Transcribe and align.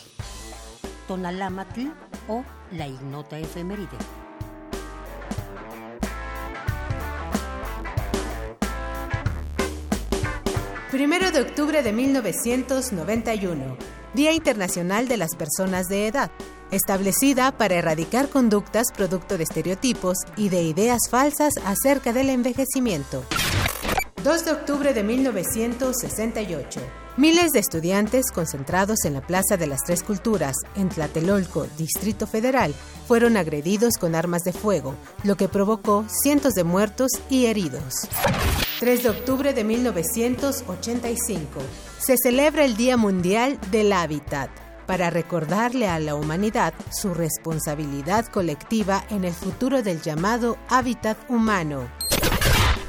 Tonalámatl 1.08 1.88
o 2.28 2.46
la 2.74 2.88
ignota 2.88 3.40
efeméride. 3.40 3.98
Primero 10.92 11.32
de 11.32 11.42
octubre 11.42 11.82
de 11.82 11.94
1991, 11.94 13.78
Día 14.14 14.34
Internacional 14.34 15.08
de 15.08 15.18
las 15.18 15.36
Personas 15.36 15.88
de 15.88 16.06
Edad 16.06 16.30
establecida 16.72 17.52
para 17.52 17.76
erradicar 17.76 18.30
conductas 18.30 18.88
producto 18.96 19.38
de 19.38 19.44
estereotipos 19.44 20.18
y 20.36 20.50
de 20.50 20.64
ideas 20.64 21.02
falsas 21.10 21.54
acerca 21.66 22.14
del 22.14 22.30
envejecimiento. 22.30 23.24
2 24.24 24.46
de 24.46 24.52
octubre 24.52 24.94
de 24.94 25.04
1968. 25.04 26.80
Miles 27.18 27.52
de 27.52 27.60
estudiantes 27.60 28.32
concentrados 28.32 29.04
en 29.06 29.14
la 29.14 29.22
Plaza 29.22 29.58
de 29.58 29.66
las 29.66 29.82
Tres 29.84 30.04
Culturas, 30.04 30.56
en 30.76 30.90
Tlatelolco, 30.90 31.66
Distrito 31.78 32.28
Federal, 32.28 32.74
fueron 33.08 33.36
agredidos 33.36 33.98
con 34.00 34.14
armas 34.14 34.44
de 34.44 34.54
fuego, 34.54 34.96
lo 35.24 35.36
que 35.38 35.50
provocó 35.50 36.06
cientos 36.08 36.54
de 36.54 36.64
muertos 36.64 37.12
y 37.30 37.48
heridos. 37.48 38.08
3 38.80 39.04
de 39.04 39.10
octubre 39.10 39.54
de 39.54 39.64
1985. 39.64 41.60
Se 42.00 42.16
celebra 42.22 42.64
el 42.64 42.78
Día 42.78 42.98
Mundial 42.98 43.60
del 43.72 43.92
Hábitat 43.92 44.52
para 44.92 45.10
recordarle 45.10 45.88
a 45.88 46.00
la 46.00 46.16
humanidad 46.16 46.74
su 46.92 47.14
responsabilidad 47.14 48.26
colectiva 48.26 49.06
en 49.10 49.24
el 49.24 49.32
futuro 49.32 49.82
del 49.84 50.02
llamado 50.02 50.58
hábitat 50.68 51.18
humano. 51.30 51.88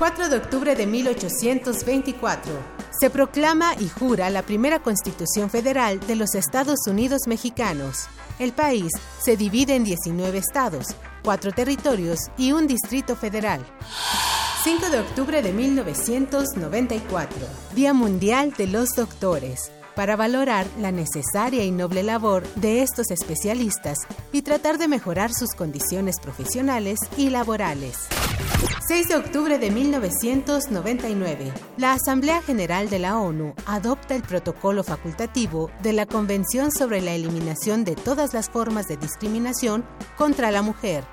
4 0.00 0.28
de 0.28 0.36
octubre 0.36 0.74
de 0.74 0.84
1824. 0.84 2.52
Se 2.98 3.08
proclama 3.08 3.76
y 3.78 3.88
jura 3.88 4.30
la 4.30 4.42
primera 4.42 4.80
Constitución 4.82 5.48
Federal 5.48 6.00
de 6.00 6.16
los 6.16 6.34
Estados 6.34 6.88
Unidos 6.88 7.28
Mexicanos. 7.28 8.08
El 8.40 8.50
país 8.50 8.90
se 9.20 9.36
divide 9.36 9.76
en 9.76 9.84
19 9.84 10.38
estados, 10.38 10.86
4 11.22 11.52
territorios 11.52 12.18
y 12.36 12.50
un 12.50 12.66
distrito 12.66 13.14
federal. 13.14 13.64
5 14.64 14.90
de 14.90 14.98
octubre 14.98 15.40
de 15.40 15.52
1994, 15.52 17.38
Día 17.76 17.94
Mundial 17.94 18.54
de 18.58 18.66
los 18.66 18.88
Doctores 18.96 19.70
para 19.94 20.16
valorar 20.16 20.66
la 20.78 20.92
necesaria 20.92 21.64
y 21.64 21.70
noble 21.70 22.02
labor 22.02 22.46
de 22.54 22.82
estos 22.82 23.10
especialistas 23.10 23.98
y 24.32 24.42
tratar 24.42 24.78
de 24.78 24.88
mejorar 24.88 25.32
sus 25.32 25.50
condiciones 25.54 26.20
profesionales 26.20 26.98
y 27.16 27.30
laborales. 27.30 28.08
6 28.88 29.08
de 29.08 29.16
octubre 29.16 29.58
de 29.58 29.70
1999, 29.70 31.52
la 31.76 31.92
Asamblea 31.92 32.42
General 32.42 32.90
de 32.90 32.98
la 32.98 33.18
ONU 33.18 33.54
adopta 33.64 34.14
el 34.14 34.22
protocolo 34.22 34.82
facultativo 34.82 35.70
de 35.82 35.92
la 35.92 36.06
Convención 36.06 36.72
sobre 36.72 37.00
la 37.00 37.12
Eliminación 37.12 37.84
de 37.84 37.94
todas 37.94 38.34
las 38.34 38.50
formas 38.50 38.88
de 38.88 38.96
discriminación 38.96 39.84
contra 40.16 40.50
la 40.50 40.62
mujer. 40.62 41.04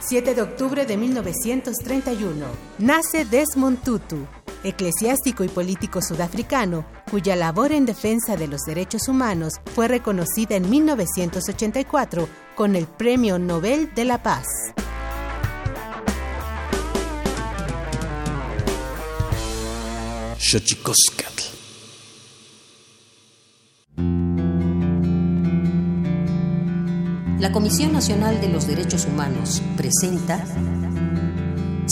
7 0.00 0.34
de 0.34 0.42
octubre 0.42 0.84
de 0.84 0.96
1931, 0.96 2.46
nace 2.78 3.24
Desmond 3.24 3.82
Tutu, 3.82 4.26
eclesiástico 4.64 5.44
y 5.44 5.48
político 5.48 6.02
sudafricano, 6.02 6.84
cuya 7.12 7.36
labor 7.36 7.72
en 7.72 7.84
defensa 7.84 8.38
de 8.38 8.48
los 8.48 8.62
derechos 8.62 9.06
humanos 9.06 9.60
fue 9.74 9.86
reconocida 9.86 10.56
en 10.56 10.70
1984 10.70 12.26
con 12.54 12.74
el 12.74 12.86
Premio 12.86 13.38
Nobel 13.38 13.94
de 13.94 14.06
la 14.06 14.22
Paz. 14.22 14.46
La 27.38 27.52
Comisión 27.52 27.92
Nacional 27.92 28.40
de 28.40 28.48
los 28.48 28.66
Derechos 28.66 29.04
Humanos 29.04 29.60
presenta 29.76 30.42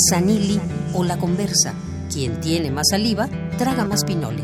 Sanili 0.08 0.58
o 0.94 1.04
La 1.04 1.18
Conversa 1.18 1.74
quien 2.10 2.40
tiene 2.40 2.70
más 2.70 2.88
saliva, 2.90 3.28
traga 3.56 3.84
más 3.84 4.04
pinole. 4.04 4.42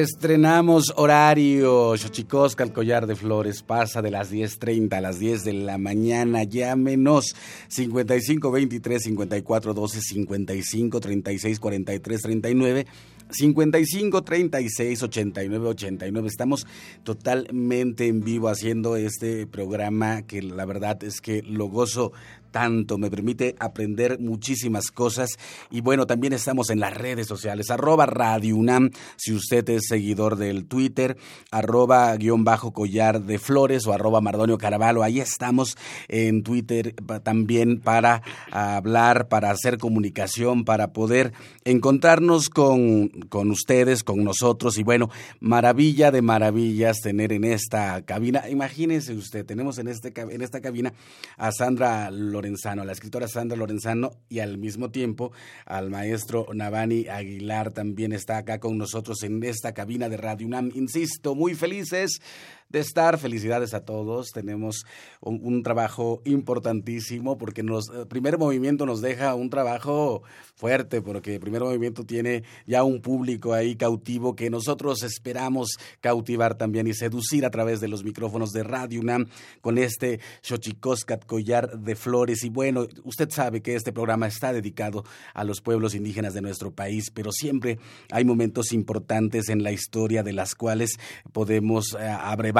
Estrenamos 0.00 0.94
horario. 0.96 1.94
Xochicosca, 1.94 2.64
el 2.64 2.72
collar 2.72 3.06
de 3.06 3.16
flores, 3.16 3.62
pasa 3.62 4.00
de 4.00 4.10
las 4.10 4.32
10.30 4.32 4.94
a 4.94 5.00
las 5.02 5.18
10 5.18 5.44
de 5.44 5.52
la 5.52 5.76
mañana. 5.76 6.42
Llámenos 6.44 7.36
55 7.68 8.50
23 8.50 9.02
54 9.02 9.74
12 9.74 10.00
55 10.00 11.00
36 11.00 11.60
43 11.60 12.22
39. 12.22 12.86
55 13.30 14.22
36 14.22 15.02
89 15.02 15.68
89. 15.68 16.28
Estamos 16.28 16.66
totalmente 17.04 18.06
en 18.06 18.22
vivo 18.22 18.48
haciendo 18.48 18.96
este 18.96 19.46
programa 19.46 20.22
que 20.22 20.40
la 20.40 20.64
verdad 20.64 21.04
es 21.04 21.20
que 21.20 21.42
lo 21.42 21.66
gozo 21.66 22.12
tanto, 22.50 22.98
me 22.98 23.10
permite 23.10 23.56
aprender 23.58 24.18
muchísimas 24.18 24.90
cosas. 24.90 25.30
Y 25.70 25.80
bueno, 25.80 26.06
también 26.06 26.32
estamos 26.32 26.70
en 26.70 26.80
las 26.80 26.94
redes 26.94 27.26
sociales, 27.26 27.70
arroba 27.70 28.06
Radio 28.06 28.56
UNAM, 28.56 28.90
si 29.16 29.32
usted 29.32 29.68
es 29.70 29.82
seguidor 29.88 30.36
del 30.36 30.66
Twitter, 30.66 31.16
arroba 31.50 32.16
guion 32.16 32.44
bajo 32.44 32.72
collar 32.72 33.22
de 33.22 33.38
flores 33.38 33.86
o 33.86 33.92
arroba 33.92 34.20
Mardonio 34.20 34.58
Caravalo, 34.58 35.02
ahí 35.02 35.20
estamos 35.20 35.76
en 36.08 36.42
Twitter 36.42 36.94
también 37.22 37.80
para 37.80 38.22
hablar, 38.50 39.28
para 39.28 39.50
hacer 39.50 39.78
comunicación, 39.78 40.64
para 40.64 40.92
poder 40.92 41.32
encontrarnos 41.64 42.48
con, 42.48 43.08
con 43.28 43.50
ustedes, 43.50 44.02
con 44.04 44.24
nosotros. 44.24 44.78
Y 44.78 44.82
bueno, 44.82 45.10
maravilla 45.40 46.10
de 46.10 46.22
maravillas 46.22 47.00
tener 47.00 47.32
en 47.32 47.44
esta 47.44 48.02
cabina, 48.02 48.48
imagínense 48.48 49.14
usted, 49.14 49.44
tenemos 49.44 49.78
en, 49.78 49.88
este, 49.88 50.12
en 50.16 50.42
esta 50.42 50.60
cabina 50.60 50.92
a 51.36 51.52
Sandra 51.52 52.10
Lorenzano, 52.40 52.84
la 52.84 52.92
escritora 52.92 53.28
Sandra 53.28 53.58
Lorenzano 53.58 54.12
y 54.30 54.38
al 54.38 54.56
mismo 54.56 54.90
tiempo 54.90 55.30
al 55.66 55.90
maestro 55.90 56.46
Navani 56.54 57.06
Aguilar 57.06 57.70
también 57.70 58.14
está 58.14 58.38
acá 58.38 58.58
con 58.60 58.78
nosotros 58.78 59.22
en 59.24 59.44
esta 59.44 59.74
cabina 59.74 60.08
de 60.08 60.16
Radio 60.16 60.46
UNAM. 60.46 60.70
Insisto, 60.74 61.34
muy 61.34 61.54
felices 61.54 62.22
de 62.70 62.78
estar. 62.78 63.18
Felicidades 63.18 63.74
a 63.74 63.84
todos. 63.84 64.30
Tenemos 64.32 64.84
un, 65.20 65.62
trabajo 65.62 66.22
importantísimo 66.24 67.36
porque 67.36 67.62
nos, 67.62 67.90
el 67.90 68.06
primer 68.06 68.38
movimiento 68.38 68.86
nos 68.86 69.02
deja 69.02 69.34
un 69.34 69.50
trabajo 69.50 70.22
fuerte 70.54 71.02
porque 71.02 71.34
el 71.34 71.40
primer 71.40 71.62
movimiento 71.62 72.04
tiene 72.04 72.44
ya 72.66 72.82
un 72.84 73.00
público 73.00 73.52
ahí 73.52 73.76
cautivo 73.76 74.36
que 74.36 74.48
nosotros 74.48 75.02
esperamos 75.02 75.70
cautivar 76.00 76.56
también 76.56 76.86
y 76.86 76.94
seducir 76.94 77.44
a 77.44 77.50
través 77.50 77.80
de 77.80 77.88
los 77.88 78.04
micrófonos 78.04 78.50
de 78.52 78.62
Radio 78.62 79.00
UNAM 79.00 79.26
con 79.60 79.78
este 79.78 80.20
Xochicoscat 80.42 81.26
collar 81.26 81.78
de 81.78 81.96
flores. 81.96 82.44
Y 82.44 82.50
bueno, 82.50 82.86
usted 83.04 83.30
sabe 83.30 83.60
que 83.62 83.74
este 83.74 83.92
programa 83.92 84.26
está 84.26 84.52
dedicado 84.52 85.04
a 85.34 85.44
los 85.44 85.60
pueblos 85.60 85.94
indígenas 85.94 86.34
de 86.34 86.42
nuestro 86.42 86.70
país, 86.72 87.10
pero 87.10 87.32
siempre 87.32 87.78
hay 88.10 88.24
momentos 88.24 88.72
importantes 88.72 89.48
en 89.48 89.62
la 89.62 89.72
historia 89.72 90.22
de 90.22 90.32
las 90.32 90.54
cuales 90.54 90.98
podemos 91.32 91.96
eh, 91.98 92.06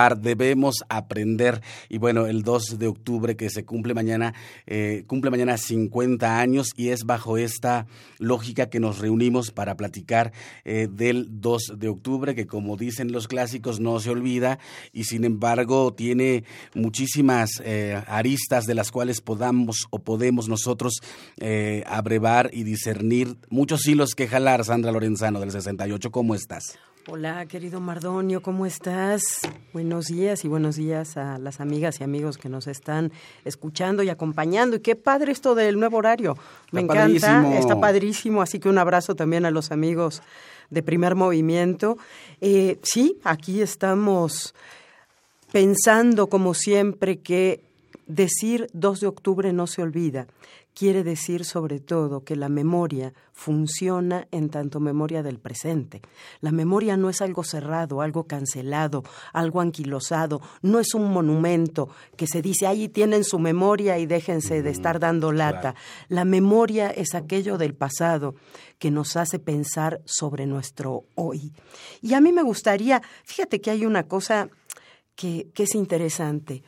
debemos 0.08 0.76
aprender. 0.88 1.61
Y 1.88 1.99
bueno, 1.99 2.26
el 2.26 2.43
2 2.43 2.79
de 2.79 2.87
octubre 2.87 3.37
que 3.37 3.50
se 3.50 3.64
cumple 3.64 3.94
mañana, 3.94 4.35
eh, 4.67 5.05
cumple 5.06 5.31
mañana 5.31 5.56
50 5.56 6.38
años 6.41 6.73
y 6.76 6.88
es 6.88 7.05
bajo 7.05 7.38
esta 7.38 7.87
lógica 8.19 8.70
que 8.70 8.81
nos 8.81 8.99
reunimos 8.99 9.50
para 9.50 9.76
platicar 9.76 10.32
eh, 10.64 10.88
del 10.91 11.41
2 11.41 11.75
de 11.76 11.88
octubre, 11.88 12.35
que 12.35 12.47
como 12.47 12.76
dicen 12.76 13.12
los 13.12 13.29
clásicos 13.29 13.81
no 13.81 14.00
se 14.00 14.11
olvida 14.11 14.58
y 14.93 15.05
sin 15.05 15.24
embargo 15.24 15.93
tiene 15.93 16.44
muchísimas 16.74 17.60
eh, 17.65 18.01
aristas 18.06 18.67
de 18.67 18.74
las 18.74 18.91
cuales 18.91 19.20
podamos 19.20 19.86
o 19.91 19.98
podemos 19.98 20.48
nosotros 20.48 21.01
abrevar 21.86 22.51
y 22.53 22.65
discernir 22.65 23.36
muchos 23.48 23.86
hilos 23.86 24.15
que 24.15 24.29
jalar. 24.29 24.65
Sandra 24.65 24.93
Lorenzano 24.93 25.41
del 25.41 25.51
68, 25.51 26.10
¿cómo 26.10 26.34
estás? 26.34 26.79
Hola, 27.12 27.44
querido 27.46 27.81
Mardonio, 27.81 28.40
¿cómo 28.40 28.67
estás? 28.67 29.40
Buenos 29.72 30.06
días 30.06 30.44
y 30.44 30.48
buenos 30.48 30.76
días 30.76 31.17
a 31.17 31.38
las 31.38 31.60
amigas 31.60 32.00
y 32.00 32.05
amigos 32.05 32.38
que 32.38 32.48
nos 32.48 32.69
están 32.69 33.10
escuchando 33.44 34.05
y 34.05 34.10
acompañando. 34.10 34.76
Y 34.76 34.79
qué 34.81 34.94
padre 34.94 35.32
esto 35.32 35.56
del 35.56 35.81
nuevo 35.81 35.96
horario. 35.96 36.38
Me 36.70 36.82
encanta, 36.82 37.58
está 37.58 37.81
padrísimo. 37.81 38.43
Así 38.43 38.60
que 38.60 38.69
un 38.69 38.79
abrazo 38.79 39.17
también 39.17 39.44
a 39.44 39.50
los 39.50 39.72
amigos 39.72 40.22
de 40.70 40.84
primer 40.84 41.17
movimiento. 41.17 41.98
Eh, 42.40 42.79
sí, 42.84 43.19
aquí 43.24 43.60
estamos 43.60 44.55
pensando, 45.50 46.29
como 46.29 46.55
siempre, 46.55 47.19
que 47.19 47.64
decir 48.06 48.69
2 48.72 49.00
de 49.00 49.06
octubre 49.08 49.52
no 49.52 49.67
se 49.67 49.82
olvida 49.82 50.29
quiere 50.74 51.05
decir 51.05 51.44
sobre 51.44 51.81
todo 51.81 52.24
que 52.24 52.36
la 52.36 52.48
memoria 52.48 53.12
funciona 53.32 54.27
en 54.31 54.50
tanto 54.50 54.81
memoria 54.81 55.22
del 55.22 55.39
presente. 55.39 56.03
La 56.41 56.53
memoria 56.53 56.96
no 56.96 57.10
es 57.10 57.20
algo 57.20 57.44
cerrado, 57.44 58.03
algo 58.03 58.24
cancelado, 58.24 59.03
algo 59.32 59.60
anquilosado, 59.60 60.41
no 60.62 60.79
es 60.79 60.94
un 60.94 61.12
monumento 61.12 61.89
que 62.17 62.27
se 62.27 62.43
dice 62.43 62.67
ahí 62.67 62.89
tienen 62.89 63.24
su 63.24 63.39
memoria 63.39 63.98
y 63.98 64.06
déjense 64.06 64.62
de 64.62 64.70
estar 64.70 65.00
dando 65.00 65.32
lata. 65.32 65.74
La 66.08 66.24
memoria 66.24 66.91
es 66.91 67.15
aquello 67.15 67.58
del 67.58 67.74
pasado 67.74 68.34
que 68.79 68.91
nos 68.91 69.17
hace 69.17 69.39
pensar 69.39 70.00
sobre 70.05 70.46
nuestro 70.46 71.05
hoy. 71.15 71.53
Y 72.00 72.15
a 72.15 72.20
mí 72.20 72.32
me 72.32 72.43
gustaría, 72.43 73.03
fíjate 73.24 73.60
que 73.60 73.70
hay 73.70 73.86
una 73.86 74.05
cosa 74.05 74.48
que, 75.15 75.50
que 75.55 75.65
es 75.65 75.74
interesante. 75.74 76.62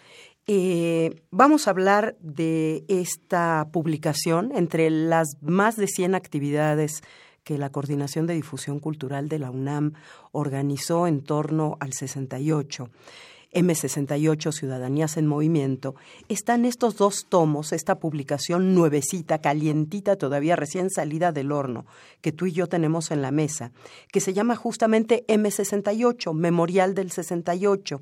Eh, 0.49 1.22
vamos 1.30 1.66
a 1.66 1.70
hablar 1.70 2.16
de 2.20 2.84
esta 2.88 3.68
publicación 3.72 4.50
entre 4.56 4.90
las 4.90 5.37
más 5.40 5.76
de 5.76 5.87
100 5.87 6.16
actividades 6.16 7.02
que 7.44 7.58
la 7.58 7.70
Coordinación 7.70 8.26
de 8.26 8.34
Difusión 8.34 8.80
Cultural 8.80 9.28
de 9.28 9.38
la 9.38 9.50
UNAM 9.50 9.92
organizó 10.32 11.06
en 11.06 11.22
torno 11.22 11.76
al 11.80 11.92
68. 11.92 12.90
M68 13.52 14.50
Ciudadanías 14.50 15.18
en 15.18 15.26
Movimiento, 15.26 15.94
están 16.28 16.64
estos 16.64 16.96
dos 16.96 17.26
tomos, 17.28 17.72
esta 17.72 17.99
publicación 17.99 18.75
nuevecita, 18.75 19.40
calientita, 19.42 20.16
todavía 20.16 20.56
recién 20.56 20.88
salida 20.88 21.32
del 21.32 21.52
horno, 21.52 21.84
que 22.22 22.32
tú 22.32 22.46
y 22.46 22.52
yo 22.52 22.66
tenemos 22.66 23.11
en 23.11 23.20
la 23.20 23.30
mesa, 23.30 23.70
que 24.11 24.20
se 24.20 24.32
llama 24.32 24.56
justamente 24.56 25.26
M68, 25.28 26.32
Memorial 26.32 26.94
del 26.94 27.11
68. 27.11 28.00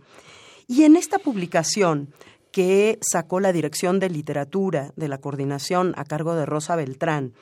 Y 0.71 0.85
en 0.85 0.95
esta 0.95 1.19
publicación 1.19 2.15
que 2.53 3.01
sacó 3.03 3.41
la 3.41 3.53
Dirección 3.53 3.99
de 3.99 4.09
Literatura 4.09 4.93
de 4.95 5.09
la 5.09 5.19
Coordinación 5.19 5.95
a 5.97 6.05
cargo 6.05 6.37
de 6.37 6.47
Rosa 6.47 6.77
Beltrán, 6.77 7.35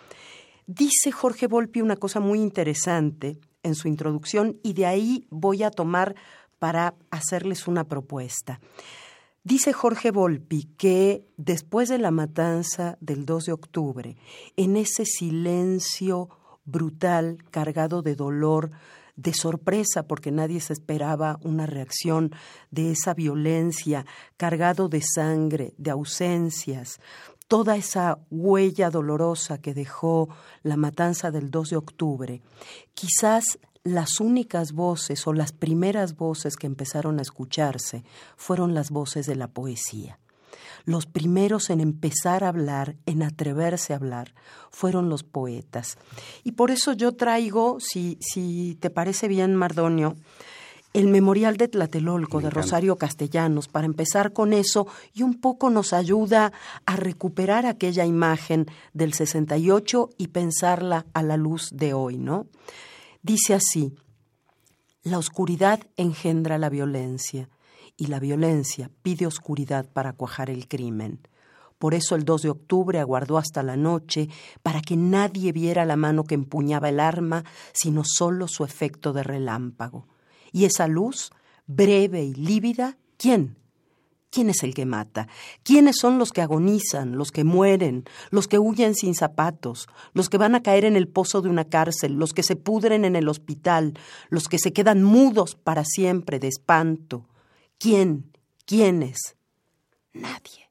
dice 0.66 1.12
Jorge 1.12 1.46
Volpi 1.46 1.82
una 1.82 1.96
cosa 1.96 2.20
muy 2.20 2.40
interesante 2.40 3.38
en 3.62 3.74
su 3.74 3.86
introducción 3.86 4.58
y 4.62 4.72
de 4.72 4.86
ahí 4.86 5.26
voy 5.28 5.62
a 5.62 5.70
tomar 5.70 6.14
para 6.58 6.94
hacerles 7.10 7.68
una 7.68 7.84
propuesta. 7.84 8.60
Dice 9.44 9.74
Jorge 9.74 10.10
Volpi 10.10 10.64
que 10.78 11.26
después 11.36 11.90
de 11.90 11.98
la 11.98 12.10
matanza 12.10 12.96
del 13.02 13.26
2 13.26 13.44
de 13.44 13.52
octubre, 13.52 14.16
en 14.56 14.78
ese 14.78 15.04
silencio 15.04 16.30
brutal, 16.64 17.44
cargado 17.50 18.00
de 18.00 18.14
dolor, 18.14 18.70
de 19.18 19.34
sorpresa, 19.34 20.04
porque 20.04 20.30
nadie 20.30 20.60
se 20.60 20.72
esperaba 20.72 21.40
una 21.42 21.66
reacción 21.66 22.30
de 22.70 22.92
esa 22.92 23.14
violencia, 23.14 24.06
cargado 24.36 24.88
de 24.88 25.02
sangre, 25.02 25.74
de 25.76 25.90
ausencias, 25.90 27.00
toda 27.48 27.76
esa 27.76 28.20
huella 28.30 28.90
dolorosa 28.90 29.58
que 29.58 29.74
dejó 29.74 30.28
la 30.62 30.76
matanza 30.76 31.32
del 31.32 31.50
2 31.50 31.70
de 31.70 31.76
octubre, 31.76 32.42
quizás 32.94 33.58
las 33.82 34.20
únicas 34.20 34.72
voces 34.72 35.26
o 35.26 35.32
las 35.32 35.52
primeras 35.52 36.16
voces 36.16 36.56
que 36.56 36.68
empezaron 36.68 37.18
a 37.18 37.22
escucharse 37.22 38.04
fueron 38.36 38.72
las 38.72 38.90
voces 38.90 39.26
de 39.26 39.34
la 39.34 39.48
poesía. 39.48 40.20
Los 40.84 41.06
primeros 41.06 41.70
en 41.70 41.80
empezar 41.80 42.44
a 42.44 42.48
hablar, 42.48 42.96
en 43.06 43.22
atreverse 43.22 43.92
a 43.92 43.96
hablar, 43.96 44.34
fueron 44.70 45.08
los 45.08 45.22
poetas. 45.22 45.98
Y 46.44 46.52
por 46.52 46.70
eso 46.70 46.92
yo 46.92 47.12
traigo, 47.12 47.78
si, 47.80 48.18
si 48.20 48.76
te 48.80 48.90
parece 48.90 49.28
bien, 49.28 49.54
Mardonio, 49.54 50.16
el 50.94 51.08
Memorial 51.08 51.56
de 51.56 51.68
Tlatelolco 51.68 52.40
de 52.40 52.50
Rosario 52.50 52.96
Castellanos, 52.96 53.68
para 53.68 53.86
empezar 53.86 54.32
con 54.32 54.52
eso, 54.52 54.86
y 55.12 55.22
un 55.22 55.34
poco 55.40 55.70
nos 55.70 55.92
ayuda 55.92 56.52
a 56.86 56.96
recuperar 56.96 57.66
aquella 57.66 58.04
imagen 58.06 58.66
del 58.94 59.12
68 59.12 60.10
y 60.16 60.28
pensarla 60.28 61.06
a 61.12 61.22
la 61.22 61.36
luz 61.36 61.70
de 61.72 61.92
hoy, 61.92 62.16
¿no? 62.16 62.46
Dice 63.22 63.54
así, 63.54 63.94
la 65.02 65.18
oscuridad 65.18 65.80
engendra 65.96 66.58
la 66.58 66.70
violencia 66.70 67.48
y 67.98 68.06
la 68.06 68.20
violencia 68.20 68.90
pide 69.02 69.26
oscuridad 69.26 69.90
para 69.92 70.14
cuajar 70.14 70.48
el 70.48 70.68
crimen. 70.68 71.20
Por 71.78 71.94
eso 71.94 72.14
el 72.14 72.24
2 72.24 72.42
de 72.42 72.50
octubre 72.50 73.00
aguardó 73.00 73.38
hasta 73.38 73.62
la 73.62 73.76
noche 73.76 74.28
para 74.62 74.80
que 74.80 74.96
nadie 74.96 75.52
viera 75.52 75.84
la 75.84 75.96
mano 75.96 76.24
que 76.24 76.34
empuñaba 76.34 76.88
el 76.88 77.00
arma, 77.00 77.44
sino 77.72 78.02
solo 78.04 78.48
su 78.48 78.64
efecto 78.64 79.12
de 79.12 79.22
relámpago. 79.22 80.06
Y 80.52 80.64
esa 80.64 80.88
luz, 80.88 81.30
breve 81.66 82.24
y 82.24 82.34
lívida, 82.34 82.96
¿quién? 83.16 83.56
¿Quién 84.30 84.50
es 84.50 84.62
el 84.62 84.74
que 84.74 84.86
mata? 84.86 85.26
¿Quiénes 85.62 85.96
son 85.98 86.18
los 86.18 86.32
que 86.32 86.42
agonizan, 86.42 87.16
los 87.16 87.32
que 87.32 87.44
mueren, 87.44 88.04
los 88.30 88.46
que 88.46 88.58
huyen 88.58 88.94
sin 88.94 89.14
zapatos, 89.14 89.88
los 90.12 90.28
que 90.28 90.38
van 90.38 90.54
a 90.54 90.62
caer 90.62 90.84
en 90.84 90.96
el 90.96 91.08
pozo 91.08 91.42
de 91.42 91.48
una 91.48 91.64
cárcel, 91.64 92.14
los 92.14 92.32
que 92.32 92.42
se 92.42 92.54
pudren 92.54 93.04
en 93.04 93.16
el 93.16 93.28
hospital, 93.28 93.94
los 94.28 94.48
que 94.48 94.58
se 94.58 94.72
quedan 94.72 95.02
mudos 95.02 95.54
para 95.54 95.84
siempre 95.84 96.38
de 96.38 96.48
espanto? 96.48 97.24
¿Quién? 97.78 98.32
¿Quiénes? 98.66 99.36
Nadie. 100.12 100.68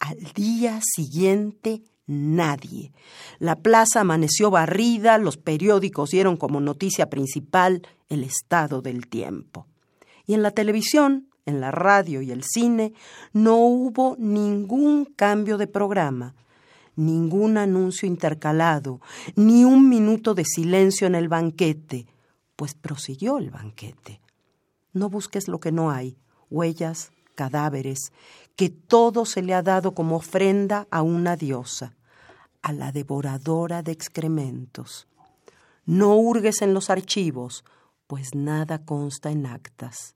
Al 0.00 0.18
día 0.34 0.80
siguiente, 0.82 1.82
nadie. 2.06 2.92
La 3.38 3.56
plaza 3.56 4.00
amaneció 4.00 4.50
barrida, 4.50 5.16
los 5.18 5.36
periódicos 5.36 6.10
dieron 6.10 6.36
como 6.36 6.60
noticia 6.60 7.08
principal 7.08 7.86
el 8.08 8.24
estado 8.24 8.82
del 8.82 9.06
tiempo. 9.06 9.66
Y 10.26 10.34
en 10.34 10.42
la 10.42 10.50
televisión, 10.50 11.28
en 11.46 11.60
la 11.60 11.70
radio 11.70 12.20
y 12.20 12.32
el 12.32 12.42
cine, 12.42 12.92
no 13.32 13.56
hubo 13.58 14.16
ningún 14.18 15.04
cambio 15.04 15.56
de 15.56 15.68
programa, 15.68 16.34
ningún 16.96 17.58
anuncio 17.58 18.08
intercalado, 18.08 19.00
ni 19.36 19.64
un 19.64 19.88
minuto 19.88 20.34
de 20.34 20.44
silencio 20.44 21.06
en 21.06 21.14
el 21.14 21.28
banquete, 21.28 22.06
pues 22.56 22.74
prosiguió 22.74 23.38
el 23.38 23.50
banquete. 23.50 24.20
No 24.92 25.08
busques 25.10 25.48
lo 25.48 25.60
que 25.60 25.72
no 25.72 25.90
hay, 25.90 26.16
huellas, 26.50 27.10
cadáveres, 27.34 28.12
que 28.56 28.70
todo 28.70 29.24
se 29.26 29.42
le 29.42 29.54
ha 29.54 29.62
dado 29.62 29.94
como 29.94 30.16
ofrenda 30.16 30.86
a 30.90 31.02
una 31.02 31.36
diosa, 31.36 31.94
a 32.62 32.72
la 32.72 32.92
devoradora 32.92 33.82
de 33.82 33.92
excrementos. 33.92 35.06
No 35.86 36.16
hurgues 36.16 36.62
en 36.62 36.72
los 36.72 36.90
archivos, 36.90 37.64
pues 38.06 38.34
nada 38.34 38.84
consta 38.84 39.30
en 39.30 39.46
actas. 39.46 40.14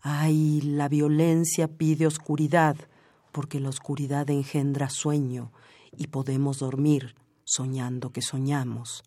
Ay, 0.00 0.60
la 0.60 0.88
violencia 0.88 1.68
pide 1.68 2.06
oscuridad, 2.06 2.76
porque 3.32 3.60
la 3.60 3.68
oscuridad 3.68 4.28
engendra 4.30 4.88
sueño 4.88 5.52
y 5.96 6.08
podemos 6.08 6.58
dormir 6.58 7.14
soñando 7.44 8.10
que 8.10 8.22
soñamos. 8.22 9.02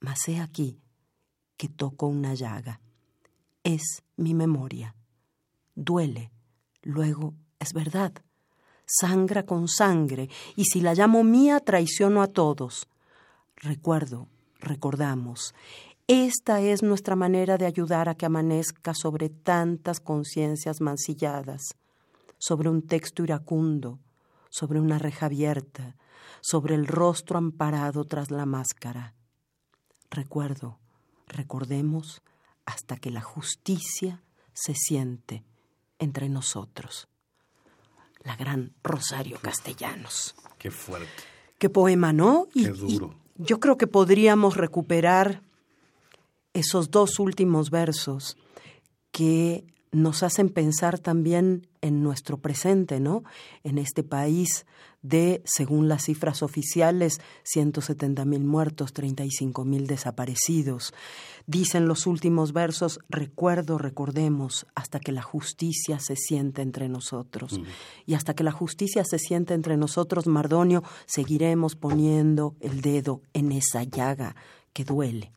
Mas 0.00 0.28
he 0.28 0.40
aquí 0.40 0.78
que 1.56 1.68
toco 1.68 2.06
una 2.06 2.34
llaga. 2.34 2.80
Es 3.62 4.02
mi 4.16 4.34
memoria. 4.34 4.94
Duele, 5.76 6.32
luego 6.82 7.34
es 7.58 7.74
verdad. 7.74 8.12
Sangra 8.86 9.44
con 9.44 9.68
sangre, 9.68 10.30
y 10.56 10.64
si 10.64 10.80
la 10.80 10.94
llamo 10.94 11.22
mía 11.22 11.60
traiciono 11.60 12.22
a 12.22 12.28
todos. 12.28 12.88
Recuerdo, 13.56 14.28
recordamos, 14.58 15.54
esta 16.08 16.60
es 16.62 16.82
nuestra 16.82 17.14
manera 17.14 17.58
de 17.58 17.66
ayudar 17.66 18.08
a 18.08 18.14
que 18.14 18.24
amanezca 18.24 18.94
sobre 18.94 19.28
tantas 19.28 20.00
conciencias 20.00 20.80
mancilladas, 20.80 21.76
sobre 22.38 22.70
un 22.70 22.82
texto 22.86 23.22
iracundo, 23.22 23.98
sobre 24.48 24.80
una 24.80 24.98
reja 24.98 25.26
abierta, 25.26 25.96
sobre 26.40 26.74
el 26.74 26.86
rostro 26.86 27.36
amparado 27.36 28.04
tras 28.04 28.30
la 28.30 28.46
máscara. 28.46 29.14
Recuerdo, 30.10 30.78
recordemos 31.26 32.22
hasta 32.64 32.96
que 32.96 33.10
la 33.10 33.20
justicia 33.20 34.22
se 34.54 34.74
siente 34.74 35.44
entre 35.98 36.28
nosotros. 36.28 37.08
La 38.22 38.36
gran 38.36 38.72
Rosario 38.82 39.38
Castellanos. 39.40 40.34
Qué 40.58 40.70
fuerte. 40.70 41.22
Qué 41.58 41.70
poema, 41.70 42.12
¿no? 42.12 42.48
Qué 42.52 42.68
duro. 42.68 43.14
yo 43.36 43.60
creo 43.60 43.76
que 43.76 43.86
podríamos 43.86 44.56
recuperar 44.56 45.42
esos 46.52 46.90
dos 46.90 47.18
últimos 47.18 47.70
versos 47.70 48.36
que 49.10 49.64
nos 49.92 50.22
hacen 50.22 50.48
pensar 50.48 50.98
también 50.98 51.66
en 51.80 52.02
nuestro 52.02 52.38
presente, 52.38 53.00
¿no? 53.00 53.22
En 53.64 53.78
este 53.78 54.02
país 54.02 54.66
de, 55.02 55.42
según 55.44 55.88
las 55.88 56.04
cifras 56.04 56.42
oficiales, 56.42 57.20
170 57.44 58.24
mil 58.24 58.44
muertos, 58.44 58.92
35 58.92 59.64
mil 59.64 59.86
desaparecidos. 59.86 60.92
Dicen 61.46 61.86
los 61.86 62.06
últimos 62.06 62.52
versos, 62.52 62.98
recuerdo, 63.08 63.78
recordemos, 63.78 64.66
hasta 64.74 64.98
que 64.98 65.12
la 65.12 65.22
justicia 65.22 66.00
se 66.00 66.16
siente 66.16 66.62
entre 66.62 66.88
nosotros. 66.88 67.60
Y 68.04 68.14
hasta 68.14 68.34
que 68.34 68.42
la 68.42 68.52
justicia 68.52 69.04
se 69.04 69.18
siente 69.18 69.54
entre 69.54 69.76
nosotros, 69.76 70.26
Mardonio, 70.26 70.82
seguiremos 71.06 71.76
poniendo 71.76 72.56
el 72.60 72.80
dedo 72.80 73.22
en 73.32 73.52
esa 73.52 73.84
llaga 73.84 74.34
que 74.72 74.84
duele. 74.84 75.35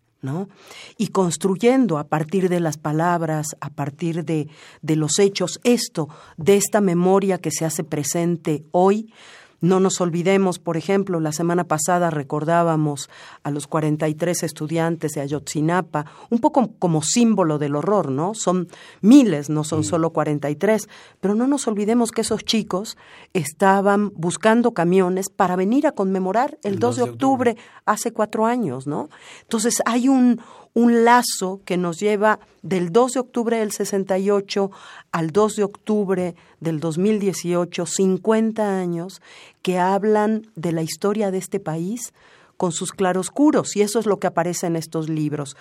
Y 0.97 1.07
construyendo 1.07 1.97
a 1.97 2.03
partir 2.03 2.49
de 2.49 2.59
las 2.59 2.77
palabras, 2.77 3.55
a 3.61 3.69
partir 3.69 4.25
de, 4.25 4.47
de 4.81 4.95
los 4.95 5.17
hechos, 5.19 5.59
esto, 5.63 6.09
de 6.37 6.57
esta 6.57 6.81
memoria 6.81 7.37
que 7.37 7.51
se 7.51 7.65
hace 7.65 7.83
presente 7.83 8.63
hoy, 8.71 9.13
no 9.61 9.79
nos 9.79 9.99
olvidemos, 10.01 10.59
por 10.59 10.77
ejemplo, 10.77 11.19
la 11.19 11.31
semana 11.31 11.65
pasada 11.65 12.09
recordábamos 12.09 13.09
a 13.43 13.51
los 13.51 13.67
43 13.67 14.43
estudiantes 14.43 15.13
de 15.13 15.21
Ayotzinapa, 15.21 16.05
un 16.29 16.39
poco 16.39 16.71
como 16.79 17.01
símbolo 17.01 17.57
del 17.57 17.75
horror, 17.75 18.11
¿no? 18.11 18.33
Son 18.33 18.69
miles, 19.01 19.49
no 19.49 19.63
son 19.63 19.83
solo 19.83 20.11
43, 20.11 20.87
pero 21.19 21.35
no 21.35 21.47
nos 21.47 21.67
olvidemos 21.67 22.11
que 22.11 22.21
esos 22.21 22.43
chicos 22.43 22.97
estaban 23.33 24.11
buscando 24.15 24.73
camiones 24.73 25.29
para 25.29 25.55
venir 25.55 25.87
a 25.87 25.91
conmemorar 25.91 26.57
el, 26.63 26.79
2 26.79 26.95
de 26.95 27.03
octubre 27.03 27.57
hace 27.85 28.11
cuatro 28.11 28.45
años, 28.45 28.87
¿no? 28.87 29.09
Entonces 29.41 29.81
hay 29.85 30.07
un, 30.07 30.41
un 30.73 31.03
lazo 31.03 31.61
que 31.65 31.77
nos 31.77 31.99
lleva 31.99 32.39
del 32.61 32.91
2 32.91 33.13
de 33.13 33.19
octubre 33.19 33.57
del 33.59 33.71
68 33.71 34.71
al 35.11 35.31
2 35.31 35.55
de 35.55 35.63
octubre 35.63 36.35
del 36.59 36.79
2018, 36.79 37.85
50 37.85 38.79
años, 38.79 39.21
que 39.61 39.79
hablan 39.79 40.47
de 40.55 40.71
la 40.71 40.81
historia 40.81 41.31
de 41.31 41.37
este 41.37 41.59
país 41.59 42.13
con 42.57 42.71
sus 42.71 42.91
claroscuros, 42.91 43.75
y 43.75 43.81
eso 43.81 43.99
es 43.99 44.05
lo 44.05 44.19
que 44.19 44.27
aparece 44.27 44.67
en 44.67 44.75
estos 44.75 45.07
libros, 45.07 45.55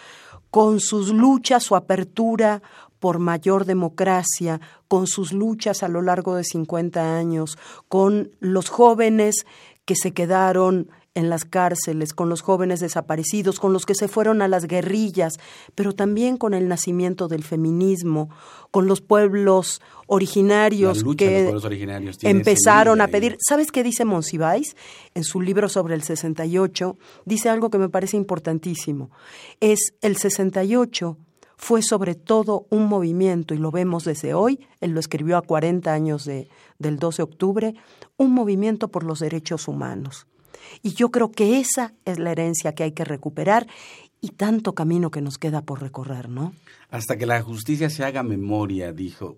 con 0.50 0.80
sus 0.80 1.12
luchas, 1.12 1.62
su 1.62 1.76
apertura 1.76 2.60
por 2.98 3.18
mayor 3.20 3.64
democracia, 3.64 4.60
con 4.88 5.06
sus 5.06 5.32
luchas 5.32 5.82
a 5.82 5.88
lo 5.88 6.02
largo 6.02 6.34
de 6.34 6.44
50 6.44 7.16
años, 7.16 7.56
con 7.88 8.32
los 8.40 8.68
jóvenes 8.68 9.46
que 9.84 9.94
se 9.94 10.12
quedaron 10.12 10.90
en 11.14 11.30
las 11.30 11.44
cárceles, 11.44 12.12
con 12.12 12.28
los 12.28 12.42
jóvenes 12.42 12.80
desaparecidos, 12.80 13.58
con 13.58 13.72
los 13.72 13.86
que 13.86 13.94
se 13.94 14.08
fueron 14.08 14.40
a 14.42 14.48
las 14.48 14.66
guerrillas, 14.66 15.38
pero 15.74 15.94
también 15.94 16.36
con 16.36 16.54
el 16.54 16.68
nacimiento 16.68 17.28
del 17.28 17.44
feminismo, 17.44 18.30
con 18.70 18.86
los 18.86 19.00
pueblos 19.00 19.80
originarios 20.06 21.04
que 21.16 21.52
empezaron 22.22 23.00
a 23.00 23.08
pedir. 23.08 23.36
¿Sabes 23.46 23.72
qué 23.72 23.82
dice 23.82 24.04
Monsiváis 24.04 24.76
en 25.14 25.24
su 25.24 25.40
libro 25.40 25.68
sobre 25.68 25.94
el 25.94 26.02
68? 26.02 26.96
Dice 27.24 27.48
algo 27.48 27.70
que 27.70 27.78
me 27.78 27.88
parece 27.88 28.16
importantísimo. 28.16 29.10
Es 29.60 29.94
el 30.02 30.16
68 30.16 31.16
fue 31.58 31.82
sobre 31.82 32.14
todo 32.14 32.66
un 32.70 32.86
movimiento, 32.86 33.52
y 33.52 33.58
lo 33.58 33.72
vemos 33.72 34.04
desde 34.04 34.32
hoy, 34.32 34.60
él 34.80 34.92
lo 34.92 35.00
escribió 35.00 35.36
a 35.36 35.42
40 35.42 35.92
años 35.92 36.24
de, 36.24 36.48
del 36.78 37.00
12 37.00 37.16
de 37.16 37.22
octubre, 37.24 37.74
un 38.16 38.32
movimiento 38.32 38.88
por 38.88 39.02
los 39.02 39.18
derechos 39.18 39.66
humanos. 39.66 40.28
Y 40.82 40.94
yo 40.94 41.10
creo 41.10 41.30
que 41.30 41.60
esa 41.60 41.94
es 42.04 42.18
la 42.18 42.32
herencia 42.32 42.74
que 42.74 42.84
hay 42.84 42.92
que 42.92 43.04
recuperar 43.04 43.66
y 44.20 44.30
tanto 44.30 44.74
camino 44.74 45.10
que 45.10 45.20
nos 45.20 45.38
queda 45.38 45.62
por 45.62 45.80
recorrer, 45.80 46.28
¿no? 46.28 46.52
Hasta 46.90 47.18
que 47.18 47.26
la 47.26 47.42
justicia 47.42 47.90
se 47.90 48.02
haga 48.02 48.22
memoria, 48.22 48.92
dijo, 48.92 49.36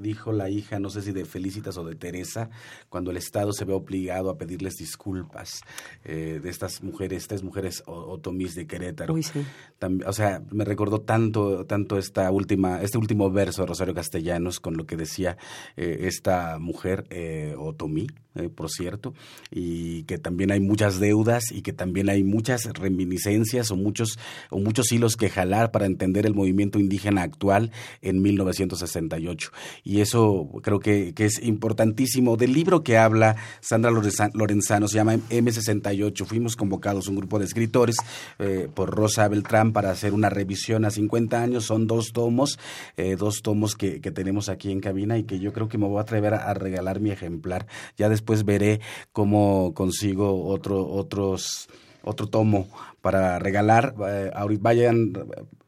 dijo 0.00 0.32
la 0.32 0.48
hija, 0.48 0.78
no 0.78 0.88
sé 0.88 1.02
si 1.02 1.12
de 1.12 1.26
Felicitas 1.26 1.76
o 1.76 1.84
de 1.84 1.94
Teresa, 1.94 2.48
cuando 2.88 3.10
el 3.10 3.18
Estado 3.18 3.52
se 3.52 3.66
ve 3.66 3.74
obligado 3.74 4.30
a 4.30 4.38
pedirles 4.38 4.76
disculpas 4.76 5.60
eh, 6.04 6.40
de 6.42 6.48
estas 6.50 6.82
mujeres, 6.82 7.22
estas 7.22 7.42
mujeres 7.42 7.82
otomís 7.86 8.54
de 8.54 8.66
Querétaro. 8.66 9.14
o 9.14 10.12
sea, 10.12 10.42
me 10.50 10.64
recordó 10.64 11.02
tanto, 11.02 11.66
tanto 11.66 11.98
esta 11.98 12.30
última, 12.30 12.80
este 12.80 12.96
último 12.96 13.30
verso 13.30 13.62
de 13.62 13.68
Rosario 13.68 13.94
Castellanos 13.94 14.58
con 14.58 14.76
lo 14.76 14.86
que 14.86 14.96
decía 14.96 15.36
eh, 15.76 15.98
esta 16.08 16.58
mujer 16.58 17.04
eh, 17.10 17.54
otomí, 17.58 18.06
eh, 18.34 18.48
por 18.48 18.70
cierto, 18.70 19.14
y 19.50 20.04
que 20.04 20.18
también 20.18 20.50
hay 20.52 20.60
muchas 20.60 21.00
deudas 21.00 21.52
y 21.52 21.62
que 21.62 21.72
también 21.72 22.08
hay 22.08 22.22
muchas 22.22 22.64
reminiscencias 22.64 23.70
o 23.70 23.76
muchos, 23.76 24.18
o 24.50 24.58
muchos 24.58 24.90
hilos 24.90 25.16
que 25.16 25.28
jalar 25.28 25.70
para 25.70 25.86
entender 25.86 26.26
el 26.26 26.34
movimiento 26.34 26.78
indígena 26.78 27.22
actual 27.22 27.70
en 28.00 28.22
1968. 28.22 29.50
Y 29.84 30.00
eso 30.00 30.48
creo 30.62 30.80
que, 30.80 31.12
es 31.22 31.42
importantísimo. 31.42 32.36
Del 32.36 32.52
libro 32.52 32.82
que 32.82 32.98
habla 32.98 33.36
Sandra 33.60 33.90
Lorenzano 33.90 34.88
se 34.88 34.96
llama 34.96 35.14
M68. 35.14 36.24
Fuimos 36.24 36.56
convocados 36.56 37.06
un 37.06 37.16
grupo 37.16 37.38
de 37.38 37.44
escritores 37.44 37.96
eh, 38.38 38.68
por 38.74 38.90
Rosa 38.90 39.28
Beltrán 39.28 39.72
para 39.72 39.90
hacer 39.90 40.14
una 40.14 40.30
revisión 40.30 40.84
a 40.84 40.90
50 40.90 41.40
años. 41.40 41.64
Son 41.64 41.86
dos 41.86 42.12
tomos, 42.12 42.58
eh, 42.96 43.16
dos 43.16 43.42
tomos 43.42 43.76
que, 43.76 44.00
tenemos 44.12 44.48
aquí 44.48 44.70
en 44.70 44.80
cabina 44.80 45.16
y 45.16 45.24
que 45.24 45.38
yo 45.38 45.52
creo 45.52 45.68
que 45.68 45.78
me 45.78 45.86
voy 45.86 45.98
a 45.98 46.02
atrever 46.02 46.34
a, 46.34 46.52
regalar 46.54 47.00
mi 47.00 47.10
ejemplar. 47.10 47.66
Ya 47.96 48.08
después 48.08 48.21
veré 48.44 48.80
cómo 49.12 49.72
consigo 49.74 50.46
otro, 50.46 50.86
otros 50.88 51.68
otro 52.04 52.26
tomo 52.26 52.68
para 53.00 53.38
regalar. 53.38 53.94
Eh, 54.08 54.30
vayan, 54.60 55.12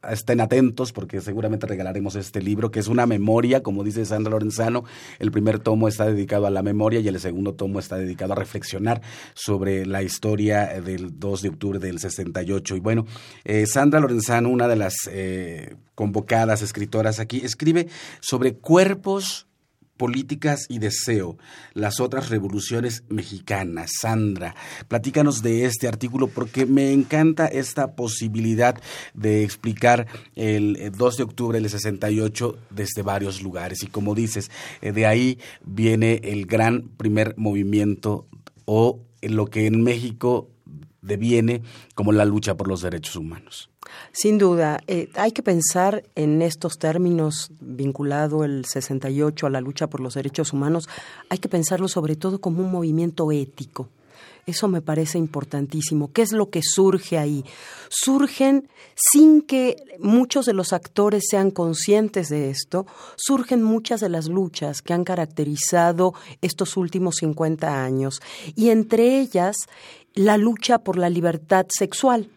estén 0.09 0.41
atentos 0.41 0.91
porque 0.91 1.21
seguramente 1.21 1.67
regalaremos 1.67 2.15
este 2.15 2.41
libro 2.41 2.71
que 2.71 2.79
es 2.79 2.87
una 2.87 3.05
memoria, 3.05 3.63
como 3.63 3.83
dice 3.83 4.05
Sandra 4.05 4.31
Lorenzano. 4.31 4.83
El 5.19 5.31
primer 5.31 5.59
tomo 5.59 5.87
está 5.87 6.05
dedicado 6.05 6.45
a 6.45 6.49
la 6.49 6.61
memoria 6.61 6.99
y 6.99 7.07
el 7.07 7.19
segundo 7.19 7.53
tomo 7.53 7.79
está 7.79 7.97
dedicado 7.97 8.33
a 8.33 8.35
reflexionar 8.35 9.01
sobre 9.33 9.85
la 9.85 10.03
historia 10.03 10.81
del 10.81 11.19
2 11.19 11.41
de 11.41 11.49
octubre 11.49 11.79
del 11.79 11.99
68. 11.99 12.75
Y 12.75 12.79
bueno, 12.79 13.05
eh, 13.43 13.65
Sandra 13.65 13.99
Lorenzano, 13.99 14.49
una 14.49 14.67
de 14.67 14.75
las 14.75 14.95
eh, 15.11 15.75
convocadas 15.95 16.61
escritoras 16.61 17.19
aquí, 17.19 17.41
escribe 17.43 17.87
sobre 18.19 18.55
cuerpos 18.55 19.47
Políticas 19.97 20.65
y 20.69 20.79
Deseo, 20.79 21.37
las 21.73 21.99
otras 21.99 22.29
revoluciones 22.29 23.03
mexicanas. 23.09 23.91
Sandra, 23.99 24.55
platícanos 24.87 25.41
de 25.41 25.65
este 25.65 25.87
artículo 25.87 26.27
porque 26.27 26.65
me 26.65 26.91
encanta 26.91 27.47
esta 27.47 27.95
posibilidad 27.95 28.79
de 29.13 29.43
explicar 29.43 30.07
el 30.35 30.91
2 30.95 31.17
de 31.17 31.23
octubre 31.23 31.59
del 31.59 31.69
68 31.69 32.57
desde 32.69 33.01
varios 33.01 33.41
lugares. 33.41 33.83
Y 33.83 33.87
como 33.87 34.15
dices, 34.15 34.51
eh, 34.81 34.91
de 34.91 35.05
ahí 35.05 35.39
viene 35.63 36.21
el 36.23 36.45
gran 36.45 36.89
primer 36.97 37.33
movimiento 37.37 38.27
o 38.65 39.01
lo 39.21 39.47
que 39.47 39.67
en 39.67 39.83
México 39.83 40.49
deviene 41.05 41.61
como 41.93 42.11
la 42.11 42.25
lucha 42.25 42.55
por 42.55 42.67
los 42.67 42.81
derechos 42.81 43.15
humanos. 43.15 43.69
Sin 44.11 44.37
duda, 44.37 44.79
eh, 44.87 45.09
hay 45.15 45.31
que 45.31 45.43
pensar 45.43 46.03
en 46.15 46.41
estos 46.41 46.79
términos 46.79 47.51
vinculado 47.59 48.43
el 48.43 48.65
68 48.65 49.45
a 49.45 49.49
la 49.49 49.61
lucha 49.61 49.87
por 49.87 49.99
los 49.99 50.15
derechos 50.15 50.53
humanos, 50.53 50.89
hay 51.29 51.37
que 51.37 51.49
pensarlo 51.49 51.87
sobre 51.87 52.15
todo 52.15 52.41
como 52.41 52.63
un 52.63 52.71
movimiento 52.71 53.31
ético. 53.31 53.89
Eso 54.45 54.67
me 54.67 54.81
parece 54.81 55.17
importantísimo. 55.17 56.11
¿Qué 56.11 56.21
es 56.21 56.31
lo 56.31 56.51
que 56.51 56.61
surge 56.61 57.17
ahí? 57.17 57.43
Surgen 57.89 58.69
sin 58.95 59.41
que 59.41 59.75
muchos 59.97 60.45
de 60.45 60.53
los 60.53 60.71
actores 60.71 61.23
sean 61.29 61.49
conscientes 61.49 62.29
de 62.29 62.51
esto, 62.51 62.85
surgen 63.15 63.63
muchas 63.63 64.01
de 64.01 64.09
las 64.09 64.27
luchas 64.27 64.83
que 64.83 64.93
han 64.93 65.03
caracterizado 65.03 66.13
estos 66.41 66.77
últimos 66.77 67.15
50 67.17 67.83
años 67.83 68.21
y 68.55 68.69
entre 68.69 69.19
ellas 69.19 69.55
la 70.15 70.37
lucha 70.37 70.79
por 70.79 70.97
la 70.97 71.09
libertad 71.09 71.67
sexual 71.69 72.29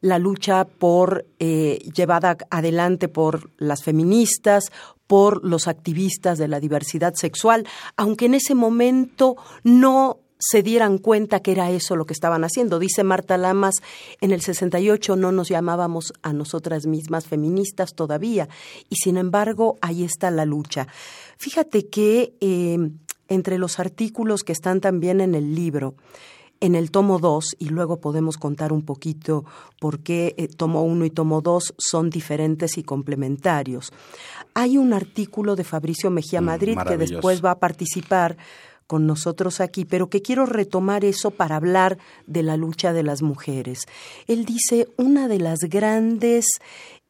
la 0.00 0.18
lucha 0.18 0.64
por 0.64 1.26
eh, 1.38 1.78
llevada 1.94 2.36
adelante 2.50 3.08
por 3.08 3.50
las 3.58 3.82
feministas, 3.82 4.70
por 5.06 5.44
los 5.44 5.66
activistas 5.66 6.38
de 6.38 6.48
la 6.48 6.60
diversidad 6.60 7.14
sexual, 7.14 7.66
aunque 7.96 8.26
en 8.26 8.34
ese 8.34 8.54
momento 8.54 9.36
no 9.64 10.18
se 10.38 10.62
dieran 10.62 10.98
cuenta 10.98 11.40
que 11.40 11.50
era 11.50 11.70
eso 11.70 11.96
lo 11.96 12.06
que 12.06 12.12
estaban 12.12 12.44
haciendo. 12.44 12.78
Dice 12.78 13.02
Marta 13.02 13.36
Lamas, 13.36 13.76
en 14.20 14.30
el 14.30 14.40
68 14.40 15.16
no 15.16 15.32
nos 15.32 15.48
llamábamos 15.48 16.12
a 16.22 16.32
nosotras 16.32 16.86
mismas 16.86 17.26
feministas 17.26 17.94
todavía, 17.94 18.48
y 18.88 18.96
sin 18.96 19.16
embargo 19.16 19.78
ahí 19.80 20.04
está 20.04 20.30
la 20.30 20.44
lucha. 20.44 20.86
Fíjate 21.38 21.88
que 21.88 22.34
eh, 22.40 22.78
entre 23.26 23.58
los 23.58 23.80
artículos 23.80 24.44
que 24.44 24.52
están 24.52 24.80
también 24.80 25.20
en 25.20 25.34
el 25.34 25.56
libro, 25.56 25.96
en 26.60 26.74
el 26.74 26.90
tomo 26.90 27.18
2, 27.18 27.56
y 27.58 27.68
luego 27.68 28.00
podemos 28.00 28.36
contar 28.36 28.72
un 28.72 28.82
poquito 28.82 29.44
por 29.80 30.00
qué 30.00 30.34
eh, 30.36 30.48
tomo 30.48 30.82
1 30.82 31.04
y 31.04 31.10
tomo 31.10 31.40
2 31.40 31.74
son 31.78 32.10
diferentes 32.10 32.78
y 32.78 32.82
complementarios. 32.82 33.92
Hay 34.54 34.76
un 34.76 34.92
artículo 34.92 35.56
de 35.56 35.64
Fabricio 35.64 36.10
Mejía 36.10 36.40
mm, 36.40 36.44
Madrid 36.44 36.78
que 36.86 36.96
después 36.96 37.44
va 37.44 37.52
a 37.52 37.58
participar 37.58 38.36
con 38.88 39.06
nosotros 39.06 39.60
aquí, 39.60 39.84
pero 39.84 40.08
que 40.08 40.22
quiero 40.22 40.46
retomar 40.46 41.04
eso 41.04 41.30
para 41.30 41.56
hablar 41.56 41.98
de 42.26 42.42
la 42.42 42.56
lucha 42.56 42.92
de 42.92 43.02
las 43.02 43.22
mujeres. 43.22 43.80
Él 44.26 44.46
dice, 44.46 44.88
una 44.96 45.28
de 45.28 45.38
las 45.38 45.58
grandes, 45.60 46.46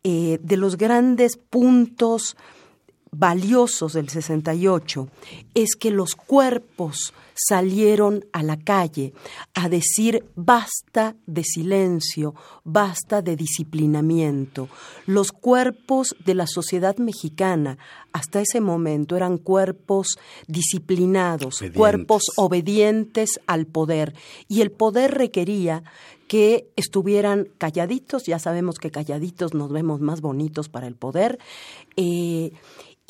eh, 0.03 0.41
de 0.43 0.57
los 0.57 0.77
grandes 0.77 1.37
puntos 1.37 2.37
valiosos 3.11 3.93
del 3.95 4.09
68 4.09 5.09
es 5.55 5.77
que 5.77 5.91
los 5.91 6.15
cuerpos 6.15 7.15
salieron 7.39 8.25
a 8.33 8.43
la 8.43 8.59
calle 8.59 9.13
a 9.55 9.69
decir 9.69 10.25
basta 10.35 11.15
de 11.27 11.45
silencio, 11.45 12.35
basta 12.65 13.23
de 13.23 13.37
disciplinamiento. 13.37 14.69
Los 15.07 15.31
cuerpos 15.31 16.17
de 16.25 16.35
la 16.35 16.47
sociedad 16.47 16.97
mexicana 16.99 17.79
hasta 18.13 18.41
ese 18.41 18.61
momento 18.61 19.17
eran 19.17 19.39
cuerpos 19.39 20.19
disciplinados, 20.49 21.63
cuerpos 21.75 22.25
obedientes 22.37 23.41
al 23.47 23.67
poder 23.67 24.15
y 24.49 24.61
el 24.63 24.73
poder 24.73 25.15
requería 25.15 25.85
que 26.29 26.69
estuvieran 26.77 27.49
calladitos, 27.57 28.25
ya 28.25 28.39
sabemos 28.39 28.79
que 28.79 28.91
calladitos 28.91 29.55
nos 29.55 29.73
vemos 29.73 30.01
más 30.01 30.21
bonitos 30.21 30.69
para 30.69 30.87
el 30.87 30.95
poder, 30.95 31.39
eh, 31.97 32.53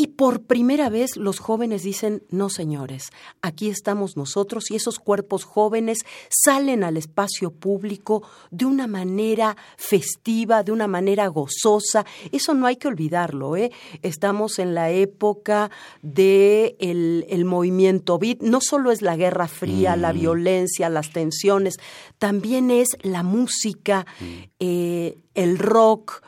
y 0.00 0.06
por 0.06 0.42
primera 0.42 0.90
vez 0.90 1.16
los 1.16 1.40
jóvenes 1.40 1.82
dicen, 1.82 2.22
no 2.30 2.50
señores, 2.50 3.10
aquí 3.42 3.68
estamos 3.68 4.16
nosotros 4.16 4.70
y 4.70 4.76
esos 4.76 5.00
cuerpos 5.00 5.42
jóvenes 5.42 6.06
salen 6.30 6.84
al 6.84 6.96
espacio 6.96 7.50
público 7.50 8.22
de 8.52 8.64
una 8.64 8.86
manera 8.86 9.56
festiva, 9.76 10.62
de 10.62 10.70
una 10.70 10.86
manera 10.86 11.26
gozosa. 11.26 12.06
Eso 12.30 12.54
no 12.54 12.68
hay 12.68 12.76
que 12.76 12.86
olvidarlo. 12.86 13.56
¿eh? 13.56 13.72
Estamos 14.02 14.60
en 14.60 14.72
la 14.72 14.90
época 14.90 15.68
del 16.00 16.76
de 16.78 17.24
el 17.28 17.44
movimiento 17.44 18.18
BIT. 18.18 18.42
No 18.42 18.60
solo 18.60 18.92
es 18.92 19.02
la 19.02 19.16
Guerra 19.16 19.48
Fría, 19.48 19.96
la 19.96 20.12
mm. 20.12 20.16
violencia, 20.16 20.88
las 20.88 21.10
tensiones, 21.10 21.74
también 22.18 22.70
es 22.70 22.88
la 23.02 23.24
música, 23.24 24.06
mm. 24.20 24.24
eh, 24.60 25.18
el 25.34 25.58
rock, 25.58 26.22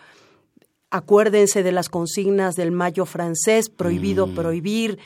Acuérdense 0.90 1.62
de 1.62 1.72
las 1.72 1.88
consignas 1.88 2.56
del 2.56 2.72
Mayo 2.72 3.06
francés, 3.06 3.68
prohibido 3.68 4.26
mm. 4.26 4.34
prohibir. 4.34 4.98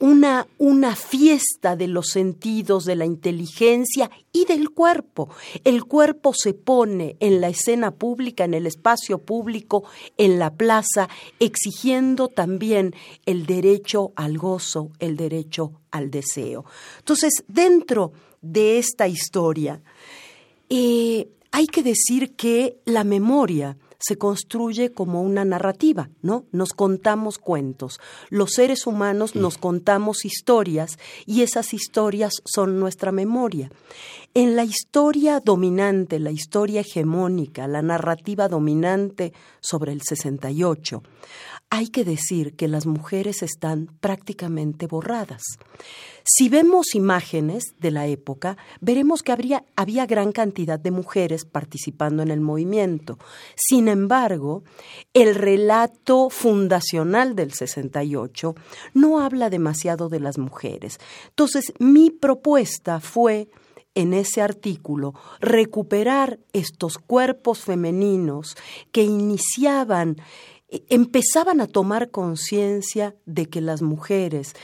una, 0.00 0.46
una 0.58 0.94
fiesta 0.94 1.74
de 1.74 1.88
los 1.88 2.10
sentidos, 2.10 2.84
de 2.84 2.94
la 2.94 3.04
inteligencia 3.04 4.08
y 4.32 4.44
del 4.44 4.70
cuerpo. 4.70 5.28
El 5.64 5.84
cuerpo 5.86 6.32
se 6.32 6.54
pone 6.54 7.16
en 7.18 7.40
la 7.40 7.48
escena 7.48 7.90
pública, 7.90 8.44
en 8.44 8.54
el 8.54 8.66
espacio 8.66 9.18
público, 9.18 9.82
en 10.16 10.38
la 10.38 10.54
plaza, 10.54 11.08
exigiendo 11.40 12.28
también 12.28 12.94
el 13.26 13.44
derecho 13.46 14.12
al 14.14 14.38
gozo, 14.38 14.92
el 15.00 15.16
derecho 15.16 15.72
al 15.90 16.12
deseo. 16.12 16.64
Entonces, 16.98 17.42
dentro 17.48 18.12
de 18.40 18.78
esta 18.78 19.08
historia, 19.08 19.82
eh, 20.70 21.28
hay 21.50 21.66
que 21.66 21.82
decir 21.82 22.36
que 22.36 22.78
la 22.84 23.02
memoria 23.02 23.76
se 23.98 24.16
construye 24.16 24.92
como 24.92 25.22
una 25.22 25.44
narrativa, 25.44 26.08
¿no? 26.22 26.44
Nos 26.52 26.72
contamos 26.72 27.38
cuentos. 27.38 28.00
Los 28.30 28.52
seres 28.52 28.86
humanos 28.86 29.34
nos 29.34 29.58
contamos 29.58 30.24
historias 30.24 30.98
y 31.26 31.42
esas 31.42 31.74
historias 31.74 32.34
son 32.44 32.78
nuestra 32.78 33.10
memoria. 33.12 33.70
En 34.34 34.54
la 34.54 34.64
historia 34.64 35.40
dominante, 35.40 36.20
la 36.20 36.30
historia 36.30 36.82
hegemónica, 36.82 37.66
la 37.66 37.82
narrativa 37.82 38.48
dominante 38.48 39.32
sobre 39.60 39.92
el 39.92 40.02
68, 40.02 41.02
hay 41.70 41.88
que 41.88 42.04
decir 42.04 42.56
que 42.56 42.66
las 42.66 42.86
mujeres 42.86 43.42
están 43.42 43.88
prácticamente 44.00 44.86
borradas. 44.86 45.42
Si 46.24 46.48
vemos 46.48 46.94
imágenes 46.94 47.74
de 47.78 47.90
la 47.90 48.06
época, 48.06 48.56
veremos 48.80 49.22
que 49.22 49.32
había 49.76 50.06
gran 50.06 50.32
cantidad 50.32 50.78
de 50.78 50.90
mujeres 50.90 51.44
participando 51.44 52.22
en 52.22 52.30
el 52.30 52.40
movimiento. 52.40 53.18
Sin 53.54 53.88
embargo, 53.88 54.62
el 55.12 55.34
relato 55.34 56.30
fundacional 56.30 57.34
del 57.34 57.52
68 57.52 58.54
no 58.94 59.20
habla 59.20 59.50
demasiado 59.50 60.08
de 60.08 60.20
las 60.20 60.38
mujeres. 60.38 60.98
Entonces, 61.28 61.72
mi 61.78 62.10
propuesta 62.10 63.00
fue 63.00 63.48
en 63.94 64.14
ese 64.14 64.42
artículo 64.42 65.14
recuperar 65.40 66.38
estos 66.52 66.98
cuerpos 66.98 67.60
femeninos 67.60 68.56
que 68.92 69.02
iniciaban 69.02 70.16
empezaban 70.68 71.60
a 71.60 71.66
tomar 71.66 72.10
conciencia 72.10 73.14
de 73.26 73.46
que 73.46 73.60
las 73.60 73.82
mujeres 73.82 74.54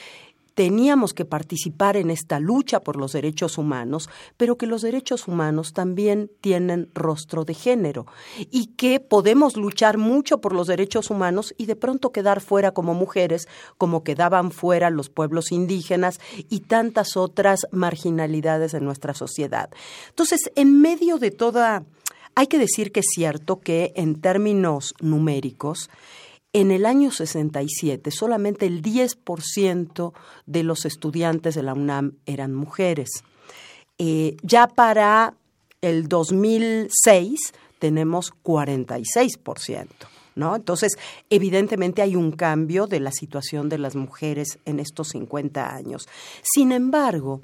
teníamos 0.55 1.15
que 1.15 1.25
participar 1.25 1.97
en 1.97 2.11
esta 2.11 2.39
lucha 2.39 2.81
por 2.81 2.97
los 2.97 3.13
derechos 3.13 3.59
humanos, 3.59 4.09
pero 4.37 4.57
que 4.57 4.67
los 4.67 4.83
derechos 4.83 5.29
humanos 5.29 5.73
también 5.73 6.31
tienen 6.41 6.91
rostro 6.95 7.45
de 7.45 7.55
género 7.55 8.07
y 8.51 8.67
que 8.67 9.01
podemos 9.01 9.57
luchar 9.57 9.99
mucho 9.99 10.41
por 10.41 10.55
los 10.55 10.69
derechos 10.69 11.11
humanos 11.11 11.55
y 11.59 11.67
de 11.67 11.77
pronto 11.77 12.13
quedar 12.13 12.41
fuera 12.41 12.71
como 12.71 12.95
mujeres, 12.95 13.49
como 13.79 14.05
quedaban 14.05 14.53
fuera 14.53 14.91
los 14.91 15.11
pueblos 15.11 15.51
indígenas 15.51 16.21
y 16.49 16.61
tantas 16.61 17.17
otras 17.17 17.67
marginalidades 17.73 18.75
en 18.75 18.85
nuestra 18.85 19.15
sociedad. 19.15 19.71
Entonces, 20.09 20.53
en 20.55 20.81
medio 20.81 21.19
de 21.19 21.33
toda 21.33 21.85
hay 22.35 22.47
que 22.47 22.59
decir 22.59 22.93
que 22.93 23.01
es 23.01 23.07
cierto 23.15 23.61
que 23.61 23.93
en 23.97 24.21
términos 24.21 24.95
numéricos, 25.01 25.91
en 26.53 26.71
el 26.71 26.87
año 26.87 27.11
67 27.11 28.11
solamente 28.11 28.67
el 28.67 28.81
10% 28.81 30.13
de 30.47 30.63
los 30.63 30.85
estudiantes 30.85 31.55
de 31.55 31.63
la 31.63 31.75
UNAM 31.75 32.13
eran 32.27 32.55
mujeres. 32.55 33.11
Eh, 33.99 34.37
ya 34.43 34.69
para 34.69 35.35
el 35.81 36.09
2006 36.09 37.53
tenemos 37.79 38.33
46%. 38.43 39.87
¿No? 40.37 40.57
Entonces, 40.57 40.99
evidentemente 41.31 42.03
hay 42.03 42.17
un 42.17 42.33
cambio 42.33 42.89
de 42.89 42.99
la 42.99 43.13
situación 43.13 43.69
de 43.69 43.79
las 43.79 43.95
mujeres 43.95 44.59
en 44.65 44.81
estos 44.81 45.11
50 45.11 45.73
años. 45.73 46.09
Sin 46.43 46.73
embargo, 46.73 47.43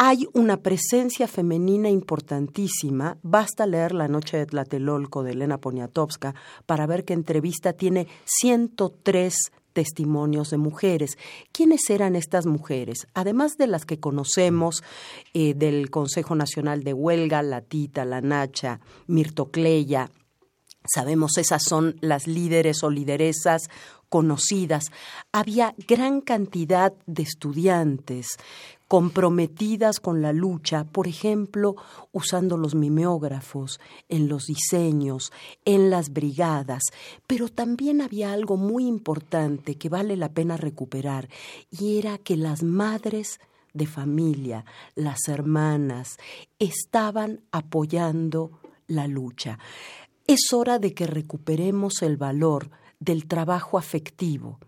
hay 0.00 0.28
una 0.32 0.62
presencia 0.62 1.26
femenina 1.26 1.90
importantísima. 1.90 3.18
Basta 3.22 3.66
leer 3.66 3.92
La 3.92 4.06
Noche 4.06 4.36
de 4.36 4.46
Tlatelolco 4.46 5.24
de 5.24 5.32
Elena 5.32 5.58
Poniatowska 5.58 6.36
para 6.66 6.86
ver 6.86 7.04
que 7.04 7.14
entrevista 7.14 7.72
tiene 7.72 8.06
103 8.24 9.36
testimonios 9.72 10.50
de 10.50 10.56
mujeres. 10.56 11.18
¿Quiénes 11.50 11.90
eran 11.90 12.14
estas 12.14 12.46
mujeres? 12.46 13.08
Además 13.12 13.58
de 13.58 13.66
las 13.66 13.84
que 13.84 13.98
conocemos 13.98 14.84
eh, 15.34 15.54
del 15.54 15.90
Consejo 15.90 16.36
Nacional 16.36 16.84
de 16.84 16.94
Huelga, 16.94 17.42
la 17.42 17.60
Tita, 17.60 18.04
la 18.04 18.20
Nacha, 18.20 18.78
Mirtocleya, 19.08 20.12
sabemos 20.86 21.38
esas 21.38 21.64
son 21.64 21.96
las 22.00 22.28
líderes 22.28 22.84
o 22.84 22.90
lideresas 22.90 23.68
conocidas. 24.08 24.86
Había 25.32 25.74
gran 25.86 26.20
cantidad 26.20 26.92
de 27.06 27.24
estudiantes 27.24 28.38
comprometidas 28.88 30.00
con 30.00 30.22
la 30.22 30.32
lucha, 30.32 30.84
por 30.84 31.06
ejemplo, 31.06 31.76
usando 32.10 32.56
los 32.56 32.74
mimeógrafos, 32.74 33.80
en 34.08 34.28
los 34.28 34.46
diseños, 34.46 35.30
en 35.66 35.90
las 35.90 36.10
brigadas, 36.10 36.82
pero 37.26 37.50
también 37.50 38.00
había 38.00 38.32
algo 38.32 38.56
muy 38.56 38.86
importante 38.86 39.76
que 39.76 39.90
vale 39.90 40.16
la 40.16 40.32
pena 40.32 40.56
recuperar, 40.56 41.28
y 41.70 41.98
era 41.98 42.16
que 42.16 42.36
las 42.36 42.62
madres 42.62 43.38
de 43.74 43.86
familia, 43.86 44.64
las 44.94 45.28
hermanas, 45.28 46.16
estaban 46.58 47.42
apoyando 47.52 48.58
la 48.86 49.06
lucha. 49.06 49.58
Es 50.26 50.52
hora 50.52 50.78
de 50.78 50.94
que 50.94 51.06
recuperemos 51.06 52.00
el 52.02 52.16
valor 52.16 52.70
del 53.00 53.26
trabajo 53.26 53.78
afectivo, 53.78 54.58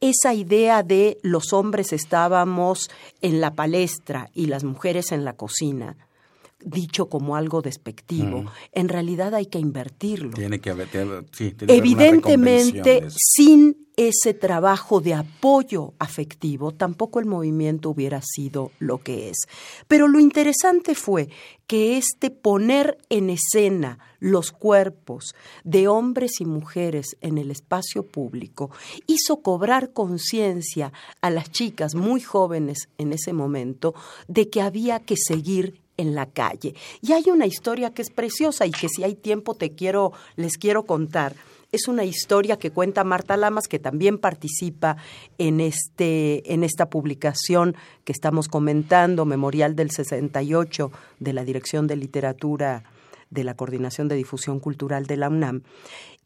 esa 0.00 0.34
idea 0.34 0.82
de 0.82 1.18
los 1.22 1.52
hombres 1.52 1.92
estábamos 1.92 2.90
en 3.20 3.40
la 3.40 3.54
palestra 3.54 4.30
y 4.34 4.46
las 4.46 4.64
mujeres 4.64 5.12
en 5.12 5.24
la 5.24 5.34
cocina, 5.34 5.96
dicho 6.60 7.08
como 7.08 7.36
algo 7.36 7.62
despectivo, 7.62 8.42
mm. 8.42 8.48
en 8.72 8.88
realidad 8.88 9.34
hay 9.34 9.46
que 9.46 9.58
invertirlo. 9.58 10.30
Tiene 10.30 10.60
que 10.60 10.70
haber, 10.70 10.88
Evidentemente, 11.68 13.06
sin 13.10 13.85
ese 13.96 14.34
trabajo 14.34 15.00
de 15.00 15.14
apoyo 15.14 15.94
afectivo, 15.98 16.72
tampoco 16.72 17.18
el 17.18 17.24
movimiento 17.24 17.90
hubiera 17.90 18.20
sido 18.22 18.70
lo 18.78 18.98
que 18.98 19.30
es. 19.30 19.38
Pero 19.88 20.06
lo 20.06 20.20
interesante 20.20 20.94
fue 20.94 21.30
que 21.66 21.96
este 21.96 22.30
poner 22.30 22.98
en 23.08 23.30
escena 23.30 23.98
los 24.20 24.52
cuerpos 24.52 25.34
de 25.64 25.88
hombres 25.88 26.40
y 26.40 26.44
mujeres 26.44 27.16
en 27.22 27.38
el 27.38 27.50
espacio 27.50 28.02
público 28.02 28.70
hizo 29.06 29.38
cobrar 29.38 29.92
conciencia 29.92 30.92
a 31.22 31.30
las 31.30 31.50
chicas 31.50 31.94
muy 31.94 32.20
jóvenes 32.20 32.88
en 32.98 33.12
ese 33.12 33.32
momento 33.32 33.94
de 34.28 34.50
que 34.50 34.60
había 34.60 35.00
que 35.00 35.16
seguir 35.16 35.80
en 35.96 36.14
la 36.14 36.26
calle. 36.26 36.74
Y 37.00 37.12
hay 37.12 37.24
una 37.30 37.46
historia 37.46 37.94
que 37.94 38.02
es 38.02 38.10
preciosa 38.10 38.66
y 38.66 38.70
que 38.70 38.88
si 38.88 39.02
hay 39.02 39.14
tiempo 39.14 39.54
te 39.54 39.70
quiero 39.70 40.12
les 40.36 40.58
quiero 40.58 40.84
contar 40.84 41.34
es 41.76 41.88
una 41.88 42.04
historia 42.04 42.58
que 42.58 42.70
cuenta 42.70 43.04
Marta 43.04 43.36
Lamas, 43.36 43.68
que 43.68 43.78
también 43.78 44.18
participa 44.18 44.96
en, 45.38 45.60
este, 45.60 46.52
en 46.52 46.64
esta 46.64 46.90
publicación 46.90 47.76
que 48.04 48.12
estamos 48.12 48.48
comentando, 48.48 49.24
Memorial 49.24 49.76
del 49.76 49.90
68 49.90 50.90
de 51.20 51.32
la 51.32 51.44
Dirección 51.44 51.86
de 51.86 51.96
Literatura 51.96 52.82
de 53.30 53.44
la 53.44 53.54
Coordinación 53.54 54.08
de 54.08 54.16
Difusión 54.16 54.60
Cultural 54.60 55.06
de 55.06 55.16
la 55.16 55.28
UNAM. 55.28 55.62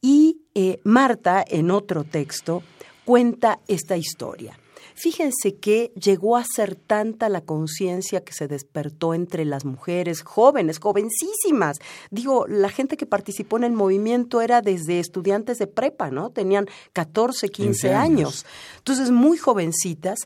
Y 0.01 0.43
eh, 0.55 0.81
Marta, 0.85 1.45
en 1.47 1.71
otro 1.71 2.05
texto, 2.05 2.63
cuenta 3.05 3.61
esta 3.69 3.97
historia. 3.97 4.59
Fíjense 4.95 5.57
que 5.57 5.93
llegó 6.01 6.37
a 6.37 6.45
ser 6.45 6.75
tanta 6.75 7.29
la 7.29 7.41
conciencia 7.41 8.23
que 8.23 8.33
se 8.33 8.49
despertó 8.49 9.15
entre 9.15 9.45
las 9.45 9.65
mujeres 9.65 10.23
jóvenes, 10.23 10.79
jovencísimas. 10.79 11.79
Digo, 12.11 12.47
la 12.47 12.69
gente 12.69 12.97
que 12.97 13.07
participó 13.07 13.57
en 13.57 13.65
el 13.65 13.73
movimiento 13.73 14.41
era 14.41 14.63
desde 14.63 15.01
estudiantes 15.01 15.59
de 15.59 15.67
prepa, 15.67 16.11
¿no? 16.11 16.31
Tenían 16.31 16.67
14, 16.93 17.49
15, 17.49 17.95
años. 17.95 18.47
Entonces, 18.79 19.11
muy 19.11 19.39
jovencitas. 19.39 20.21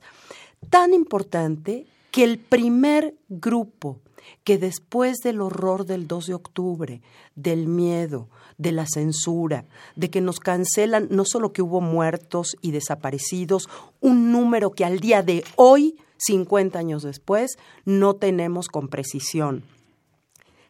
Tan 0.70 0.94
importante 0.94 1.86
que 2.10 2.24
el 2.24 2.38
primer 2.38 3.14
grupo 3.28 4.00
que 4.44 4.58
después 4.58 5.18
del 5.18 5.40
horror 5.40 5.86
del 5.86 6.06
2 6.06 6.26
de 6.26 6.34
octubre, 6.34 7.02
del 7.34 7.66
miedo, 7.66 8.28
de 8.58 8.72
la 8.72 8.86
censura, 8.86 9.66
de 9.96 10.10
que 10.10 10.20
nos 10.20 10.40
cancelan 10.40 11.08
no 11.10 11.24
solo 11.24 11.52
que 11.52 11.62
hubo 11.62 11.80
muertos 11.80 12.56
y 12.60 12.70
desaparecidos, 12.70 13.68
un 14.00 14.32
número 14.32 14.72
que 14.72 14.84
al 14.84 15.00
día 15.00 15.22
de 15.22 15.44
hoy, 15.56 15.96
50 16.18 16.78
años 16.78 17.02
después, 17.02 17.56
no 17.84 18.14
tenemos 18.14 18.68
con 18.68 18.88
precisión 18.88 19.64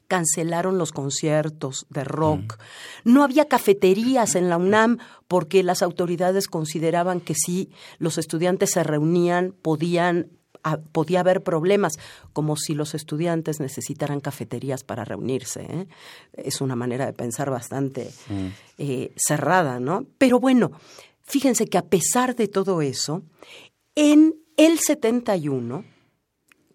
cancelaron 0.07 0.79
los 0.79 0.93
conciertos 0.93 1.87
de 1.89 2.05
rock. 2.05 2.59
Mm. 3.05 3.13
No 3.13 3.25
había 3.25 3.47
cafeterías 3.47 4.35
en 4.35 4.49
la 4.49 4.59
UNAM 4.59 4.99
porque 5.29 5.63
las 5.63 5.83
autoridades 5.83 6.47
consideraban 6.47 7.21
que 7.21 7.35
si 7.35 7.71
los 7.99 8.19
estudiantes 8.19 8.71
se 8.73 8.85
reunían 8.85 9.53
podían 9.53 10.31
podía 10.93 11.21
haber 11.21 11.43
problemas, 11.43 11.95
como 12.33 12.57
si 12.57 12.75
los 12.75 12.95
estudiantes 12.95 13.61
necesitaran 13.61 14.21
cafeterías 14.21 14.85
para 14.85 15.05
reunirse. 15.05 15.63
¿eh? 15.63 15.87
Es 16.33 16.61
una 16.61 16.77
manera 16.77 17.07
de 17.07 17.13
pensar 17.13 17.51
bastante 17.51 18.11
mm. 18.29 18.47
eh, 18.79 19.13
cerrada, 19.17 19.81
¿no? 19.81 20.07
Pero 20.19 20.41
bueno, 20.41 20.73
fíjense 21.23 21.67
que 21.67 21.79
a 21.79 21.87
pesar 21.87 22.35
de 22.35 22.49
todo 22.49 22.83
eso, 22.83 23.23
En 23.97 24.35
el 24.57 24.81
71, 24.81 25.85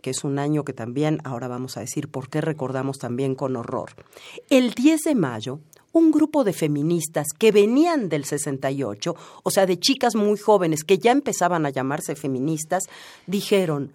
que 0.01 0.11
es 0.11 0.23
un 0.23 0.39
año 0.39 0.63
que 0.63 0.73
también, 0.73 1.19
ahora 1.23 1.47
vamos 1.47 1.75
a 1.75 1.81
decir 1.81 2.09
por 2.09 2.29
qué 2.29 2.39
recordamos 2.39 2.97
también 2.97 3.35
con 3.35 3.55
horror, 3.55 3.91
el 4.49 4.73
10 4.73 5.01
de 5.01 5.15
mayo, 5.15 5.59
un 5.91 6.11
grupo 6.11 6.43
de 6.43 6.53
feministas 6.53 7.27
que 7.37 7.51
venían 7.51 8.09
del 8.09 8.25
68, 8.25 9.15
o 9.43 9.51
sea, 9.51 9.65
de 9.65 9.79
chicas 9.79 10.15
muy 10.15 10.37
jóvenes 10.37 10.83
que 10.83 10.97
ya 10.97 11.11
empezaban 11.11 11.65
a 11.65 11.69
llamarse 11.69 12.15
feministas, 12.15 12.83
dijeron, 13.27 13.93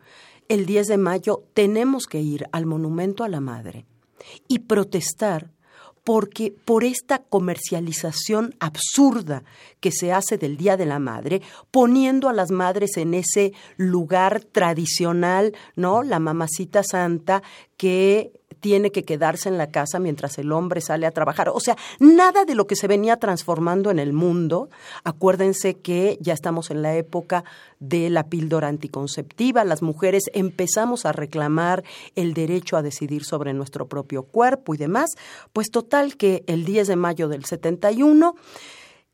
el 0.49 0.67
10 0.67 0.89
de 0.89 0.99
mayo 0.99 1.43
tenemos 1.55 2.07
que 2.07 2.21
ir 2.21 2.47
al 2.53 2.67
Monumento 2.67 3.25
a 3.25 3.29
la 3.29 3.41
Madre 3.41 3.87
y 4.49 4.61
protestar 4.61 5.51
porque 6.05 6.55
por 6.65 6.85
esta 6.85 7.19
comercialización 7.19 8.55
absurda 8.61 9.43
que 9.81 9.91
se 9.91 10.13
hace 10.13 10.37
del 10.37 10.59
Día 10.59 10.77
de 10.77 10.85
la 10.85 10.99
Madre, 10.99 11.41
poniendo 11.71 12.29
a 12.29 12.35
las 12.35 12.51
madres 12.51 12.99
en 12.99 13.15
ese 13.15 13.55
lugar 13.79 14.45
tradicional, 14.45 15.55
¿no? 15.77 16.03
La 16.03 16.19
mamacita 16.19 16.83
santa 16.83 17.43
que 17.79 18.33
tiene 18.65 18.93
que 18.93 19.05
quedarse 19.05 19.51
en 19.51 19.59
la 19.59 19.67
casa 19.67 19.99
mientras 19.99 20.39
el 20.39 20.51
hombre 20.51 20.81
sale 20.81 21.05
a 21.05 21.11
trabajar. 21.11 21.51
O 21.51 21.61
sea, 21.61 21.77
nada 22.01 22.47
de 22.47 22.55
lo 22.55 22.67
que 22.67 22.77
se 22.77 22.89
venía 22.89 23.19
transformando 23.19 23.91
en 23.91 23.99
el 23.99 24.15
mundo. 24.15 24.71
Acuérdense 25.05 25.75
que 25.75 26.17
ya 26.23 26.33
estamos 26.33 26.71
en 26.71 26.81
la 26.81 26.97
época 26.97 27.45
de 27.79 28.09
la 28.09 28.31
píldora 28.31 28.69
anticonceptiva. 28.69 29.65
Las 29.65 29.83
mujeres 29.83 30.31
empezamos 30.33 31.05
a 31.05 31.13
reclamar 31.13 31.85
el 32.15 32.33
derecho 32.33 32.79
a 32.79 32.83
decidir 32.83 33.25
sobre 33.25 33.53
nuestro 33.53 33.87
propio 33.87 34.23
cuerpo 34.23 34.75
y 34.75 34.79
demás. 34.79 35.11
Pues 35.53 35.71
total 35.71 36.17
que 36.17 36.43
el 36.47 36.65
10 36.65 36.89
de 36.89 36.97
mayo 36.97 37.29
del 37.29 37.45
71 37.45 38.35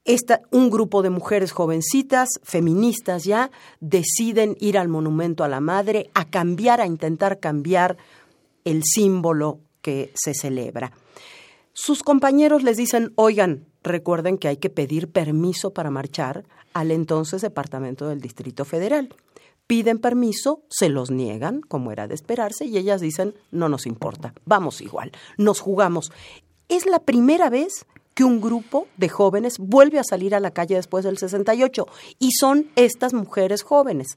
esta, 0.07 0.41
un 0.51 0.71
grupo 0.71 1.03
de 1.03 1.11
mujeres 1.11 1.53
jovencitas, 1.53 2.29
feministas 2.43 3.25
ya, 3.25 3.51
deciden 3.81 4.57
ir 4.59 4.79
al 4.79 4.89
monumento 4.89 5.45
a 5.45 5.49
la 5.49 5.61
madre 5.61 6.09
a 6.15 6.25
cambiar, 6.25 6.81
a 6.81 6.87
intentar 6.87 7.39
cambiar 7.39 7.99
el 8.65 8.83
símbolo 8.85 9.61
que 9.83 10.13
se 10.15 10.35
celebra. 10.35 10.93
Sus 11.73 12.03
compañeros 12.03 12.63
les 12.63 12.77
dicen, 12.77 13.13
oigan, 13.15 13.67
recuerden 13.83 14.39
que 14.39 14.49
hay 14.49 14.57
que 14.57 14.71
pedir 14.71 15.11
permiso 15.11 15.73
para 15.73 15.91
marchar 15.91 16.45
al 16.73 16.91
entonces 16.91 17.43
Departamento 17.43 18.09
del 18.09 18.21
Distrito 18.21 18.65
Federal. 18.65 19.15
Piden 19.67 19.99
permiso, 19.99 20.63
se 20.69 20.89
los 20.89 21.11
niegan, 21.11 21.61
como 21.61 21.93
era 21.93 22.09
de 22.09 22.15
esperarse, 22.15 22.65
y 22.65 22.77
ellas 22.77 23.01
dicen, 23.01 23.35
no 23.53 23.69
nos 23.69 23.87
importa, 23.87 24.35
vamos 24.45 24.81
igual, 24.81 25.13
nos 25.39 25.61
jugamos. 25.61 26.11
Es 26.69 26.87
la 26.87 26.99
primera 26.99 27.51
vez 27.51 27.87
que 28.15 28.25
un 28.25 28.41
grupo 28.41 28.89
de 28.97 29.09
jóvenes 29.09 29.59
vuelve 29.59 30.01
a 30.01 30.05
salir 30.05 30.35
a 30.35 30.41
la 30.41 30.51
calle 30.51 30.75
después 30.75 31.05
del 31.05 31.19
68, 31.19 31.87
y 32.19 32.33
son 32.33 32.69
estas 32.75 33.15
mujeres 33.15 33.63
jóvenes. 33.63 34.09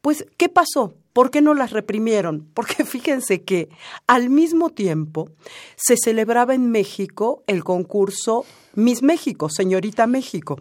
Pues, 0.00 0.26
¿qué 0.36 0.48
pasó? 0.48 0.94
¿Por 1.12 1.30
qué 1.30 1.42
no 1.42 1.54
las 1.54 1.70
reprimieron? 1.70 2.48
Porque 2.54 2.84
fíjense 2.84 3.42
que 3.42 3.68
al 4.06 4.30
mismo 4.30 4.70
tiempo 4.70 5.30
se 5.76 5.96
celebraba 5.96 6.54
en 6.54 6.70
México 6.70 7.42
el 7.46 7.64
concurso 7.64 8.44
Miss 8.74 9.02
México, 9.02 9.48
Señorita 9.48 10.06
México. 10.06 10.60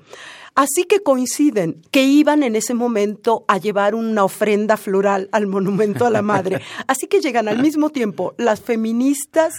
Así 0.53 0.83
que 0.83 1.01
coinciden 1.01 1.81
que 1.91 2.03
iban 2.03 2.43
en 2.43 2.57
ese 2.57 2.73
momento 2.73 3.45
a 3.47 3.57
llevar 3.57 3.95
una 3.95 4.25
ofrenda 4.25 4.75
floral 4.75 5.29
al 5.31 5.47
monumento 5.47 6.05
a 6.05 6.09
la 6.09 6.21
madre. 6.21 6.61
Así 6.87 7.07
que 7.07 7.21
llegan 7.21 7.47
al 7.47 7.61
mismo 7.61 7.89
tiempo 7.89 8.33
las 8.37 8.59
feministas, 8.59 9.53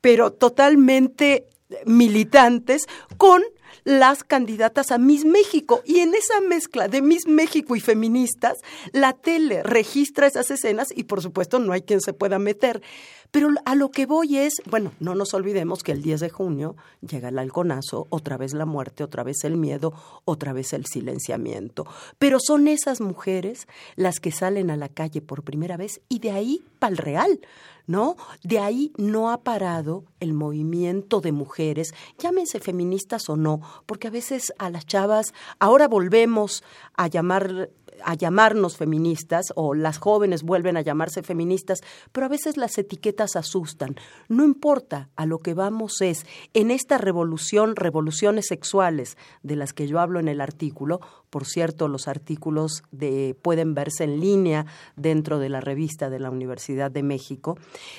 pero 0.00 0.32
totalmente 0.32 1.46
militantes, 1.84 2.86
con 3.18 3.42
las 3.84 4.24
candidatas 4.24 4.90
a 4.90 4.98
Miss 4.98 5.24
México. 5.24 5.82
Y 5.84 6.00
en 6.00 6.14
esa 6.14 6.40
mezcla 6.40 6.88
de 6.88 7.02
Miss 7.02 7.26
México 7.26 7.76
y 7.76 7.80
feministas, 7.80 8.58
la 8.92 9.12
tele 9.12 9.62
registra 9.62 10.26
esas 10.26 10.50
escenas 10.50 10.88
y 10.94 11.04
por 11.04 11.22
supuesto 11.22 11.58
no 11.58 11.72
hay 11.72 11.82
quien 11.82 12.00
se 12.00 12.12
pueda 12.12 12.38
meter. 12.38 12.82
Pero 13.34 13.48
a 13.64 13.74
lo 13.74 13.90
que 13.90 14.06
voy 14.06 14.38
es, 14.38 14.62
bueno, 14.70 14.92
no 15.00 15.16
nos 15.16 15.34
olvidemos 15.34 15.82
que 15.82 15.90
el 15.90 16.02
10 16.02 16.20
de 16.20 16.30
junio 16.30 16.76
llega 17.00 17.30
el 17.30 17.38
halconazo, 17.40 18.06
otra 18.10 18.36
vez 18.36 18.54
la 18.54 18.64
muerte, 18.64 19.02
otra 19.02 19.24
vez 19.24 19.42
el 19.42 19.56
miedo, 19.56 19.92
otra 20.24 20.52
vez 20.52 20.72
el 20.72 20.86
silenciamiento. 20.86 21.84
Pero 22.20 22.38
son 22.38 22.68
esas 22.68 23.00
mujeres 23.00 23.66
las 23.96 24.20
que 24.20 24.30
salen 24.30 24.70
a 24.70 24.76
la 24.76 24.88
calle 24.88 25.20
por 25.20 25.42
primera 25.42 25.76
vez 25.76 26.00
y 26.08 26.20
de 26.20 26.30
ahí 26.30 26.62
para 26.78 26.92
el 26.92 26.96
real. 26.96 27.40
¿no? 27.88 28.16
De 28.44 28.60
ahí 28.60 28.92
no 28.96 29.30
ha 29.30 29.42
parado 29.42 30.04
el 30.20 30.32
movimiento 30.32 31.20
de 31.20 31.32
mujeres, 31.32 31.92
llámense 32.18 32.60
feministas 32.60 33.28
o 33.28 33.36
no, 33.36 33.60
porque 33.84 34.06
a 34.06 34.10
veces 34.10 34.52
a 34.58 34.70
las 34.70 34.86
chavas, 34.86 35.34
ahora 35.58 35.88
volvemos 35.88 36.62
a 36.96 37.08
llamar 37.08 37.70
a 38.02 38.14
llamarnos 38.14 38.76
feministas 38.76 39.52
o 39.54 39.74
las 39.74 39.98
jóvenes 39.98 40.42
vuelven 40.42 40.76
a 40.76 40.82
llamarse 40.82 41.22
feministas, 41.22 41.80
pero 42.12 42.26
a 42.26 42.28
veces 42.28 42.56
las 42.56 42.76
etiquetas 42.78 43.36
asustan. 43.36 43.96
No 44.28 44.44
importa, 44.44 45.08
a 45.16 45.26
lo 45.26 45.38
que 45.38 45.54
vamos 45.54 46.00
es, 46.00 46.26
en 46.54 46.70
esta 46.70 46.98
revolución, 46.98 47.76
revoluciones 47.76 48.46
sexuales 48.48 49.16
de 49.42 49.56
las 49.56 49.72
que 49.72 49.86
yo 49.86 50.00
hablo 50.00 50.20
en 50.20 50.28
el 50.28 50.40
artículo, 50.40 51.00
por 51.30 51.46
cierto, 51.46 51.88
los 51.88 52.06
artículos 52.06 52.84
de, 52.92 53.36
pueden 53.42 53.74
verse 53.74 54.04
en 54.04 54.20
línea 54.20 54.66
dentro 54.94 55.40
de 55.40 55.48
la 55.48 55.60
revista 55.60 56.08
de 56.08 56.20
la 56.20 56.30
Universidad 56.30 56.92
de 56.92 57.02
México, 57.02 57.58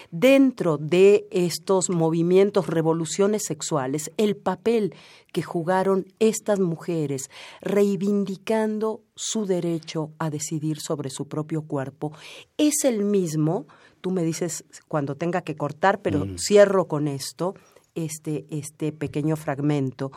dentro 0.09 0.77
de 0.77 1.27
estos 1.31 1.89
movimientos, 1.89 2.67
revoluciones 2.67 3.43
sexuales, 3.45 4.09
el 4.15 4.37
papel 4.37 4.95
que 5.33 5.41
jugaron 5.41 6.05
estas 6.19 6.61
mujeres 6.61 7.29
reivindicando 7.59 9.01
su 9.15 9.45
derecho 9.45 10.11
a 10.19 10.29
decidir 10.29 10.79
sobre 10.79 11.09
su 11.09 11.27
propio 11.27 11.63
cuerpo 11.63 12.11
es 12.57 12.83
el 12.83 13.05
mismo, 13.05 13.65
tú 14.01 14.11
me 14.11 14.23
dices 14.23 14.65
cuando 14.87 15.15
tenga 15.15 15.41
que 15.41 15.55
cortar, 15.55 16.01
pero 16.01 16.25
mm. 16.25 16.37
cierro 16.37 16.87
con 16.87 17.07
esto, 17.07 17.55
este, 17.95 18.45
este 18.49 18.91
pequeño 18.91 19.35
fragmento, 19.35 20.11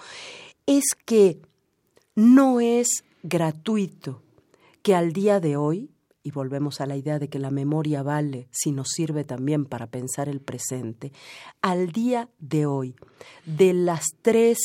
es 0.67 0.85
que 1.05 1.41
no 2.15 2.61
es 2.61 3.05
gratuito 3.23 4.23
que 4.83 4.95
al 4.95 5.13
día 5.13 5.41
de 5.41 5.57
hoy 5.57 5.91
y 6.23 6.31
volvemos 6.31 6.81
a 6.81 6.87
la 6.87 6.97
idea 6.97 7.19
de 7.19 7.29
que 7.29 7.39
la 7.39 7.51
memoria 7.51 8.03
vale 8.03 8.49
si 8.51 8.73
nos 8.73 8.89
sirve 8.91 9.25
también 9.25 9.65
para 9.65 9.87
pensar 9.87 10.29
el 10.29 10.41
presente, 10.41 11.13
al 11.63 11.93
día 11.93 12.29
de 12.39 12.67
hoy, 12.67 12.97
de 13.47 13.73
las 13.73 14.05
tres, 14.23 14.59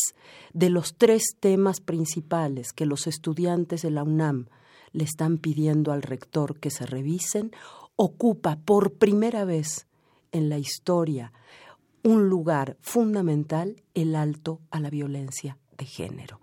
de 0.54 0.70
los 0.70 0.96
tres 0.96 1.36
temas 1.40 1.80
principales 1.80 2.74
que 2.74 2.86
los 2.86 3.08
estudiantes 3.08 3.82
de 3.82 3.92
la 3.92 4.04
UNAM 4.04 4.48
le 4.92 5.04
están 5.04 5.38
pidiendo 5.38 5.92
al 5.92 6.02
rector 6.02 6.60
que 6.60 6.70
se 6.70 6.86
revisen, 6.86 7.52
ocupa 7.96 8.58
por 8.58 8.94
primera 8.94 9.46
vez 9.46 9.88
en 10.32 10.50
la 10.50 10.58
historia 10.58 11.34
un 12.04 12.28
lugar 12.28 12.78
fundamental 12.82 13.82
el 13.94 14.16
alto 14.16 14.60
a 14.72 14.80
la 14.80 14.90
violencia 14.90 15.58
de 15.78 15.86
género 15.86 16.40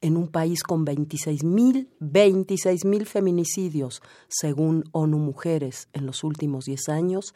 en 0.00 0.16
un 0.16 0.28
país 0.28 0.62
con 0.62 0.84
26 0.84 1.44
mil, 1.44 1.88
26 2.00 2.84
mil 2.84 3.06
feminicidios, 3.06 4.02
según 4.28 4.84
ONU 4.92 5.18
Mujeres, 5.18 5.88
en 5.92 6.06
los 6.06 6.24
últimos 6.24 6.64
10 6.64 6.88
años, 6.88 7.34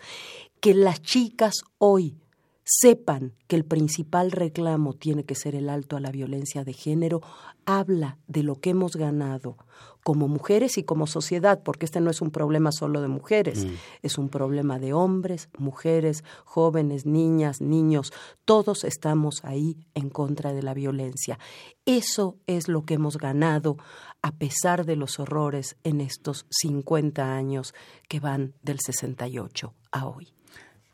que 0.60 0.74
las 0.74 1.02
chicas 1.02 1.62
hoy 1.78 2.16
sepan 2.64 3.34
que 3.48 3.56
el 3.56 3.64
principal 3.64 4.30
reclamo 4.30 4.94
tiene 4.94 5.24
que 5.24 5.34
ser 5.34 5.54
el 5.54 5.68
alto 5.68 5.96
a 5.96 6.00
la 6.00 6.10
violencia 6.10 6.64
de 6.64 6.72
género, 6.72 7.20
habla 7.64 8.18
de 8.26 8.42
lo 8.42 8.60
que 8.60 8.70
hemos 8.70 8.96
ganado 8.96 9.56
como 10.02 10.28
mujeres 10.28 10.78
y 10.78 10.82
como 10.82 11.06
sociedad, 11.06 11.62
porque 11.62 11.86
este 11.86 12.00
no 12.00 12.10
es 12.10 12.20
un 12.20 12.30
problema 12.30 12.72
solo 12.72 13.00
de 13.00 13.08
mujeres, 13.08 13.64
mm. 13.64 13.70
es 14.02 14.18
un 14.18 14.28
problema 14.28 14.78
de 14.78 14.92
hombres, 14.92 15.48
mujeres, 15.58 16.24
jóvenes, 16.44 17.06
niñas, 17.06 17.60
niños, 17.60 18.12
todos 18.44 18.84
estamos 18.84 19.44
ahí 19.44 19.76
en 19.94 20.10
contra 20.10 20.52
de 20.52 20.62
la 20.62 20.74
violencia. 20.74 21.38
Eso 21.86 22.36
es 22.46 22.68
lo 22.68 22.84
que 22.84 22.94
hemos 22.94 23.16
ganado 23.16 23.76
a 24.22 24.32
pesar 24.32 24.86
de 24.86 24.96
los 24.96 25.18
horrores 25.18 25.76
en 25.84 26.00
estos 26.00 26.46
50 26.50 27.34
años 27.34 27.74
que 28.08 28.20
van 28.20 28.54
del 28.62 28.78
68 28.80 29.74
a 29.92 30.06
hoy 30.06 30.32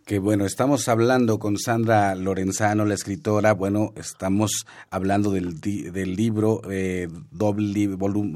que 0.08 0.18
bueno, 0.18 0.46
estamos 0.46 0.88
hablando 0.88 1.38
con 1.38 1.58
Sandra 1.58 2.14
Lorenzano, 2.14 2.86
la 2.86 2.94
escritora, 2.94 3.52
bueno, 3.52 3.92
estamos 3.94 4.64
hablando 4.88 5.30
del, 5.32 5.60
del 5.60 6.16
libro, 6.16 6.62
eh, 6.70 7.08
doble, 7.30 7.90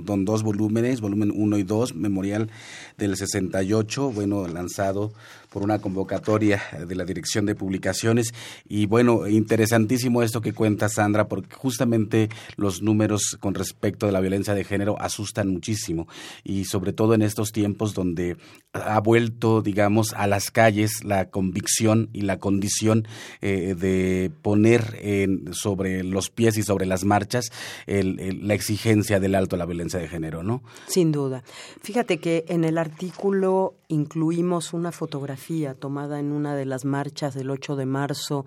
con 0.05 0.27
dos 0.27 0.43
volúmenes, 0.43 1.01
volumen 1.01 1.33
1 1.35 1.57
y 1.57 1.63
2, 1.63 1.95
memorial 1.95 2.51
del 2.99 3.17
68, 3.17 4.11
bueno, 4.11 4.47
lanzado 4.49 5.15
por 5.53 5.63
una 5.63 5.81
convocatoria 5.81 6.63
de 6.87 6.95
la 6.95 7.05
Dirección 7.05 7.47
de 7.47 7.55
Publicaciones. 7.55 8.33
Y 8.69 8.87
bueno, 8.87 9.27
interesantísimo 9.29 10.23
esto 10.23 10.41
que 10.41 10.53
cuenta 10.53 10.89
Sandra, 10.89 11.29
porque 11.29 11.55
justamente 11.55 12.29
los 12.57 12.83
números 12.83 13.37
con 13.41 13.55
respecto 13.55 14.07
de 14.07 14.13
la 14.13 14.21
violencia 14.21 14.55
de 14.55 14.65
género 14.65 14.97
asustan 15.01 15.49
muchísimo. 15.49 16.09
Y 16.43 16.65
sobre 16.65 16.93
todo 16.93 17.15
en 17.15 17.23
estos 17.23 17.53
tiempos 17.53 17.95
donde 17.95 18.37
ha 18.73 19.01
vuelto, 19.01 19.63
digamos, 19.63 20.15
a 20.15 20.27
las 20.27 20.51
calles 20.51 21.05
la 21.05 21.31
convicción 21.31 22.09
y 22.13 22.23
la 22.23 22.39
condición 22.39 23.07
eh, 23.41 23.75
de 23.79 24.31
poner 24.43 24.99
en, 25.03 25.53
sobre 25.53 26.03
los 26.03 26.31
pies 26.31 26.57
y 26.57 26.63
sobre 26.63 26.87
las 26.87 27.05
marchas 27.05 27.51
la 27.87 28.55
exigencia 28.55 29.21
del 29.21 29.35
alto 29.35 29.57
a 29.57 29.59
la 29.59 29.67
violencia 29.67 29.99
de 29.99 30.09
género, 30.09 30.43
¿no? 30.43 30.63
Sin 30.87 31.13
duda. 31.13 31.43
Fíjate 31.83 32.19
que 32.19 32.45
en 32.49 32.65
el 32.65 32.79
artículo 32.79 33.75
incluimos 33.93 34.73
una 34.73 34.91
fotografía 34.91 35.75
tomada 35.75 36.19
en 36.19 36.33
una 36.33 36.57
de 36.57 36.65
las 36.65 36.85
marchas 36.85 37.35
del 37.35 37.51
8 37.51 37.77
de 37.77 37.87
marzo 37.87 38.47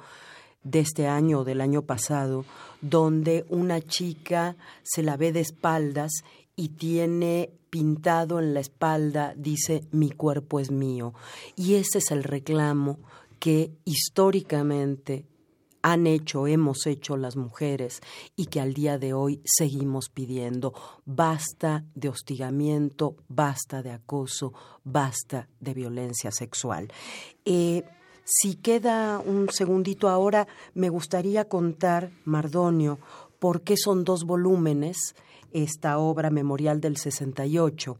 de 0.63 0.79
este 0.79 1.07
año 1.07 1.43
del 1.43 1.61
año 1.61 1.83
pasado, 1.83 2.45
donde 2.81 3.45
una 3.49 3.79
chica 3.79 4.55
se 4.83 5.03
la 5.03 5.15
ve 5.17 5.31
de 5.31 5.41
espaldas 5.41 6.11
y 6.55 6.69
tiene 6.69 7.51
pintado 7.69 8.39
en 8.39 8.53
la 8.53 8.59
espalda, 8.59 9.33
dice, 9.37 9.83
mi 9.91 10.09
cuerpo 10.09 10.59
es 10.59 10.71
mío. 10.71 11.13
Y 11.55 11.75
ese 11.75 11.99
es 11.99 12.09
el 12.09 12.23
reclamo 12.23 12.97
que 13.39 13.71
históricamente 13.85 15.25
han 15.87 16.07
hecho, 16.07 16.47
hemos 16.47 16.87
hecho 16.87 17.15
las 17.15 17.35
mujeres 17.35 18.01
y 18.35 18.47
que 18.47 18.59
al 18.59 18.73
día 18.73 18.97
de 18.97 19.13
hoy 19.13 19.43
seguimos 19.45 20.09
pidiendo. 20.09 20.73
Basta 21.05 21.85
de 21.93 22.09
hostigamiento, 22.09 23.17
basta 23.27 23.83
de 23.83 23.91
acoso, 23.91 24.51
basta 24.83 25.47
de 25.59 25.75
violencia 25.75 26.31
sexual. 26.31 26.91
Eh, 27.45 27.83
si 28.23 28.55
queda 28.55 29.19
un 29.23 29.47
segundito 29.51 30.09
ahora, 30.09 30.47
me 30.73 30.89
gustaría 30.89 31.47
contar, 31.47 32.09
Mardonio, 32.23 32.97
por 33.37 33.61
qué 33.61 33.77
son 33.77 34.05
dos 34.05 34.23
volúmenes 34.23 34.97
esta 35.51 35.99
obra 35.99 36.31
memorial 36.31 36.81
del 36.81 36.97
68. 36.97 37.99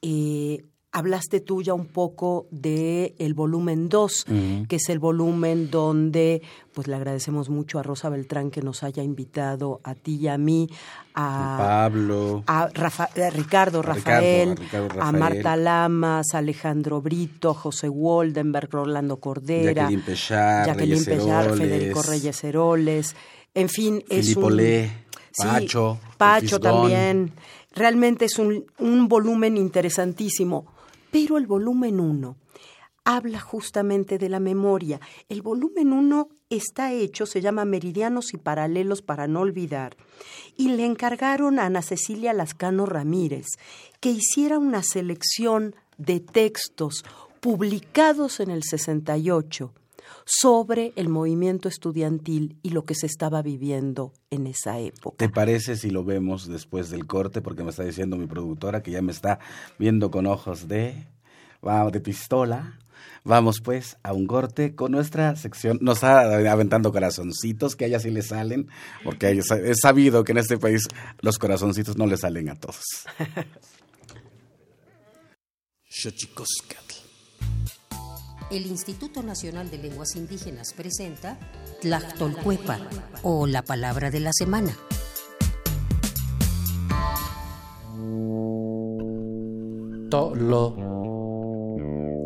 Eh, 0.00 0.62
hablaste 0.96 1.40
tú 1.40 1.60
ya 1.60 1.74
un 1.74 1.84
poco 1.84 2.46
de 2.50 3.14
el 3.18 3.34
volumen 3.34 3.90
2, 3.90 4.24
que 4.66 4.76
es 4.76 4.88
el 4.88 4.98
volumen 4.98 5.70
donde 5.70 6.40
pues 6.72 6.88
le 6.88 6.94
agradecemos 6.94 7.50
mucho 7.50 7.78
a 7.78 7.82
Rosa 7.82 8.08
Beltrán 8.08 8.50
que 8.50 8.62
nos 8.62 8.82
haya 8.82 9.02
invitado 9.02 9.82
a 9.84 9.94
ti 9.94 10.16
y 10.16 10.28
a 10.28 10.38
mí, 10.38 10.70
a 11.14 11.56
Pablo, 11.58 12.44
a, 12.46 12.70
Ricardo, 13.30 13.82
Rafael, 13.82 14.58
a 14.98 15.12
Marta 15.12 15.54
Lamas, 15.56 16.28
Alejandro 16.32 17.02
Brito, 17.02 17.52
José 17.52 17.90
Waldenberg, 17.90 18.70
Rolando 18.70 19.18
Cordera, 19.18 19.90
Jacqueline 19.90 20.02
Jacqueline 20.64 21.04
Federico 21.04 22.02
Reyes 22.04 22.42
Heroles, 22.42 23.14
en 23.52 23.68
fin, 23.68 24.02
es 24.08 24.34
un... 24.34 24.62
Pacho, 25.36 25.98
Pacho 26.16 26.58
también. 26.58 27.32
Realmente 27.74 28.24
es 28.24 28.38
un, 28.38 28.64
un 28.78 29.06
volumen 29.06 29.58
interesantísimo 29.58 30.75
pero 31.16 31.38
el 31.38 31.46
volumen 31.46 31.98
1 31.98 32.36
habla 33.04 33.40
justamente 33.40 34.18
de 34.18 34.28
la 34.28 34.38
memoria. 34.38 35.00
El 35.30 35.40
volumen 35.40 35.94
1 35.94 36.28
está 36.50 36.92
hecho, 36.92 37.24
se 37.24 37.40
llama 37.40 37.64
Meridianos 37.64 38.34
y 38.34 38.36
Paralelos 38.36 39.00
para 39.00 39.26
no 39.26 39.40
olvidar, 39.40 39.96
y 40.58 40.68
le 40.68 40.84
encargaron 40.84 41.58
a 41.58 41.64
Ana 41.64 41.80
Cecilia 41.80 42.34
Lascano 42.34 42.84
Ramírez 42.84 43.46
que 44.00 44.10
hiciera 44.10 44.58
una 44.58 44.82
selección 44.82 45.74
de 45.96 46.20
textos 46.20 47.02
publicados 47.40 48.38
en 48.40 48.50
el 48.50 48.62
68 48.62 49.72
sobre 50.24 50.92
el 50.96 51.08
movimiento 51.08 51.68
estudiantil 51.68 52.58
y 52.62 52.70
lo 52.70 52.84
que 52.84 52.94
se 52.94 53.06
estaba 53.06 53.42
viviendo 53.42 54.12
en 54.30 54.46
esa 54.46 54.78
época. 54.78 55.16
¿Te 55.16 55.28
parece 55.28 55.76
si 55.76 55.90
lo 55.90 56.04
vemos 56.04 56.48
después 56.48 56.90
del 56.90 57.06
corte? 57.06 57.42
Porque 57.42 57.62
me 57.62 57.70
está 57.70 57.84
diciendo 57.84 58.16
mi 58.16 58.26
productora 58.26 58.82
que 58.82 58.90
ya 58.90 59.02
me 59.02 59.12
está 59.12 59.38
viendo 59.78 60.10
con 60.10 60.26
ojos 60.26 60.68
de, 60.68 61.06
de 61.92 62.00
pistola. 62.00 62.78
Vamos 63.24 63.60
pues 63.60 63.98
a 64.02 64.12
un 64.12 64.26
corte 64.26 64.74
con 64.74 64.92
nuestra 64.92 65.36
sección. 65.36 65.78
Nos 65.80 65.98
está 65.98 66.36
aventando 66.50 66.92
corazoncitos 66.92 67.76
que 67.76 67.84
a 67.84 67.88
ella 67.88 68.00
sí 68.00 68.10
le 68.10 68.22
salen, 68.22 68.68
porque 69.04 69.30
es 69.30 69.80
sabido 69.80 70.24
que 70.24 70.32
en 70.32 70.38
este 70.38 70.58
país 70.58 70.88
los 71.20 71.38
corazoncitos 71.38 71.96
no 71.96 72.06
le 72.06 72.16
salen 72.16 72.48
a 72.48 72.54
todos. 72.54 72.84
el 78.50 78.66
Instituto 78.66 79.22
Nacional 79.22 79.70
de 79.70 79.78
Lenguas 79.78 80.14
Indígenas 80.16 80.72
presenta 80.72 81.38
Tlactolcuepa 81.80 82.78
o 83.22 83.46
la 83.46 83.62
palabra 83.62 84.10
de 84.10 84.20
la 84.20 84.32
semana. 84.32 84.76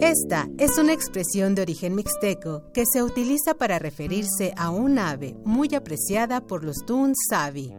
Esta 0.01 0.49
es 0.59 0.79
una 0.79 0.93
expresión 0.93 1.55
de 1.55 1.63
origen 1.63 1.95
mixteco 1.95 2.71
que 2.73 2.85
se 2.91 3.03
utiliza 3.03 3.55
para 3.55 3.79
referirse 3.79 4.53
a 4.57 4.71
un 4.71 4.99
ave 4.99 5.35
muy 5.45 5.75
apreciada 5.75 6.41
por 6.41 6.63
los 6.63 6.77
Dun 6.87 7.15
Savi, 7.29 7.73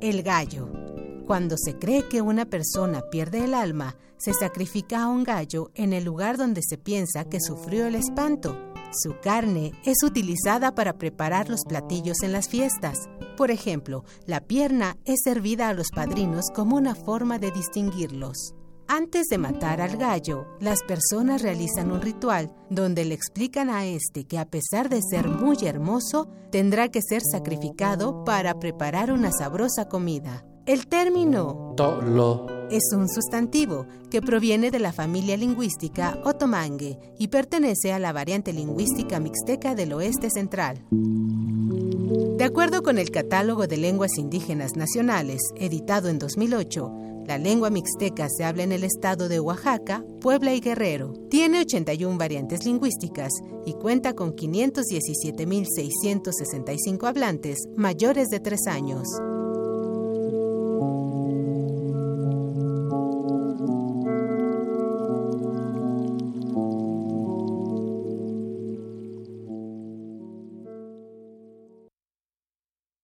el 0.00 0.22
gallo. 0.22 0.91
Cuando 1.26 1.56
se 1.56 1.78
cree 1.78 2.08
que 2.08 2.20
una 2.20 2.46
persona 2.46 3.02
pierde 3.10 3.44
el 3.44 3.54
alma, 3.54 3.96
se 4.18 4.34
sacrifica 4.34 5.02
a 5.02 5.08
un 5.08 5.24
gallo 5.24 5.70
en 5.74 5.92
el 5.92 6.04
lugar 6.04 6.36
donde 6.36 6.62
se 6.62 6.78
piensa 6.78 7.24
que 7.24 7.40
sufrió 7.40 7.86
el 7.86 7.94
espanto. 7.94 8.58
Su 8.92 9.14
carne 9.22 9.72
es 9.84 10.02
utilizada 10.04 10.74
para 10.74 10.98
preparar 10.98 11.48
los 11.48 11.64
platillos 11.64 12.22
en 12.22 12.32
las 12.32 12.48
fiestas. 12.48 13.08
Por 13.36 13.50
ejemplo, 13.50 14.04
la 14.26 14.40
pierna 14.40 14.98
es 15.04 15.20
servida 15.24 15.68
a 15.68 15.74
los 15.74 15.90
padrinos 15.90 16.46
como 16.54 16.76
una 16.76 16.94
forma 16.94 17.38
de 17.38 17.52
distinguirlos. 17.52 18.54
Antes 18.88 19.28
de 19.28 19.38
matar 19.38 19.80
al 19.80 19.96
gallo, 19.96 20.46
las 20.60 20.82
personas 20.82 21.40
realizan 21.40 21.90
un 21.92 22.02
ritual 22.02 22.54
donde 22.68 23.04
le 23.06 23.14
explican 23.14 23.70
a 23.70 23.86
este 23.86 24.24
que 24.24 24.38
a 24.38 24.44
pesar 24.44 24.90
de 24.90 25.00
ser 25.00 25.28
muy 25.28 25.56
hermoso, 25.62 26.28
tendrá 26.50 26.90
que 26.90 27.00
ser 27.00 27.22
sacrificado 27.22 28.24
para 28.24 28.58
preparar 28.58 29.10
una 29.12 29.32
sabrosa 29.32 29.88
comida. 29.88 30.44
El 30.64 30.86
término 30.86 31.74
tolo 31.76 32.46
es 32.70 32.92
un 32.92 33.08
sustantivo 33.08 33.84
que 34.10 34.22
proviene 34.22 34.70
de 34.70 34.78
la 34.78 34.92
familia 34.92 35.36
lingüística 35.36 36.20
otomangue 36.24 37.00
y 37.18 37.26
pertenece 37.26 37.92
a 37.92 37.98
la 37.98 38.12
variante 38.12 38.52
lingüística 38.52 39.18
mixteca 39.18 39.74
del 39.74 39.92
oeste 39.92 40.30
central. 40.30 40.86
De 40.90 42.44
acuerdo 42.44 42.84
con 42.84 42.98
el 42.98 43.10
Catálogo 43.10 43.66
de 43.66 43.76
Lenguas 43.76 44.16
Indígenas 44.18 44.76
Nacionales, 44.76 45.40
editado 45.56 46.08
en 46.08 46.20
2008, 46.20 46.92
la 47.26 47.38
lengua 47.38 47.70
mixteca 47.70 48.28
se 48.28 48.44
habla 48.44 48.62
en 48.62 48.70
el 48.70 48.84
estado 48.84 49.28
de 49.28 49.40
Oaxaca, 49.40 50.04
Puebla 50.20 50.54
y 50.54 50.60
Guerrero. 50.60 51.12
Tiene 51.28 51.62
81 51.62 52.18
variantes 52.18 52.64
lingüísticas 52.64 53.32
y 53.66 53.74
cuenta 53.74 54.14
con 54.14 54.36
517.665 54.36 57.08
hablantes 57.08 57.66
mayores 57.76 58.28
de 58.28 58.38
3 58.38 58.68
años. 58.68 59.08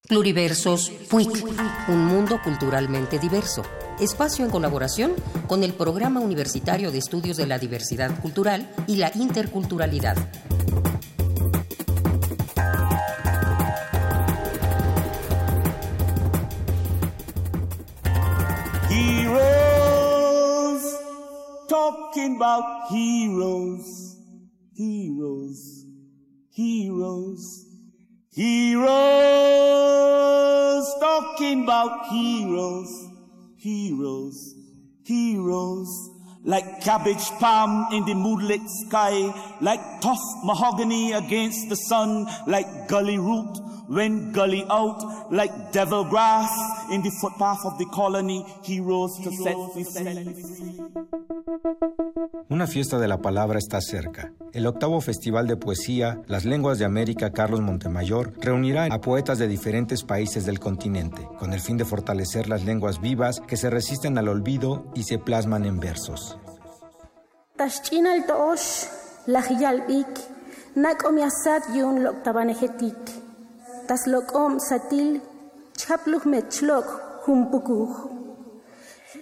Pluriversos 0.08 0.90
PUIC, 1.10 1.44
un 1.88 2.06
mundo 2.06 2.40
culturalmente 2.42 3.18
diverso. 3.18 3.62
Espacio 4.00 4.42
en 4.46 4.50
colaboración 4.50 5.12
con 5.46 5.62
el 5.62 5.74
Programa 5.74 6.20
Universitario 6.20 6.90
de 6.90 6.96
Estudios 6.96 7.36
de 7.36 7.46
la 7.46 7.58
Diversidad 7.58 8.18
Cultural 8.18 8.70
y 8.86 8.96
la 8.96 9.12
Interculturalidad. 9.14 10.16
Heroes, 18.88 20.82
talking 21.68 22.36
about 22.36 22.90
heroes, 22.90 24.16
heroes, 24.74 25.84
heroes. 26.56 27.67
Heroes, 28.30 28.86
talking 31.00 31.64
about 31.64 32.08
heroes, 32.08 33.08
heroes, 33.56 34.54
heroes. 35.04 36.10
Like 36.44 36.80
cabbage 36.82 37.28
palm 37.40 37.92
in 37.92 38.04
the 38.06 38.14
moonlit 38.14 38.60
sky, 38.86 39.34
like 39.60 39.80
tough 40.00 40.22
mahogany 40.44 41.12
against 41.12 41.68
the 41.68 41.74
sun, 41.74 42.26
like 42.46 42.88
gully 42.88 43.18
root 43.18 43.58
when 43.88 44.32
gully 44.32 44.64
out, 44.70 45.32
like 45.32 45.72
devil 45.72 46.04
grass 46.04 46.50
in 46.90 47.02
the 47.02 47.10
footpath 47.20 47.64
of 47.64 47.76
the 47.78 47.86
colony, 47.86 48.46
heroes 48.62 49.18
to 49.24 49.32
set 49.32 49.56
me 49.74 49.84
free. 49.84 50.80
Una 52.50 52.66
fiesta 52.66 52.98
de 52.98 53.08
la 53.08 53.18
palabra 53.18 53.58
está 53.58 53.78
cerca. 53.82 54.32
El 54.54 54.66
octavo 54.66 55.02
Festival 55.02 55.46
de 55.46 55.58
Poesía 55.58 56.22
Las 56.28 56.46
Lenguas 56.46 56.78
de 56.78 56.86
América 56.86 57.30
Carlos 57.30 57.60
Montemayor 57.60 58.32
reunirá 58.40 58.86
a 58.90 59.02
poetas 59.02 59.38
de 59.38 59.46
diferentes 59.46 60.02
países 60.02 60.46
del 60.46 60.58
continente, 60.58 61.28
con 61.38 61.52
el 61.52 61.60
fin 61.60 61.76
de 61.76 61.84
fortalecer 61.84 62.48
las 62.48 62.64
lenguas 62.64 63.02
vivas 63.02 63.40
que 63.46 63.58
se 63.58 63.68
resisten 63.68 64.16
al 64.16 64.28
olvido 64.28 64.90
y 64.94 65.02
se 65.02 65.18
plasman 65.18 65.66
en 65.66 65.78
versos. 65.78 66.38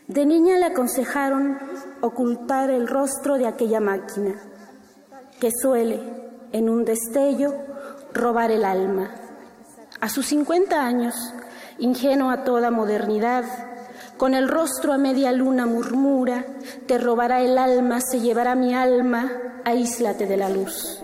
De 0.09 0.25
niña 0.25 0.57
le 0.59 0.67
aconsejaron 0.67 1.59
ocultar 2.01 2.71
el 2.71 2.87
rostro 2.87 3.39
de 3.39 3.47
aquella 3.47 3.81
máquina 3.81 4.35
que 5.41 5.51
suele, 5.51 6.01
en 6.53 6.71
un 6.71 6.85
destello, 6.85 7.55
robar 8.13 8.51
el 8.51 8.65
alma. 8.65 9.11
A 10.01 10.09
sus 10.09 10.27
50 10.27 10.81
años, 10.81 11.15
ingenuo 11.79 12.31
a 12.31 12.45
toda 12.45 12.71
modernidad, 12.71 13.45
con 14.17 14.35
el 14.35 14.49
rostro 14.49 14.93
a 14.93 14.99
media 14.99 15.33
luna 15.33 15.67
murmura, 15.67 16.45
te 16.87 16.99
robará 16.99 17.43
el 17.43 17.59
alma, 17.59 18.01
se 18.01 18.21
llevará 18.21 18.55
mi 18.55 18.75
alma, 18.75 19.31
aíslate 19.65 20.27
de 20.27 20.37
la 20.37 20.49
luz. 20.49 21.03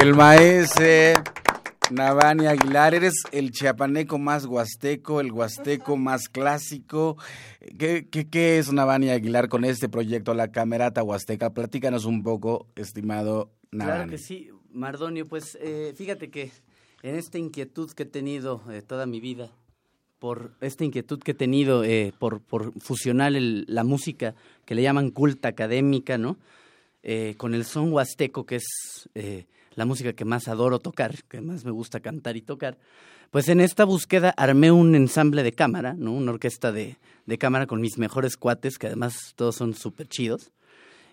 El 0.00 0.14
maese 0.14 1.14
Navani 1.90 2.46
Aguilar, 2.46 2.94
eres 2.94 3.14
el 3.32 3.50
chiapaneco 3.50 4.16
más 4.16 4.46
huasteco, 4.46 5.20
el 5.20 5.32
huasteco 5.32 5.96
más 5.96 6.28
clásico. 6.28 7.16
¿Qué, 7.76 8.06
qué, 8.08 8.58
es 8.58 8.72
Navani 8.72 9.10
Aguilar 9.10 9.48
con 9.48 9.64
este 9.64 9.88
proyecto, 9.88 10.34
la 10.34 10.52
Camerata 10.52 11.02
Huasteca? 11.02 11.50
Platícanos 11.50 12.04
un 12.04 12.22
poco, 12.22 12.68
estimado 12.76 13.50
Navani. 13.72 13.96
Claro 13.96 14.10
que 14.10 14.18
sí, 14.18 14.50
Mardonio. 14.70 15.26
Pues 15.26 15.58
eh, 15.60 15.92
fíjate 15.96 16.30
que 16.30 16.52
en 17.02 17.16
esta 17.16 17.38
inquietud 17.38 17.90
que 17.90 18.04
he 18.04 18.06
tenido 18.06 18.62
eh, 18.70 18.82
toda 18.82 19.04
mi 19.04 19.18
vida, 19.18 19.50
por 20.20 20.52
esta 20.60 20.84
inquietud 20.84 21.20
que 21.20 21.32
he 21.32 21.34
tenido 21.34 21.82
eh, 21.82 22.12
por, 22.20 22.40
por 22.40 22.72
fusionar 22.80 23.32
la 23.32 23.82
música 23.82 24.36
que 24.64 24.76
le 24.76 24.82
llaman 24.82 25.10
culta 25.10 25.48
académica, 25.48 26.18
¿no? 26.18 26.38
con 27.38 27.54
el 27.54 27.64
son 27.64 27.90
huasteco, 27.90 28.44
que 28.44 28.56
es 28.56 29.08
la 29.78 29.84
música 29.84 30.12
que 30.12 30.24
más 30.24 30.48
adoro 30.48 30.80
tocar, 30.80 31.22
que 31.28 31.40
más 31.40 31.64
me 31.64 31.70
gusta 31.70 32.00
cantar 32.00 32.36
y 32.36 32.42
tocar, 32.42 32.78
pues 33.30 33.48
en 33.48 33.60
esta 33.60 33.84
búsqueda 33.84 34.34
armé 34.36 34.72
un 34.72 34.96
ensamble 34.96 35.44
de 35.44 35.52
cámara, 35.52 35.94
¿no? 35.96 36.12
Una 36.12 36.32
orquesta 36.32 36.72
de, 36.72 36.98
de 37.26 37.38
cámara 37.38 37.68
con 37.68 37.80
mis 37.80 37.96
mejores 37.96 38.36
cuates, 38.36 38.76
que 38.76 38.88
además 38.88 39.34
todos 39.36 39.54
son 39.54 39.74
súper 39.74 40.08
chidos 40.08 40.50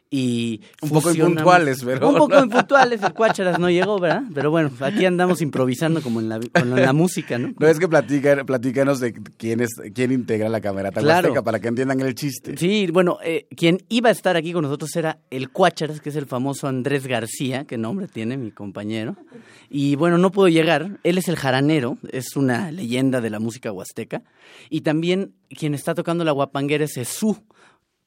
y 0.10 0.62
un 0.82 0.90
poco 0.90 1.12
impuntuales, 1.12 1.84
pero 1.84 2.10
un 2.10 2.16
poco 2.16 2.40
impuntuales, 2.40 3.02
el 3.02 3.14
Cuácharas 3.14 3.60
no 3.60 3.70
llegó, 3.70 4.00
¿verdad? 4.00 4.24
Pero 4.34 4.52
bueno, 4.52 4.72
aquí 4.80 5.06
andamos 5.06 5.42
improvisando 5.42 6.02
como 6.02 6.22
en 6.22 6.30
la, 6.30 6.94
música, 6.94 7.38
¿no? 7.38 7.54
No 7.60 7.68
es 7.68 7.80
que 7.80 7.88
platica, 7.88 8.46
platícanos 8.46 9.00
de 9.00 9.14
quién 9.14 9.62
es 9.62 9.72
quién 9.94 10.12
integra 10.12 10.48
la 10.48 10.62
cámara 10.62 10.92
claro. 10.92 11.44
para 11.44 11.60
que 11.60 11.68
entiendan 11.68 12.00
el 12.02 12.14
chiste. 12.14 12.56
Sí, 12.56 12.88
bueno, 12.92 13.18
eh, 13.24 13.48
quien 13.56 13.84
iba 13.90 14.10
a 14.10 14.12
estar 14.12 14.38
aquí 14.38 14.54
con 14.54 14.64
nosotros 14.64 14.96
era 14.96 15.18
el 15.32 15.50
Cuácharas, 15.50 16.00
que 16.00 16.10
es 16.10 16.16
el 16.16 16.28
famoso 16.28 16.68
Andrés 16.68 17.08
García, 17.08 17.66
que 17.66 17.78
nombre 17.78 18.08
tiene 18.08 18.38
mi 18.38 18.52
compañero. 18.52 19.18
Y 19.70 19.96
bueno, 19.96 20.18
no 20.18 20.32
pudo 20.32 20.48
llegar. 20.48 21.00
Él 21.04 21.18
es 21.18 21.28
el 21.28 21.36
jaranero, 21.36 21.98
es 22.12 22.36
una 22.36 22.72
leyenda 22.72 23.22
de 23.22 23.32
la 23.32 23.40
música 23.40 23.72
huasteca. 23.72 24.22
Y 24.70 24.82
también 24.82 25.34
quien 25.50 25.74
está 25.74 25.96
tocando 25.96 26.24
la 26.24 26.32
guapanguera 26.32 26.86
es 26.86 26.98
Esú 26.98 27.38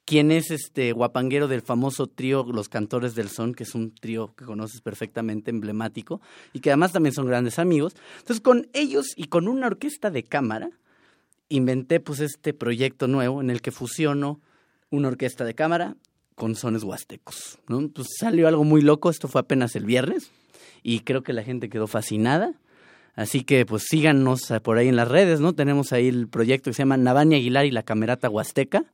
quien 0.09 0.31
es 0.31 0.51
este 0.51 0.93
guapanguero 0.93 1.49
del 1.49 1.61
famoso 1.61 2.07
trío 2.07 2.43
Los 2.51 2.71
Cantores 2.71 3.15
del 3.15 3.29
Son, 3.29 3.53
que 3.53 3.65
es 3.65 3.75
un 3.75 3.95
trío 3.95 4.35
que 4.35 4.47
conoces 4.47 4.81
perfectamente, 4.81 5.51
emblemático, 5.51 6.23
y 6.55 6.61
que 6.61 6.71
además 6.71 6.93
también 6.93 7.13
son 7.13 7.27
grandes 7.27 7.59
amigos. 7.59 7.95
Entonces, 8.21 8.41
con 8.41 8.69
ellos 8.73 9.09
y 9.17 9.25
con 9.25 9.49
una 9.49 9.67
orquesta 9.67 10.11
de 10.11 10.23
cámara, 10.23 10.71
inventé 11.51 12.01
pues 12.01 12.21
este 12.21 12.55
proyecto 12.55 13.07
nuevo 13.07 13.43
en 13.43 13.51
el 13.51 13.61
que 13.61 13.71
fusiono 13.71 14.41
una 14.89 15.09
orquesta 15.09 15.45
de 15.45 15.53
cámara 15.53 15.95
con 16.35 16.55
sones 16.55 16.85
huastecos, 16.85 17.59
¿no? 17.69 17.79
Entonces 17.79 18.17
salió 18.19 18.49
algo 18.49 18.65
muy 18.65 18.81
loco, 18.81 19.11
esto 19.11 19.29
fue 19.29 19.43
apenas 19.43 19.77
el 19.77 19.85
viernes 19.85 20.31
y 20.83 21.01
creo 21.01 21.23
que 21.23 21.35
la 21.35 21.43
gente 21.43 21.69
quedó 21.69 21.87
fascinada. 21.87 22.55
Así 23.15 23.43
que 23.43 23.67
pues 23.67 23.83
síganos 23.87 24.51
eh, 24.53 24.61
por 24.61 24.79
ahí 24.79 24.89
en 24.89 24.97
las 24.97 25.09
redes, 25.09 25.41
¿no? 25.41 25.53
Tenemos 25.53 25.93
ahí 25.93 26.09
el 26.09 26.29
proyecto 26.29 26.71
que 26.71 26.75
se 26.75 26.81
llama 26.81 26.97
Navani 26.97 27.35
Aguilar 27.35 27.67
y 27.67 27.73
la 27.73 27.83
Camerata 27.83 28.31
Huasteca 28.31 28.87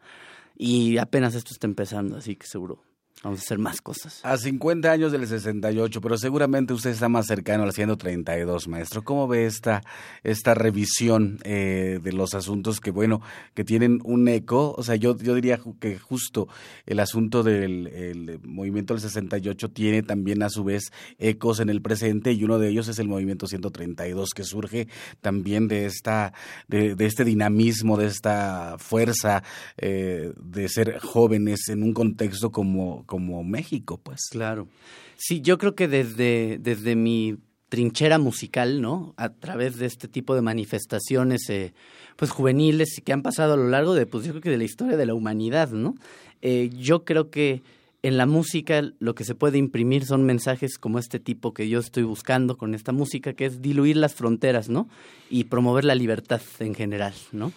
y 0.55 0.99
apenas 0.99 1.35
esto 1.35 1.53
está 1.53 1.67
empezando, 1.67 2.17
así 2.17 2.37
que 2.37 2.47
seguro 2.47 2.83
Vamos 3.23 3.41
a 3.41 3.43
hacer 3.43 3.59
más 3.59 3.81
cosas. 3.81 4.21
A 4.23 4.37
50 4.37 4.91
años 4.91 5.11
del 5.11 5.27
68, 5.27 6.01
pero 6.03 6.19
seguramente 6.19 6.75
usted 6.75 6.91
está 6.91 7.09
más 7.09 7.27
cercano 7.27 7.63
al 7.63 7.73
132, 7.73 8.69
maestro. 8.69 9.03
¿Cómo 9.03 9.27
ve 9.27 9.47
esta, 9.47 9.83
esta 10.23 10.53
revisión 10.53 11.39
eh, 11.45 12.01
de 12.03 12.13
los 12.13 12.35
asuntos 12.35 12.81
que, 12.81 12.91
bueno, 12.91 13.23
que 13.55 13.65
tienen 13.65 14.01
un 14.05 14.29
eco? 14.29 14.75
O 14.77 14.83
sea, 14.83 14.97
yo, 14.97 15.17
yo 15.17 15.35
diría 15.35 15.59
que 15.81 15.99
justo 15.99 16.49
el 16.85 17.01
asunto 17.01 17.43
del 17.43 18.41
movimiento 18.43 18.93
del 18.93 19.01
68 19.01 19.71
tiene 19.71 20.03
también 20.03 20.43
a 20.43 20.51
su 20.51 20.65
vez 20.65 20.93
ecos 21.19 21.61
en 21.61 21.71
el 21.71 21.81
presente 21.81 22.33
y 22.33 22.45
uno 22.45 22.59
de 22.59 22.69
ellos 22.69 22.89
es 22.89 22.99
el 22.99 23.09
movimiento 23.09 23.47
132 23.47 24.31
que 24.35 24.45
surge 24.45 24.89
también 25.21 25.69
de, 25.69 25.87
esta, 25.87 26.35
de, 26.69 26.95
este 26.99 27.25
dinamismo, 27.25 27.97
de 27.97 28.07
esta 28.07 28.77
fuerza 28.79 29.43
eh, 29.79 30.33
de 30.37 30.69
ser 30.69 30.99
jóvenes 30.99 31.69
en 31.69 31.83
un 31.83 31.95
contexto 31.95 32.51
como 32.51 33.04
como 33.05 33.45
México, 33.45 34.01
pues. 34.03 34.21
Claro. 34.31 34.69
Sí, 35.17 35.41
yo 35.41 35.59
creo 35.59 35.75
que 35.75 35.89
desde, 35.89 36.59
desde 36.61 36.97
mi 36.97 37.37
trinchera 37.69 38.19
musical, 38.19 38.81
¿no? 38.81 39.15
A 39.17 39.31
través 39.31 39.77
de 39.79 39.87
este 39.87 40.07
tipo 40.07 40.35
de 40.35 40.43
manifestaciones, 40.43 41.49
eh, 41.51 41.75
pues 42.17 42.31
juveniles 42.31 43.01
que 43.05 43.13
han 43.13 43.23
pasado 43.23 43.55
a 43.55 43.57
lo 43.57 43.69
largo 43.69 43.95
de, 43.95 44.07
pues 44.07 44.25
yo 44.25 44.33
creo 44.33 44.43
que 44.43 44.51
de 44.51 44.59
la 44.59 44.65
historia 44.65 44.97
de 44.97 45.07
la 45.07 45.15
humanidad, 45.15 45.71
¿no? 45.71 45.95
Eh, 46.43 46.71
yo 46.77 47.05
creo 47.05 47.31
que 47.31 47.63
en 48.05 48.19
la 48.19 48.27
música 48.27 48.83
lo 48.99 49.15
que 49.15 49.25
se 49.25 49.35
puede 49.35 49.57
imprimir 49.57 50.05
son 50.05 50.25
mensajes 50.25 50.79
como 50.79 50.99
este 50.99 51.19
tipo 51.19 51.55
que 51.55 51.69
yo 51.69 51.81
estoy 51.81 52.03
buscando 52.03 52.59
con 52.59 52.75
esta 52.75 52.93
música, 52.93 53.33
que 53.33 53.47
es 53.47 53.63
diluir 53.63 53.97
las 53.97 54.15
fronteras, 54.15 54.69
¿no? 54.69 54.89
Y 55.31 55.45
promover 55.45 55.85
la 55.85 55.95
libertad 55.95 56.43
en 56.59 56.75
general, 56.75 57.15
¿no? 57.33 57.51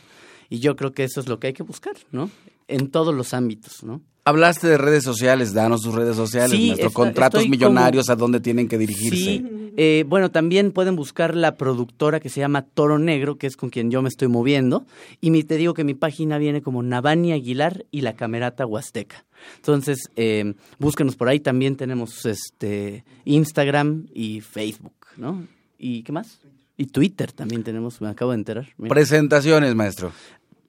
Y 0.50 0.60
yo 0.60 0.78
creo 0.78 0.93
que 0.93 1.04
eso 1.04 1.20
es 1.20 1.28
lo 1.28 1.39
que 1.39 1.48
hay 1.48 1.54
que 1.54 1.64
buscar, 1.64 1.95
¿no? 2.12 2.32
En 2.68 2.89
todos 2.89 3.13
los 3.13 3.34
ámbitos, 3.34 3.84
¿no? 3.84 4.01
Hablaste 4.26 4.68
de 4.68 4.78
redes 4.78 5.05
sociales, 5.05 5.53
danos 5.53 5.84
sus 5.84 5.95
redes 5.95 6.18
sociales, 6.18 6.59
nuestros 6.59 6.91
contratos 6.91 7.47
millonarios, 7.47 8.09
a 8.09 8.18
dónde 8.18 8.41
tienen 8.41 8.68
que 8.68 8.78
dirigirse. 8.78 9.15
Sí, 9.15 9.72
eh, 9.78 10.03
bueno, 10.05 10.32
también 10.32 10.74
pueden 10.74 10.97
buscar 10.97 11.34
la 11.34 11.55
productora 11.55 12.20
que 12.20 12.28
se 12.28 12.41
llama 12.41 12.63
Toro 12.63 12.99
Negro, 12.99 13.38
que 13.38 13.47
es 13.47 13.55
con 13.55 13.70
quien 13.70 13.89
yo 13.89 14.01
me 14.01 14.09
estoy 14.09 14.28
moviendo, 14.28 14.86
y 15.22 15.43
te 15.43 15.55
digo 15.55 15.74
que 15.74 15.86
mi 15.86 15.93
página 15.93 16.39
viene 16.39 16.61
como 16.61 16.84
Navani 16.84 17.32
Aguilar 17.32 17.86
y 17.89 18.01
la 18.01 18.18
Camerata 18.18 18.65
Huasteca. 18.65 19.24
Entonces, 19.55 20.09
eh, 20.18 20.55
búsquenos 20.78 21.15
por 21.15 21.30
ahí, 21.30 21.39
también 21.39 21.78
tenemos 21.78 22.26
este 22.26 23.05
Instagram 23.24 24.07
y 24.13 24.41
Facebook, 24.41 25.07
¿no? 25.15 25.47
¿Y 25.80 26.03
qué 26.03 26.11
más? 26.11 26.39
Y 26.76 26.88
Twitter 26.88 27.32
también 27.32 27.63
tenemos, 27.63 28.01
me 28.01 28.09
acabo 28.09 28.32
de 28.32 28.39
enterar. 28.39 28.68
Presentaciones, 28.89 29.74
maestro. 29.74 30.11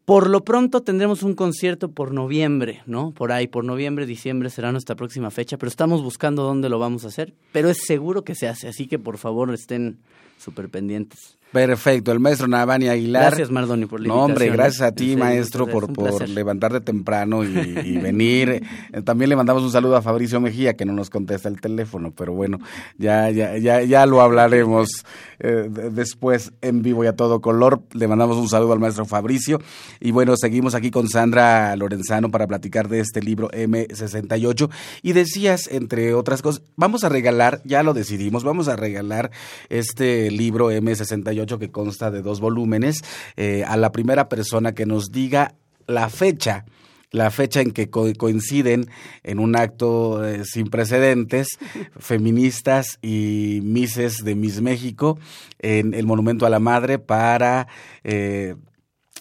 Por 0.09 0.31
lo 0.31 0.43
pronto 0.43 0.81
tendremos 0.81 1.23
un 1.23 1.35
concierto 1.35 1.91
por 1.91 2.15
noviembre, 2.15 2.81
¿no? 2.87 3.11
Por 3.11 3.31
ahí, 3.31 3.47
por 3.47 3.63
noviembre, 3.63 4.07
diciembre 4.07 4.49
será 4.49 4.73
nuestra 4.73 4.97
próxima 4.97 5.31
fecha, 5.31 5.59
pero 5.59 5.69
estamos 5.69 6.03
buscando 6.03 6.45
dónde 6.45 6.71
lo 6.71 6.79
vamos 6.79 7.05
a 7.05 7.09
hacer, 7.09 7.35
pero 7.53 7.69
es 7.69 7.85
seguro 7.87 8.25
que 8.25 8.35
se 8.35 8.49
hace, 8.49 8.69
así 8.69 8.87
que 8.87 8.99
por 8.99 9.19
favor 9.19 9.53
estén 9.53 9.99
súper 10.39 10.69
pendientes. 10.69 11.39
Perfecto, 11.53 12.13
el 12.13 12.21
maestro 12.21 12.47
Navani 12.47 12.89
Aguilar. 12.89 13.23
Gracias, 13.23 13.51
Mardoni, 13.51 13.87
por 13.87 14.01
la 14.01 14.09
No, 14.09 14.17
hombre, 14.17 14.51
gracias 14.51 14.83
a 14.83 14.93
ti, 14.93 15.17
maestro, 15.17 15.67
por, 15.67 15.91
por 15.95 16.29
levantarte 16.29 16.83
temprano 16.83 17.43
y, 17.43 17.97
venir. 17.99 18.63
Eh, 18.93 19.03
también 19.03 19.31
le 19.31 19.37
mandamos 19.37 19.63
un 19.63 19.71
saludo 19.71 19.97
a 19.97 20.03
Fabricio 20.03 20.41
Mejía, 20.41 20.77
que 20.77 20.85
no 20.85 20.93
nos 20.93 21.09
contesta 21.09 21.49
el 21.49 21.59
teléfono, 21.59 22.13
pero 22.15 22.35
bueno, 22.35 22.59
ya, 22.99 23.31
ya, 23.31 23.57
ya, 23.57 23.83
ya 23.83 24.05
lo 24.05 24.21
hablaremos 24.21 25.07
eh, 25.41 25.71
después 25.93 26.53
en 26.61 26.83
vivo 26.83 27.05
y 27.05 27.07
a 27.07 27.17
todo 27.17 27.41
color. 27.41 27.81
Le 27.93 28.09
mandamos 28.09 28.37
un 28.37 28.49
saludo 28.49 28.75
al 28.75 28.81
maestro 28.81 29.07
Fabricio. 29.07 29.59
Y 30.01 30.11
bueno, 30.11 30.37
seguimos 30.37 30.75
aquí 30.75 30.91
con 30.91 31.09
Sandra 31.09 31.75
Lorenzano 31.77 32.31
para 32.31 32.47
platicar 32.47 32.89
de 32.89 33.01
este 33.01 33.23
libro 33.23 33.49
M68. 33.53 34.69
Y 35.03 35.13
decías, 35.13 35.67
entre 35.71 36.13
otras 36.13 36.43
cosas, 36.43 36.63
vamos 36.77 37.05
a 37.05 37.09
regalar, 37.09 37.63
ya 37.65 37.83
lo 37.83 37.95
decidimos, 37.95 38.45
vamos 38.45 38.69
a 38.69 38.77
regalar 38.77 39.31
este 39.71 40.28
libro 40.37 40.71
M68 40.71 41.59
que 41.59 41.71
consta 41.71 42.11
de 42.11 42.23
dos 42.23 42.41
volúmenes, 42.41 43.03
eh, 43.37 43.65
a 43.67 43.77
la 43.77 43.93
primera 43.93 44.29
persona 44.29 44.75
que 44.75 44.87
nos 44.87 45.11
diga 45.11 45.55
la 45.87 46.09
fecha 46.09 46.65
la 47.11 47.31
fecha 47.31 47.63
en 47.63 47.71
que 47.71 47.89
coinciden 47.89 48.91
en 49.23 49.39
un 49.39 49.57
acto 49.57 50.23
eh, 50.27 50.45
sin 50.45 50.69
precedentes, 50.69 51.49
feministas 51.99 52.99
y 53.01 53.61
mises 53.63 54.25
de 54.25 54.35
Miss 54.35 54.61
México 54.61 55.19
en 55.59 55.95
el 55.95 56.05
Monumento 56.05 56.45
a 56.45 56.51
la 56.51 56.59
Madre 56.59 56.99
para... 56.99 57.67
Eh, 58.05 58.57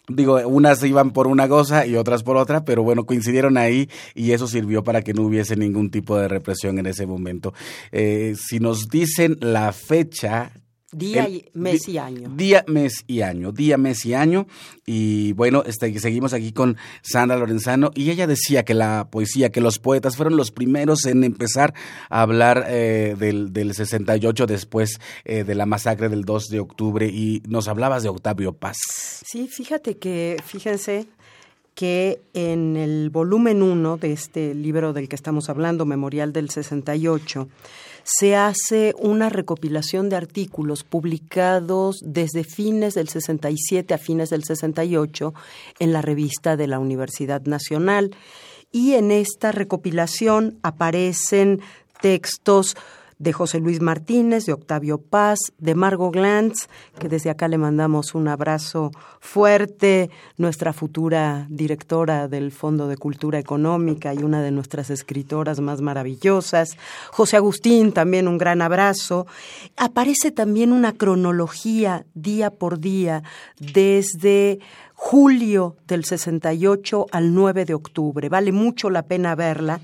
digo, 0.10 0.36
unas 0.48 0.84
iban 0.84 1.12
por 1.12 1.28
una 1.28 1.48
cosa 1.48 1.86
y 1.86 1.96
otras 1.96 2.24
por 2.24 2.36
otra, 2.36 2.66
pero 2.66 2.84
bueno, 2.84 3.06
coincidieron 3.06 3.58
ahí 3.58 3.90
y 4.16 4.32
eso 4.32 4.48
sirvió 4.48 4.84
para 4.84 5.02
que 5.02 5.14
no 5.14 5.22
hubiese 5.24 5.56
ningún 5.56 5.90
tipo 5.90 6.18
de 6.18 6.28
represión 6.28 6.80
en 6.80 6.88
ese 6.88 7.06
momento. 7.06 7.54
si 7.92 8.60
nos 8.60 8.88
dicen 8.88 9.38
la 9.40 9.72
fecha 9.72 10.52
Día, 10.94 11.28
mes 11.54 11.86
y 11.90 11.98
año. 11.98 12.30
Día, 12.34 12.64
mes 12.66 13.04
y 13.08 13.22
año. 13.22 13.52
Día, 13.52 13.78
mes 13.78 14.06
y 14.06 14.14
año. 14.14 14.48
Y 14.86 15.34
bueno, 15.34 15.64
este, 15.66 16.00
seguimos 16.00 16.32
aquí 16.32 16.54
con 16.54 16.78
Sandra 17.02 17.36
Lorenzano. 17.36 17.92
Y 17.94 18.10
ella 18.10 18.26
decía 18.26 18.64
que 18.64 18.74
la 18.74 19.10
poesía, 19.12 19.50
que 19.52 19.60
los 19.60 19.80
poetas 19.80 20.16
fueron 20.16 20.38
los 20.38 20.52
primeros 20.52 21.06
en 21.06 21.26
empezar 21.26 21.74
a 22.10 22.22
hablar 22.22 22.68
eh, 22.70 23.18
del, 23.20 23.52
del 23.52 23.76
68 23.76 24.46
después 24.46 25.02
eh, 25.26 25.44
de 25.44 25.56
la 25.56 25.66
masacre 25.66 26.08
del 26.08 26.24
2 26.24 26.48
de 26.48 26.62
octubre. 26.62 27.06
Y 27.06 27.44
nos 27.46 27.68
hablabas 27.68 28.04
de 28.04 28.10
Octavio 28.10 28.54
Paz. 28.54 28.78
Sí, 29.26 29.50
fíjate 29.50 29.98
que, 29.98 30.38
fíjense 30.46 31.08
que 31.76 32.22
en 32.34 32.78
el 32.78 33.10
volumen 33.10 33.62
1 33.62 33.98
de 33.98 34.14
este 34.14 34.56
libro 34.56 34.94
del 34.94 35.10
que 35.10 35.18
estamos 35.18 35.50
hablando, 35.50 35.86
Memorial 35.86 36.32
del 36.32 36.50
68, 36.50 37.50
se 38.10 38.38
hace 38.38 38.96
una 38.98 39.28
recopilación 39.28 40.08
de 40.08 40.16
artículos 40.16 40.86
publicados 40.86 41.98
desde 42.02 42.46
fines 42.46 42.94
del 42.94 43.10
67 43.10 43.94
a 43.94 43.98
fines 43.98 44.30
del 44.30 44.46
68 44.46 45.34
en 45.80 45.92
la 45.92 46.02
revista 46.02 46.56
de 46.56 46.68
la 46.68 46.80
Universidad 46.80 47.42
Nacional. 47.42 48.16
Y 48.72 48.94
en 48.94 49.12
esta 49.12 49.52
recopilación 49.52 50.58
aparecen 50.64 51.60
textos 52.00 52.78
de 53.20 53.34
José 53.34 53.60
Luis 53.60 53.82
Martínez, 53.82 54.46
de 54.46 54.54
Octavio 54.54 55.00
Paz, 55.00 55.40
de 55.58 55.76
Margo 55.76 56.12
Glantz, 56.12 56.68
que 57.00 57.10
desde 57.10 57.30
acá 57.30 57.48
le 57.48 57.58
mandamos 57.58 58.14
un 58.16 58.28
abrazo 58.28 58.92
fuerte, 59.20 60.10
nuestra 60.38 60.74
futura 60.74 61.48
directora 61.50 62.28
del 62.28 62.52
Fondo 62.52 62.88
de 62.88 62.98
Cultura 62.98 63.40
Económica 63.40 64.14
y 64.14 64.20
una 64.20 64.42
de 64.42 64.52
nuestras 64.52 64.90
escritoras 64.90 65.60
más 65.60 65.82
maravillosas, 65.82 66.78
José 67.12 67.38
Agustín, 67.38 67.92
también 67.92 68.28
un 68.28 68.38
gran 68.38 68.62
abrazo. 68.62 69.26
Aparece 69.76 70.32
también 70.32 70.72
una 70.72 70.94
cronología 70.94 72.06
día 72.14 72.52
por 72.52 72.80
día 72.80 73.24
desde 73.60 74.60
julio 74.94 75.76
del 75.88 76.06
68 76.06 77.06
al 77.12 77.34
9 77.34 77.66
de 77.66 77.74
octubre. 77.76 78.30
Vale 78.30 78.52
mucho 78.52 78.90
la 78.90 79.04
pena 79.04 79.36
verla 79.36 79.80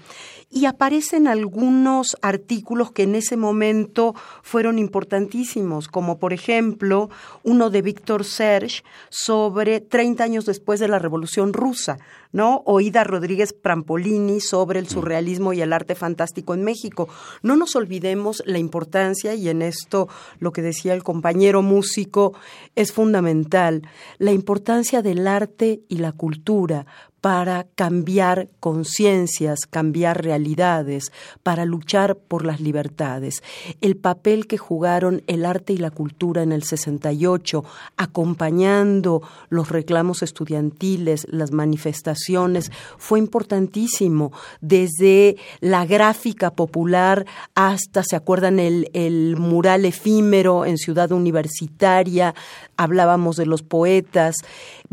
y 0.53 0.67
aparecen 0.67 1.27
algunos 1.27 2.15
artículos 2.21 2.91
que 2.91 3.03
en 3.03 3.15
ese 3.15 3.37
momento 3.37 4.13
fueron 4.43 4.77
importantísimos, 4.77 5.87
como 5.87 6.19
por 6.19 6.31
ejemplo 6.31 7.09
uno 7.41 7.71
de 7.71 7.81
Víctor 7.81 8.23
Serge 8.23 8.83
sobre 9.09 9.81
30 9.81 10.23
años 10.23 10.45
después 10.45 10.79
de 10.79 10.87
la 10.87 10.99
Revolución 10.99 11.53
Rusa, 11.53 11.97
¿no? 12.31 12.61
Oída 12.65 13.03
Rodríguez 13.03 13.51
Prampolini 13.51 14.41
sobre 14.41 14.79
el 14.79 14.87
surrealismo 14.87 15.53
y 15.53 15.61
el 15.61 15.73
arte 15.73 15.95
fantástico 15.95 16.53
en 16.53 16.63
México. 16.63 17.09
No 17.41 17.55
nos 17.55 17.75
olvidemos 17.75 18.43
la 18.45 18.59
importancia, 18.59 19.33
y 19.33 19.49
en 19.49 19.63
esto 19.63 20.07
lo 20.37 20.51
que 20.51 20.61
decía 20.61 20.93
el 20.93 21.01
compañero 21.01 21.63
músico 21.63 22.35
es 22.75 22.91
fundamental, 22.91 23.81
la 24.19 24.31
importancia 24.31 25.01
del 25.01 25.27
arte 25.27 25.81
y 25.89 25.97
la 25.97 26.11
cultura 26.11 26.85
para 27.23 27.67
cambiar 27.75 28.49
conciencias, 28.59 29.59
cambiar 29.69 30.25
realidades, 30.25 31.13
para 31.41 31.63
luchar 31.63 32.17
por 32.17 32.45
las 32.45 32.59
libertades. 32.59 33.41
El 33.79 33.95
papel 33.95 34.45
que 34.45 34.57
jugaron 34.57 35.23
el 35.27 35.45
arte 35.45 35.71
y 35.71 35.77
la 35.77 35.89
cultura 35.89 36.43
en 36.43 36.51
el 36.51 36.63
68, 36.63 37.63
acompañando 37.95 39.21
los 39.47 39.69
reclamos 39.69 40.21
estudiantiles, 40.21 41.25
las 41.29 41.53
manifestaciones, 41.53 42.73
fue 42.97 43.19
importantísimo. 43.19 44.33
Desde 44.59 45.37
la 45.61 45.85
gráfica 45.85 46.51
popular 46.51 47.25
hasta, 47.55 48.03
¿se 48.03 48.17
acuerdan? 48.17 48.59
El, 48.59 48.91
el 48.91 49.37
mural 49.37 49.85
efímero 49.85 50.65
en 50.65 50.77
Ciudad 50.77 51.13
Universitaria, 51.13 52.35
hablábamos 52.75 53.37
de 53.37 53.45
los 53.45 53.63
poetas. 53.63 54.35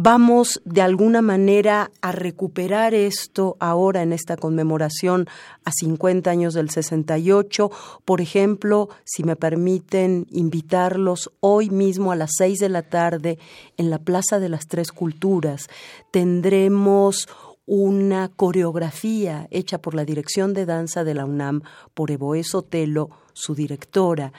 Vamos 0.02 0.62
de 0.64 0.80
alguna 0.80 1.20
manera 1.20 1.90
a 2.00 2.10
recuperar 2.10 2.94
esto 2.94 3.58
ahora 3.60 4.00
en 4.00 4.14
esta 4.14 4.38
conmemoración 4.38 5.28
a 5.62 5.72
50 5.72 6.30
años 6.30 6.54
del 6.54 6.70
68. 6.70 7.70
Por 8.06 8.22
ejemplo, 8.22 8.88
si 9.04 9.24
me 9.24 9.36
permiten 9.36 10.26
invitarlos 10.30 11.30
hoy 11.40 11.68
mismo 11.68 12.12
a 12.12 12.16
las 12.16 12.30
6 12.38 12.60
de 12.60 12.68
la 12.70 12.80
tarde 12.80 13.38
en 13.76 13.90
la 13.90 13.98
Plaza 13.98 14.40
de 14.40 14.48
las 14.48 14.68
Tres 14.68 14.90
Culturas, 14.90 15.68
tendremos 16.10 17.28
una 17.66 18.30
coreografía 18.30 19.48
hecha 19.50 19.82
por 19.82 19.94
la 19.94 20.06
Dirección 20.06 20.54
de 20.54 20.64
Danza 20.64 21.04
de 21.04 21.12
la 21.12 21.26
UNAM 21.26 21.60
por 21.92 22.10
Evoé 22.10 22.42
Sotelo, 22.42 23.10
su 23.32 23.54
directora, 23.54 24.32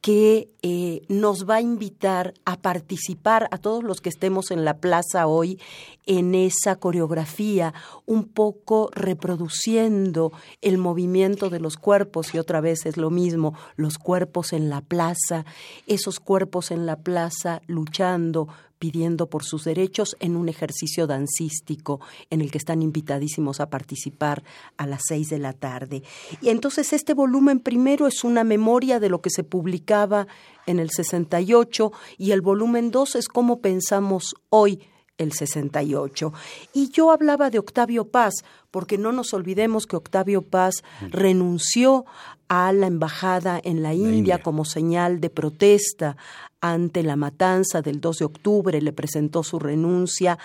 que 0.00 0.48
eh, 0.62 1.02
nos 1.08 1.48
va 1.48 1.56
a 1.56 1.60
invitar 1.60 2.34
a 2.44 2.56
participar 2.56 3.48
a 3.50 3.58
todos 3.58 3.82
los 3.82 4.00
que 4.00 4.08
estemos 4.08 4.50
en 4.50 4.64
la 4.64 4.78
plaza 4.78 5.26
hoy 5.26 5.60
en 6.06 6.34
esa 6.34 6.76
coreografía, 6.76 7.74
un 8.06 8.24
poco 8.24 8.90
reproduciendo 8.94 10.32
el 10.62 10.78
movimiento 10.78 11.50
de 11.50 11.60
los 11.60 11.76
cuerpos, 11.76 12.34
y 12.34 12.38
otra 12.38 12.60
vez 12.60 12.86
es 12.86 12.96
lo 12.96 13.10
mismo, 13.10 13.54
los 13.76 13.98
cuerpos 13.98 14.52
en 14.52 14.70
la 14.70 14.80
plaza, 14.80 15.44
esos 15.86 16.20
cuerpos 16.20 16.70
en 16.70 16.86
la 16.86 16.96
plaza 16.96 17.60
luchando, 17.66 18.48
pidiendo 18.78 19.28
por 19.28 19.44
sus 19.44 19.64
derechos 19.64 20.16
en 20.20 20.36
un 20.36 20.48
ejercicio 20.48 21.06
dancístico 21.06 22.00
en 22.30 22.40
el 22.40 22.50
que 22.50 22.58
están 22.58 22.82
invitadísimos 22.82 23.60
a 23.60 23.70
participar 23.70 24.42
a 24.76 24.86
las 24.86 25.02
seis 25.06 25.28
de 25.28 25.38
la 25.38 25.52
tarde. 25.52 26.02
Y 26.40 26.50
entonces 26.50 26.92
este 26.92 27.14
volumen 27.14 27.60
primero 27.60 28.06
es 28.06 28.24
una 28.24 28.44
memoria 28.44 29.00
de 29.00 29.08
lo 29.08 29.20
que 29.20 29.30
se 29.30 29.44
publicaba 29.44 30.26
en 30.66 30.78
el 30.78 30.90
68 30.90 31.92
y 32.18 32.32
el 32.32 32.40
volumen 32.40 32.90
dos 32.90 33.14
es 33.14 33.28
cómo 33.28 33.60
pensamos 33.60 34.34
hoy 34.50 34.80
el 35.18 35.32
68. 35.32 36.32
Y 36.72 36.90
yo 36.90 37.10
hablaba 37.10 37.50
de 37.50 37.58
Octavio 37.58 38.06
Paz, 38.06 38.34
porque 38.70 38.98
no 38.98 39.12
nos 39.12 39.34
olvidemos 39.34 39.86
que 39.86 39.96
Octavio 39.96 40.42
Paz 40.42 40.82
renunció 41.10 42.06
a 42.48 42.72
la 42.72 42.86
embajada 42.86 43.60
en 43.62 43.82
la 43.82 43.94
India, 43.94 44.38
como 44.42 44.64
señal 44.64 45.20
de 45.20 45.28
protesta 45.28 46.16
ante 46.60 47.02
la 47.02 47.16
matanza 47.16 47.82
del 47.82 48.00
2 48.00 48.18
de 48.18 48.24
octubre, 48.24 48.80
le 48.80 48.92
presentó 48.92 49.42
su 49.42 49.58
renuncia 49.58 50.38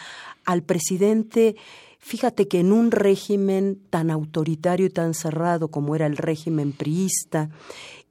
al 0.45 0.63
presidente. 0.63 1.55
Fíjate 1.99 2.47
que 2.47 2.59
en 2.59 2.71
un 2.71 2.91
régimen 2.91 3.79
tan 3.89 4.11
autoritario 4.11 4.85
y 4.85 4.89
tan 4.89 5.13
cerrado 5.13 5.69
como 5.69 5.95
era 5.95 6.05
el 6.05 6.17
régimen 6.17 6.73
priista, 6.73 7.49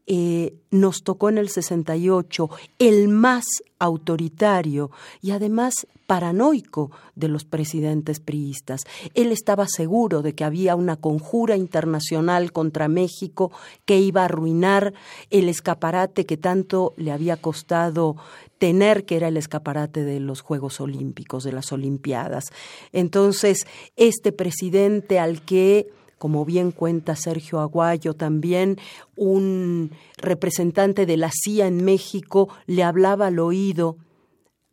eh, 0.06 0.54
nos 0.70 1.04
tocó 1.04 1.28
en 1.28 1.38
el 1.38 1.48
68 1.48 2.50
el 2.78 3.08
más 3.08 3.44
autoritario 3.78 4.90
y 5.20 5.30
además 5.30 5.86
paranoico 6.06 6.90
de 7.14 7.28
los 7.28 7.44
presidentes 7.44 8.20
priistas. 8.20 8.82
Él 9.14 9.32
estaba 9.32 9.66
seguro 9.68 10.22
de 10.22 10.34
que 10.34 10.44
había 10.44 10.76
una 10.76 10.96
conjura 10.96 11.56
internacional 11.56 12.52
contra 12.52 12.88
México 12.88 13.52
que 13.84 13.98
iba 13.98 14.22
a 14.22 14.26
arruinar 14.26 14.92
el 15.30 15.48
escaparate 15.48 16.26
que 16.26 16.36
tanto 16.36 16.94
le 16.96 17.12
había 17.12 17.36
costado 17.36 18.16
tener, 18.58 19.04
que 19.04 19.16
era 19.16 19.28
el 19.28 19.36
escaparate 19.36 20.04
de 20.04 20.20
los 20.20 20.40
Juegos 20.40 20.80
Olímpicos, 20.80 21.44
de 21.44 21.52
las 21.52 21.72
Olimpiadas. 21.72 22.52
Entonces, 22.92 23.66
este 23.96 24.32
presidente 24.32 25.18
al 25.18 25.42
que 25.42 25.88
como 26.22 26.44
bien 26.44 26.70
cuenta 26.70 27.16
Sergio 27.16 27.58
Aguayo 27.58 28.14
también, 28.14 28.78
un 29.16 29.90
representante 30.18 31.04
de 31.04 31.16
la 31.16 31.32
CIA 31.32 31.66
en 31.66 31.84
México 31.84 32.48
le 32.66 32.84
hablaba 32.84 33.26
al 33.26 33.40
oído 33.40 33.96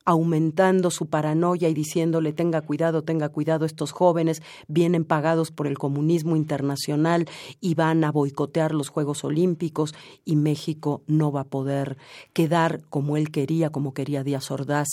aumentando 0.10 0.90
su 0.90 1.06
paranoia 1.06 1.70
y 1.70 1.74
diciéndole 1.76 2.34
tenga 2.34 2.62
cuidado, 2.62 3.04
tenga 3.04 3.30
cuidado, 3.30 3.66
estos 3.66 3.92
jóvenes 3.92 4.42
vienen 4.68 5.06
pagados 5.06 5.52
por 5.52 5.68
el 5.68 5.78
comunismo 5.78 6.36
internacional 6.36 7.28
y 7.62 7.76
van 7.76 8.04
a 8.04 8.12
boicotear 8.12 8.74
los 8.74 8.90
Juegos 8.90 9.24
Olímpicos 9.24 9.94
y 10.26 10.36
México 10.36 11.04
no 11.06 11.32
va 11.32 11.42
a 11.42 11.48
poder 11.48 11.98
quedar 12.34 12.82
como 12.90 13.18
él 13.18 13.30
quería, 13.30 13.70
como 13.70 13.94
quería 13.94 14.24
Díaz 14.24 14.50
Ordaz, 14.50 14.88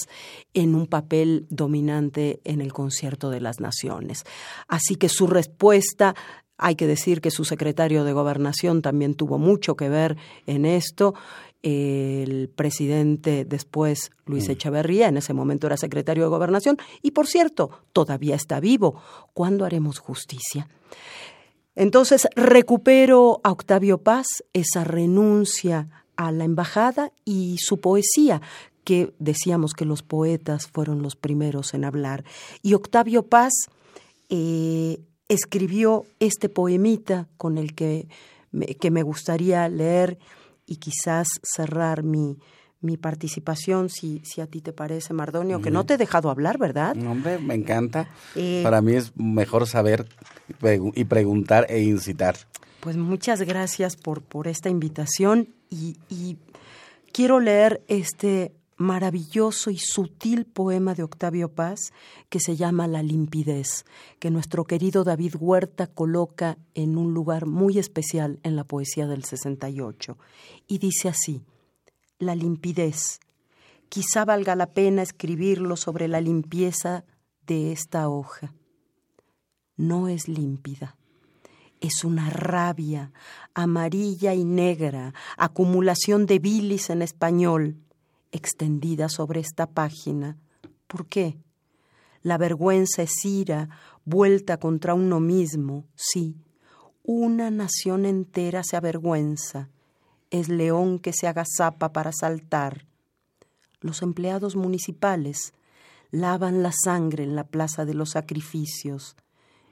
en 0.53 0.75
un 0.75 0.87
papel 0.87 1.47
dominante 1.49 2.41
en 2.45 2.61
el 2.61 2.75
concierto 2.75 3.31
de 3.31 3.41
las 3.41 3.59
naciones. 3.59 4.25
Así 4.69 4.97
que 4.97 5.09
su 5.09 5.27
respuesta 5.27 6.15
hay 6.59 6.75
que 6.75 6.87
decir 6.87 7.21
que 7.21 7.31
su 7.31 7.45
secretario 7.45 8.05
de 8.05 8.13
Gobernación 8.13 8.83
también 8.83 9.15
tuvo 9.15 9.39
mucho 9.39 9.77
que 9.77 9.89
ver 9.89 10.17
en 10.47 10.65
esto. 10.65 11.15
El 11.63 12.49
presidente 12.49 13.45
después, 13.45 14.11
Luis 14.25 14.49
mm. 14.49 14.53
Echeverría, 14.53 15.09
en 15.09 15.17
ese 15.17 15.35
momento 15.35 15.67
era 15.67 15.77
secretario 15.77 16.25
de 16.25 16.31
Gobernación, 16.31 16.79
y 17.03 17.11
por 17.11 17.27
cierto, 17.27 17.71
todavía 17.93 18.37
está 18.37 18.61
vivo. 18.61 19.01
¿Cuándo 19.35 19.65
haremos 19.65 19.99
justicia? 19.99 20.69
Entonces 21.75 22.27
recupero 22.35 23.41
a 23.45 23.53
Octavio 23.53 23.99
Paz 23.99 24.27
esa 24.55 24.83
renuncia 24.83 25.89
a 26.17 26.33
la 26.33 26.45
embajada 26.45 27.13
y 27.27 27.57
su 27.59 27.81
poesía, 27.81 28.41
que 28.83 29.13
decíamos 29.19 29.75
que 29.75 29.85
los 29.85 30.03
poetas 30.03 30.69
fueron 30.69 31.03
los 31.03 31.17
primeros 31.17 31.75
en 31.75 31.85
hablar. 31.85 32.25
Y 32.63 32.73
Octavio 32.73 33.25
Paz 33.25 33.53
eh, 34.31 35.01
escribió 35.29 36.05
este 36.21 36.49
poemita 36.49 37.29
con 37.37 37.59
el 37.59 37.75
que 37.75 38.09
me, 38.53 38.67
que 38.67 38.91
me 38.91 39.03
gustaría 39.03 39.69
leer 39.69 40.19
y 40.67 40.77
quizás 40.77 41.29
cerrar 41.43 42.03
mi, 42.03 42.39
mi 42.81 42.97
participación, 42.97 43.89
si, 43.89 44.21
si 44.25 44.41
a 44.41 44.47
ti 44.47 44.61
te 44.61 44.73
parece, 44.73 45.13
Mardonio, 45.13 45.61
que 45.61 45.71
no 45.71 45.85
te 45.85 45.95
he 45.95 45.97
dejado 45.97 46.31
hablar, 46.31 46.59
¿verdad? 46.59 46.97
hombre, 47.07 47.39
me 47.39 47.55
encanta. 47.55 48.09
Eh, 48.35 48.61
Para 48.63 48.81
mí 48.83 48.95
es 48.95 49.13
mejor 49.17 49.67
saber 49.67 50.07
y 50.95 51.05
preguntar 51.05 51.67
e 51.69 51.83
incitar. 51.83 52.37
Pues 52.81 52.97
muchas 52.97 53.43
gracias 53.43 53.97
por, 53.97 54.23
por 54.23 54.47
esta 54.47 54.69
invitación 54.69 55.49
y, 55.71 55.97
y 56.09 56.39
quiero 57.13 57.41
leer 57.41 57.83
este 57.89 58.53
maravilloso 58.77 59.71
y 59.71 59.79
sutil 59.79 60.45
poema 60.45 60.95
de 60.95 61.03
Octavio 61.03 61.49
Paz 61.49 61.93
que 62.29 62.41
se 62.41 62.57
llama 62.57 62.87
La 62.87 63.03
limpidez, 63.03 63.85
que 64.19 64.31
nuestro 64.31 64.65
querido 64.65 65.05
David 65.05 65.35
Huerta 65.39 65.87
coloca 65.87 66.59
en 66.75 66.97
un 66.99 67.15
lugar 67.15 67.47
muy 67.47 67.79
especial 67.79 68.39
en 68.43 68.57
la 68.57 68.65
poesía 68.65 69.07
del 69.07 69.25
68. 69.25 70.19
Y 70.67 70.79
dice 70.79 71.09
así, 71.09 71.43
La 72.19 72.35
limpidez. 72.35 73.21
Quizá 73.89 74.25
valga 74.25 74.57
la 74.57 74.67
pena 74.67 75.03
escribirlo 75.03 75.77
sobre 75.77 76.09
la 76.09 76.21
limpieza 76.21 77.05
de 77.47 77.73
esta 77.73 78.09
hoja. 78.09 78.53
No 79.77 80.09
es 80.09 80.29
límpida 80.29 80.97
es 81.81 82.05
una 82.05 82.31
rabia 82.31 83.13
amarilla 83.55 84.35
y 84.35 84.45
negra, 84.45 85.15
acumulación 85.37 86.27
de 86.27 86.39
bilis 86.39 86.91
en 86.91 87.03
español, 87.03 87.77
extendida 88.37 89.09
sobre 89.09 89.41
esta 89.41 89.67
página. 89.67 90.37
¿Por 90.87 91.07
qué? 91.07 91.39
La 92.23 92.39
vergüenza 92.39 93.03
es 93.03 93.25
ira 93.25 93.69
vuelta 94.05 94.59
contra 94.59 94.95
uno 94.95 95.21
mismo, 95.21 95.85
sí. 95.95 96.37
Una 97.03 97.51
nación 97.51 98.05
entera 98.05 98.63
se 98.65 98.77
avergüenza. 98.77 99.69
Es 100.31 100.49
león 100.49 100.99
que 100.99 101.13
se 101.13 101.29
agazapa 101.29 101.93
para 101.93 102.13
saltar. 102.13 102.87
Los 103.81 104.03
empleados 104.03 104.57
municipales 104.57 105.53
lavan 106.11 106.63
la 106.63 106.73
sangre 106.73 107.25
en 107.25 107.37
la 107.37 107.45
plaza 107.45 107.85
de 107.85 107.95
los 107.95 108.11
sacrificios. 108.11 109.17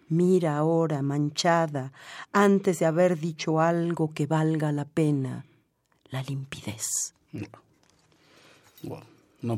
Mira 0.09 0.57
ahora, 0.59 1.03
manchada, 1.03 1.93
antes 2.33 2.79
de 2.79 2.87
haber 2.87 3.19
dicho 3.19 3.61
algo 3.61 4.13
que 4.13 4.27
valga 4.27 4.71
la 4.71 4.85
pena, 4.85 5.47
la 6.11 6.23
limpidez. 6.23 7.15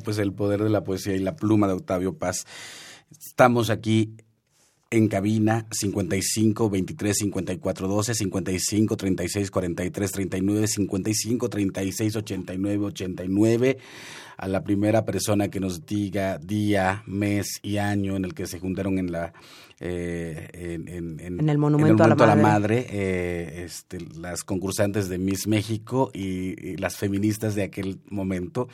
Pues 0.00 0.18
el 0.18 0.32
poder 0.32 0.62
de 0.62 0.70
la 0.70 0.84
poesía 0.84 1.14
y 1.14 1.20
la 1.20 1.36
pluma 1.36 1.66
de 1.66 1.74
Octavio 1.74 2.18
Paz. 2.18 2.46
Estamos 3.10 3.70
aquí 3.70 4.16
en 4.90 5.08
cabina 5.08 5.66
55 5.70 6.70
23 6.70 7.16
54 7.16 7.88
12 7.88 8.14
55 8.14 8.96
36 8.96 9.50
43 9.50 10.12
39 10.12 10.66
55 10.68 11.48
36 11.48 12.16
89 12.16 12.84
89 12.86 13.78
a 14.36 14.48
la 14.48 14.62
primera 14.62 15.04
persona 15.04 15.48
que 15.48 15.60
nos 15.60 15.86
diga 15.86 16.38
día, 16.38 17.02
mes 17.06 17.58
y 17.62 17.78
año 17.78 18.16
en 18.16 18.24
el 18.24 18.34
que 18.34 18.46
se 18.46 18.60
juntaron 18.60 18.98
en 18.98 19.10
la 19.10 19.32
eh, 19.78 20.48
en, 20.80 21.50
el 21.50 21.58
monumento, 21.58 22.02
a 22.02 22.08
la 22.08 22.34
madre, 22.34 22.86
eh, 22.88 23.64
este, 23.66 23.98
las 24.18 24.42
concursantes 24.42 25.10
de 25.10 25.18
Miss 25.18 25.46
México 25.46 26.10
y, 26.14 26.76
las 26.78 26.96
feministas 26.96 27.54
de 27.54 27.64
aquel 27.64 27.98
momento. 28.08 28.68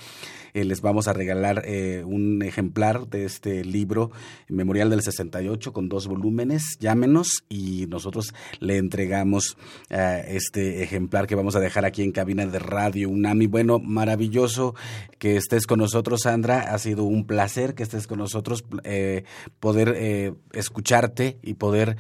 Eh, 0.54 0.64
les 0.64 0.80
vamos 0.80 1.08
a 1.08 1.12
regalar 1.12 1.64
un 2.04 2.42
ejemplar 2.42 3.08
de 3.08 3.24
este 3.24 3.64
libro 3.64 4.12
Memorial 4.48 4.90
del 4.90 5.02
68 5.02 5.72
con 5.72 5.88
dos 5.88 6.01
volúmenes, 6.06 6.76
llámenos 6.80 7.44
y 7.48 7.86
nosotros 7.88 8.34
le 8.60 8.76
entregamos 8.76 9.56
eh, 9.90 10.24
este 10.28 10.82
ejemplar 10.82 11.26
que 11.26 11.34
vamos 11.34 11.56
a 11.56 11.60
dejar 11.60 11.84
aquí 11.84 12.02
en 12.02 12.12
cabina 12.12 12.46
de 12.46 12.58
radio 12.58 13.08
UNAMI. 13.08 13.46
Bueno, 13.46 13.78
maravilloso 13.78 14.74
que 15.18 15.36
estés 15.36 15.66
con 15.66 15.78
nosotros, 15.78 16.22
Sandra. 16.22 16.60
Ha 16.60 16.78
sido 16.78 17.04
un 17.04 17.26
placer 17.26 17.74
que 17.74 17.82
estés 17.82 18.06
con 18.06 18.18
nosotros, 18.18 18.64
eh, 18.84 19.24
poder 19.60 19.94
eh, 19.96 20.34
escucharte 20.52 21.38
y 21.42 21.54
poder, 21.54 21.96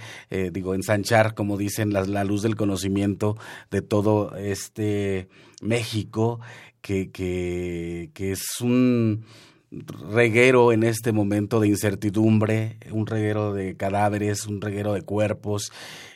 digo, 0.52 0.74
ensanchar, 0.74 1.34
como 1.34 1.56
dicen, 1.56 1.92
la, 1.92 2.24
luz 2.24 2.42
del 2.42 2.56
conocimiento 2.56 3.36
de 3.70 3.82
todo 3.82 4.36
este 4.36 5.28
México, 5.60 6.40
que, 6.80 7.10
que 7.10 8.32
es 8.32 8.60
un 8.60 9.24
reguero 9.72 10.72
en 10.72 10.82
este 10.82 11.12
momento 11.12 11.58
de 11.58 11.68
incertidumbre, 11.68 12.76
un 12.90 13.06
reguero 13.06 13.54
de 13.54 13.74
cadáveres, 13.74 14.46
un 14.46 14.60
reguero 14.60 14.92
de 14.92 15.02
cuerpos 15.02 15.72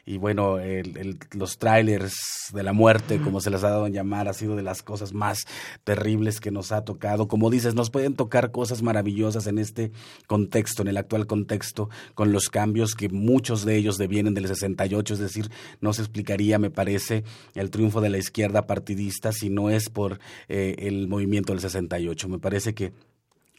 y 0.08 0.18
bueno, 0.18 0.60
el, 0.60 1.18
los 1.32 1.58
trailers 1.58 2.14
de 2.52 2.62
la 2.62 2.72
muerte, 2.72 3.20
como 3.20 3.40
se 3.40 3.50
les 3.50 3.64
ha 3.64 3.70
dado 3.70 3.86
a 3.86 3.88
llamar, 3.88 4.28
ha 4.28 4.34
sido 4.34 4.54
de 4.54 4.62
las 4.62 4.84
cosas 4.84 5.12
más 5.12 5.46
terribles 5.82 6.38
que 6.38 6.52
nos 6.52 6.70
ha 6.70 6.84
tocado. 6.84 7.26
Como 7.26 7.50
dices, 7.50 7.74
nos 7.74 7.90
pueden 7.90 8.14
tocar 8.14 8.52
cosas 8.52 8.82
maravillosas 8.82 9.48
en 9.48 9.58
este 9.58 9.90
contexto, 10.28 10.82
en 10.82 10.88
el 10.88 10.96
actual 10.96 11.26
contexto, 11.26 11.90
con 12.14 12.30
los 12.30 12.50
cambios 12.50 12.94
que 12.94 13.08
muchos 13.08 13.64
de 13.64 13.76
ellos 13.76 13.98
devienen 13.98 14.34
del 14.34 14.46
68, 14.46 15.14
es 15.14 15.18
decir, 15.18 15.50
no 15.80 15.92
se 15.92 16.02
explicaría, 16.02 16.60
me 16.60 16.70
parece, 16.70 17.24
el 17.54 17.70
triunfo 17.70 18.00
de 18.00 18.10
la 18.10 18.18
izquierda 18.18 18.68
partidista 18.68 19.32
si 19.32 19.50
no 19.50 19.70
es 19.70 19.90
por 19.90 20.20
eh, 20.48 20.76
el 20.78 21.08
movimiento 21.08 21.52
del 21.52 21.60
68. 21.60 22.28
Me 22.28 22.38
parece 22.38 22.74
que 22.74 22.92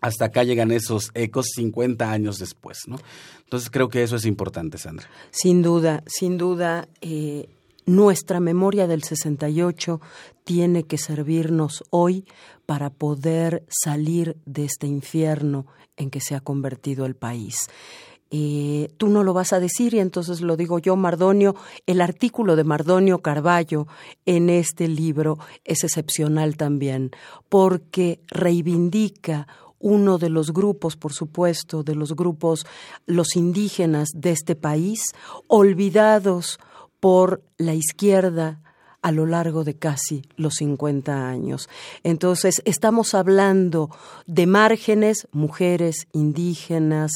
hasta 0.01 0.25
acá 0.25 0.43
llegan 0.43 0.71
esos 0.71 1.11
ecos 1.13 1.47
50 1.55 2.11
años 2.11 2.37
después, 2.37 2.79
¿no? 2.87 2.97
Entonces 3.43 3.69
creo 3.69 3.89
que 3.89 4.03
eso 4.03 4.15
es 4.15 4.25
importante, 4.25 4.77
Sandra. 4.77 5.07
Sin 5.31 5.61
duda, 5.61 6.03
sin 6.05 6.37
duda, 6.37 6.87
eh, 7.01 7.49
nuestra 7.85 8.39
memoria 8.39 8.85
del 8.87 9.03
68 9.03 10.01
tiene 10.43 10.83
que 10.83 10.97
servirnos 10.97 11.83
hoy 11.89 12.25
para 12.65 12.89
poder 12.89 13.63
salir 13.69 14.37
de 14.45 14.65
este 14.65 14.87
infierno 14.87 15.65
en 15.95 16.09
que 16.09 16.19
se 16.19 16.35
ha 16.35 16.41
convertido 16.41 17.05
el 17.05 17.15
país. 17.15 17.67
Eh, 18.29 18.89
tú 18.97 19.07
no 19.07 19.23
lo 19.23 19.33
vas 19.33 19.53
a 19.53 19.59
decir 19.61 19.93
y 19.93 19.99
entonces 19.99 20.41
lo 20.41 20.57
digo 20.57 20.79
yo, 20.79 20.95
Mardonio. 20.97 21.55
El 21.85 22.01
artículo 22.01 22.57
de 22.57 22.65
Mardonio 22.65 23.19
Carballo 23.19 23.87
en 24.25 24.49
este 24.49 24.89
libro 24.89 25.39
es 25.63 25.85
excepcional 25.85 26.57
también 26.57 27.11
porque 27.47 28.19
reivindica 28.27 29.47
uno 29.79 30.17
de 30.17 30.29
los 30.29 30.53
grupos, 30.53 30.95
por 30.95 31.13
supuesto, 31.13 31.83
de 31.83 31.95
los 31.95 32.15
grupos, 32.15 32.65
los 33.05 33.35
indígenas 33.35 34.09
de 34.13 34.31
este 34.31 34.55
país, 34.55 35.01
olvidados 35.47 36.59
por 36.99 37.43
la 37.57 37.73
izquierda 37.73 38.61
a 39.01 39.11
lo 39.11 39.25
largo 39.25 39.63
de 39.63 39.75
casi 39.75 40.23
los 40.35 40.55
50 40.55 41.29
años. 41.29 41.69
Entonces, 42.03 42.61
estamos 42.65 43.13
hablando 43.13 43.89
de 44.25 44.47
márgenes, 44.47 45.27
mujeres, 45.31 46.07
indígenas, 46.11 47.11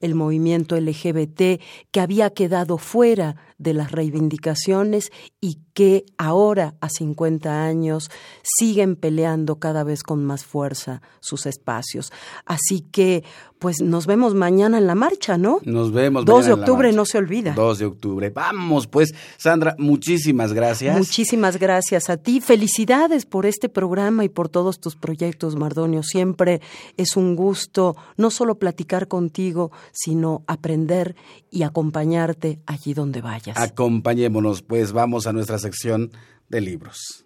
el 0.00 0.14
movimiento 0.14 0.76
LGBT, 0.76 1.60
que 1.90 2.00
había 2.00 2.30
quedado 2.30 2.78
fuera 2.78 3.36
de 3.58 3.72
las 3.74 3.92
reivindicaciones 3.92 5.10
y 5.40 5.58
que 5.72 6.04
ahora, 6.18 6.74
a 6.80 6.88
50 6.88 7.64
años, 7.64 8.10
siguen 8.42 8.96
peleando 8.96 9.56
cada 9.56 9.84
vez 9.84 10.02
con 10.02 10.24
más 10.24 10.44
fuerza 10.44 11.02
sus 11.20 11.46
espacios. 11.46 12.12
Así 12.44 12.80
que, 12.80 13.24
pues 13.58 13.80
nos 13.80 14.06
vemos 14.06 14.34
mañana 14.34 14.78
en 14.78 14.86
la 14.86 14.94
marcha, 14.94 15.38
¿no? 15.38 15.60
Nos 15.64 15.92
vemos. 15.92 16.24
2 16.24 16.46
de 16.46 16.52
octubre, 16.52 16.92
no 16.92 17.04
se 17.04 17.18
olvida. 17.18 17.52
2 17.54 17.78
de 17.78 17.84
octubre. 17.86 18.30
Vamos, 18.30 18.86
pues, 18.86 19.14
Sandra, 19.36 19.74
muchísimas 19.78 20.52
gracias. 20.52 20.96
Muchísimas 20.96 21.58
gracias 21.58 22.10
a 22.10 22.16
ti. 22.16 22.40
Felicidades 22.40 23.26
por 23.26 23.46
este 23.46 23.68
programa 23.68 24.24
y 24.24 24.28
por 24.28 24.48
todos 24.48 24.80
tus 24.80 24.96
proyectos, 24.96 25.56
Mardonio. 25.56 26.02
Siempre 26.02 26.60
es 26.96 27.16
un 27.16 27.36
gusto 27.36 27.96
no 28.16 28.30
solo 28.30 28.58
platicar 28.58 29.08
contigo, 29.08 29.70
sino 29.92 30.42
aprender 30.46 31.16
y 31.50 31.62
acompañarte 31.62 32.60
allí 32.66 32.94
donde 32.94 33.20
vayas. 33.20 33.45
Acompañémonos, 33.54 34.62
pues 34.62 34.92
vamos 34.92 35.26
a 35.26 35.32
nuestra 35.32 35.58
sección 35.58 36.12
de 36.48 36.60
libros. 36.60 37.24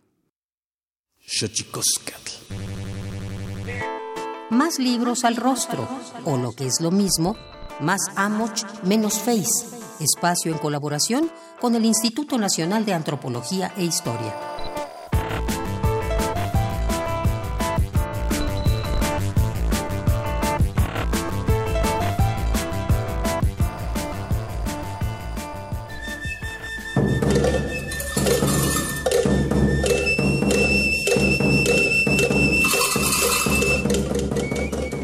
Más 4.50 4.78
libros 4.78 5.24
al 5.24 5.36
rostro, 5.36 5.88
o 6.24 6.36
lo 6.36 6.52
que 6.52 6.66
es 6.66 6.80
lo 6.80 6.90
mismo, 6.90 7.36
más 7.80 8.00
Amoch, 8.16 8.64
menos 8.82 9.18
Face, 9.20 9.66
espacio 10.00 10.52
en 10.52 10.58
colaboración 10.58 11.30
con 11.60 11.74
el 11.74 11.84
Instituto 11.84 12.36
Nacional 12.36 12.84
de 12.84 12.94
Antropología 12.94 13.72
e 13.76 13.84
Historia. 13.84 14.49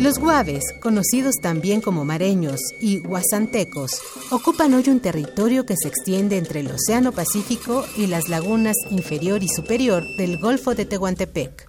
Los 0.07 0.21
guaves, 0.21 0.63
conocidos 0.81 1.35
también 1.43 1.81
como 1.81 2.05
mareños 2.05 2.61
y 2.81 3.01
guasantecos, 3.01 3.91
ocupan 4.31 4.73
hoy 4.75 4.85
un 4.89 5.01
territorio 5.01 5.67
que 5.67 5.75
se 5.77 5.89
extiende 5.89 6.39
entre 6.39 6.61
el 6.61 6.71
Océano 6.71 7.11
Pacífico 7.11 7.85
y 7.97 8.07
las 8.07 8.29
lagunas 8.29 8.77
inferior 8.91 9.43
y 9.43 9.49
superior 9.49 10.05
del 10.17 10.39
Golfo 10.39 10.77
de 10.77 10.85
Tehuantepec. 10.85 11.69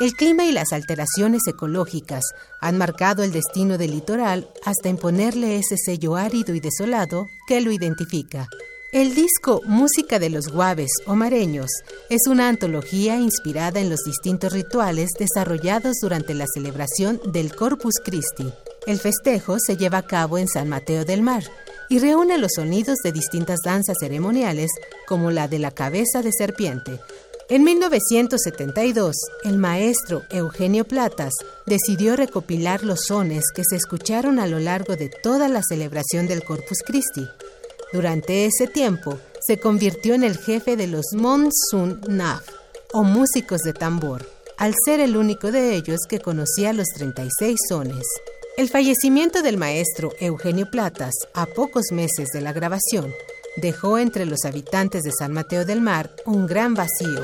El 0.00 0.14
clima 0.14 0.46
y 0.46 0.50
las 0.50 0.72
alteraciones 0.72 1.42
ecológicas 1.46 2.24
han 2.60 2.76
marcado 2.76 3.22
el 3.22 3.30
destino 3.30 3.78
del 3.78 3.92
litoral 3.92 4.50
hasta 4.64 4.88
imponerle 4.88 5.60
ese 5.60 5.76
sello 5.76 6.16
árido 6.16 6.56
y 6.56 6.60
desolado 6.60 7.24
que 7.46 7.60
lo 7.60 7.70
identifica. 7.70 8.48
El 8.90 9.14
disco 9.14 9.60
Música 9.66 10.18
de 10.18 10.30
los 10.30 10.48
Guaves 10.48 10.90
o 11.04 11.14
Mareños 11.14 11.70
es 12.08 12.26
una 12.26 12.48
antología 12.48 13.16
inspirada 13.18 13.80
en 13.80 13.90
los 13.90 14.00
distintos 14.02 14.50
rituales 14.54 15.10
desarrollados 15.18 15.96
durante 16.00 16.32
la 16.32 16.46
celebración 16.46 17.20
del 17.30 17.54
Corpus 17.54 17.96
Christi. 18.02 18.50
El 18.86 18.98
festejo 18.98 19.58
se 19.58 19.76
lleva 19.76 19.98
a 19.98 20.06
cabo 20.06 20.38
en 20.38 20.48
San 20.48 20.70
Mateo 20.70 21.04
del 21.04 21.20
Mar 21.20 21.42
y 21.90 21.98
reúne 21.98 22.38
los 22.38 22.52
sonidos 22.56 22.96
de 23.04 23.12
distintas 23.12 23.58
danzas 23.62 23.96
ceremoniales 24.00 24.70
como 25.06 25.30
la 25.30 25.48
de 25.48 25.58
la 25.58 25.70
cabeza 25.70 26.22
de 26.22 26.32
serpiente. 26.32 26.98
En 27.50 27.64
1972, 27.64 29.16
el 29.44 29.58
maestro 29.58 30.22
Eugenio 30.30 30.86
Platas 30.86 31.34
decidió 31.66 32.16
recopilar 32.16 32.84
los 32.84 33.04
sones 33.04 33.44
que 33.54 33.64
se 33.68 33.76
escucharon 33.76 34.38
a 34.38 34.46
lo 34.46 34.58
largo 34.58 34.96
de 34.96 35.10
toda 35.10 35.48
la 35.48 35.60
celebración 35.62 36.26
del 36.26 36.42
Corpus 36.42 36.78
Christi 36.86 37.26
durante 37.92 38.44
ese 38.44 38.66
tiempo, 38.66 39.18
se 39.40 39.58
convirtió 39.58 40.14
en 40.14 40.24
el 40.24 40.36
jefe 40.36 40.76
de 40.76 40.86
los 40.86 41.06
Monsun 41.14 42.00
Naf, 42.08 42.46
o 42.92 43.02
músicos 43.02 43.60
de 43.62 43.72
tambor, 43.72 44.28
al 44.56 44.74
ser 44.84 45.00
el 45.00 45.16
único 45.16 45.52
de 45.52 45.74
ellos 45.74 46.00
que 46.08 46.20
conocía 46.20 46.72
los 46.72 46.88
36 46.94 47.58
sones. 47.68 48.04
El 48.56 48.68
fallecimiento 48.68 49.40
del 49.42 49.56
maestro 49.56 50.12
Eugenio 50.20 50.70
Platas, 50.70 51.14
a 51.34 51.46
pocos 51.46 51.92
meses 51.92 52.28
de 52.32 52.40
la 52.40 52.52
grabación, 52.52 53.12
dejó 53.56 53.98
entre 53.98 54.26
los 54.26 54.44
habitantes 54.44 55.02
de 55.04 55.12
San 55.16 55.32
Mateo 55.32 55.64
del 55.64 55.80
Mar 55.80 56.10
un 56.26 56.46
gran 56.46 56.74
vacío. 56.74 57.22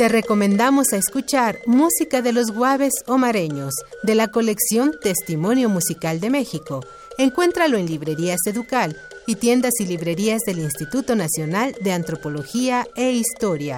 Te 0.00 0.08
recomendamos 0.08 0.94
a 0.94 0.96
escuchar 0.96 1.58
Música 1.66 2.22
de 2.22 2.32
los 2.32 2.52
Guaves 2.52 3.04
o 3.06 3.18
Mareños 3.18 3.74
de 4.02 4.14
la 4.14 4.28
colección 4.28 4.94
Testimonio 4.98 5.68
Musical 5.68 6.20
de 6.20 6.30
México. 6.30 6.80
Encuéntralo 7.18 7.76
en 7.76 7.84
librerías 7.84 8.38
Educal 8.46 8.96
y 9.26 9.34
tiendas 9.34 9.74
y 9.78 9.84
librerías 9.84 10.40
del 10.46 10.60
Instituto 10.60 11.16
Nacional 11.16 11.76
de 11.82 11.92
Antropología 11.92 12.86
e 12.96 13.12
Historia. 13.12 13.76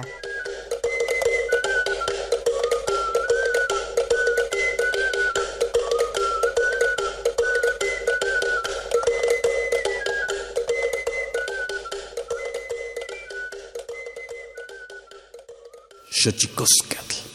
Xochicoscatl. 16.23 17.32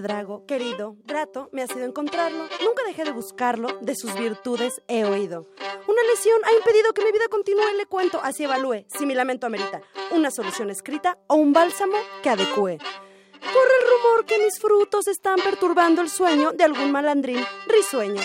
Drago, 0.00 0.46
querido, 0.46 0.96
grato, 1.04 1.48
me 1.52 1.62
ha 1.62 1.66
sido 1.66 1.84
encontrarlo. 1.84 2.44
Nunca 2.64 2.84
dejé 2.86 3.04
de 3.04 3.12
buscarlo, 3.12 3.68
de 3.80 3.94
sus 3.94 4.14
virtudes 4.14 4.82
he 4.88 5.04
oído. 5.04 5.46
Una 5.86 6.02
lesión 6.10 6.40
ha 6.44 6.52
impedido 6.52 6.92
que 6.92 7.04
mi 7.04 7.12
vida 7.12 7.28
continúe, 7.30 7.76
le 7.76 7.86
cuento, 7.86 8.20
así 8.22 8.44
evalúe, 8.44 8.84
si 8.88 9.06
mi 9.06 9.14
lamento 9.14 9.46
amerita, 9.46 9.82
una 10.10 10.30
solución 10.30 10.70
escrita 10.70 11.18
o 11.26 11.34
un 11.36 11.52
bálsamo 11.52 11.96
que 12.22 12.30
adecue. 12.30 12.78
Corre 12.78 13.72
el 13.80 13.88
rumor 13.88 14.24
que 14.24 14.38
mis 14.38 14.58
frutos 14.58 15.06
están 15.06 15.36
perturbando 15.40 16.02
el 16.02 16.08
sueño 16.08 16.52
de 16.52 16.64
algún 16.64 16.90
malandrín 16.90 17.44
risueño. 17.66 18.22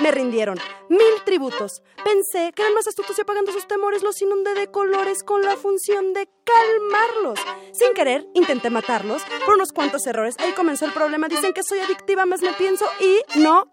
Me 0.00 0.10
rindieron 0.10 0.58
mil 0.88 1.00
tributos. 1.24 1.82
Pensé 2.04 2.52
que 2.52 2.62
eran 2.62 2.74
más 2.74 2.86
astutos 2.86 3.16
y 3.18 3.22
apagando 3.22 3.52
sus 3.52 3.66
temores 3.66 4.02
los 4.02 4.20
inundé 4.20 4.54
de 4.54 4.70
colores 4.70 5.22
con 5.22 5.42
la 5.42 5.56
función 5.56 6.12
de 6.12 6.28
calmarlos. 6.44 7.40
Sin 7.72 7.94
querer, 7.94 8.26
intenté 8.34 8.70
matarlos 8.70 9.22
por 9.44 9.54
unos 9.54 9.72
cuantos 9.72 10.06
errores. 10.06 10.36
Ahí 10.38 10.52
comenzó 10.52 10.84
el 10.84 10.92
problema. 10.92 11.28
Dicen 11.28 11.52
que 11.52 11.62
soy 11.62 11.78
adictiva, 11.80 12.26
más 12.26 12.42
me 12.42 12.52
pienso 12.52 12.84
y 13.00 13.40
no 13.40 13.70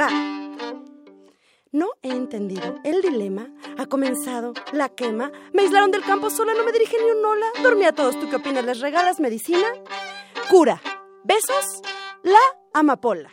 va. 0.00 0.08
No 1.70 1.88
he 2.02 2.10
entendido 2.10 2.80
el 2.84 3.00
dilema. 3.00 3.48
Ha 3.78 3.86
comenzado 3.86 4.52
la 4.72 4.90
quema. 4.90 5.32
Me 5.54 5.62
aislaron 5.62 5.90
del 5.90 6.02
campo 6.02 6.28
sola, 6.28 6.52
no 6.52 6.64
me 6.64 6.72
dirige 6.72 6.96
ni 7.02 7.10
un 7.10 7.24
hola. 7.24 7.46
Dormí 7.62 7.84
a 7.86 7.92
todos. 7.92 8.18
¿Tú 8.20 8.28
qué 8.28 8.36
opinas? 8.36 8.64
¿Les 8.64 8.80
regalas 8.80 9.20
medicina? 9.20 9.66
Cura. 10.50 10.82
Besos. 11.24 11.80
La 12.22 12.38
amapola. 12.74 13.30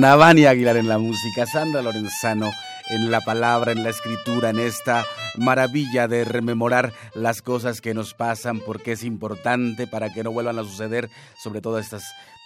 Navani 0.00 0.46
Aguilar 0.46 0.78
en 0.78 0.88
la 0.88 0.96
música, 0.96 1.44
Sandra 1.44 1.82
Lorenzano 1.82 2.50
en 2.88 3.10
la 3.10 3.20
palabra, 3.20 3.72
en 3.72 3.82
la 3.82 3.90
escritura, 3.90 4.48
en 4.48 4.58
esta 4.58 5.04
maravilla 5.36 6.08
de 6.08 6.24
rememorar 6.24 6.94
las 7.12 7.42
cosas 7.42 7.82
que 7.82 7.92
nos 7.92 8.14
pasan 8.14 8.60
porque 8.60 8.92
es 8.92 9.04
importante 9.04 9.86
para 9.86 10.10
que 10.10 10.24
no 10.24 10.32
vuelvan 10.32 10.58
a 10.58 10.64
suceder, 10.64 11.10
sobre 11.36 11.60
todo 11.60 11.78
estas 11.78 12.02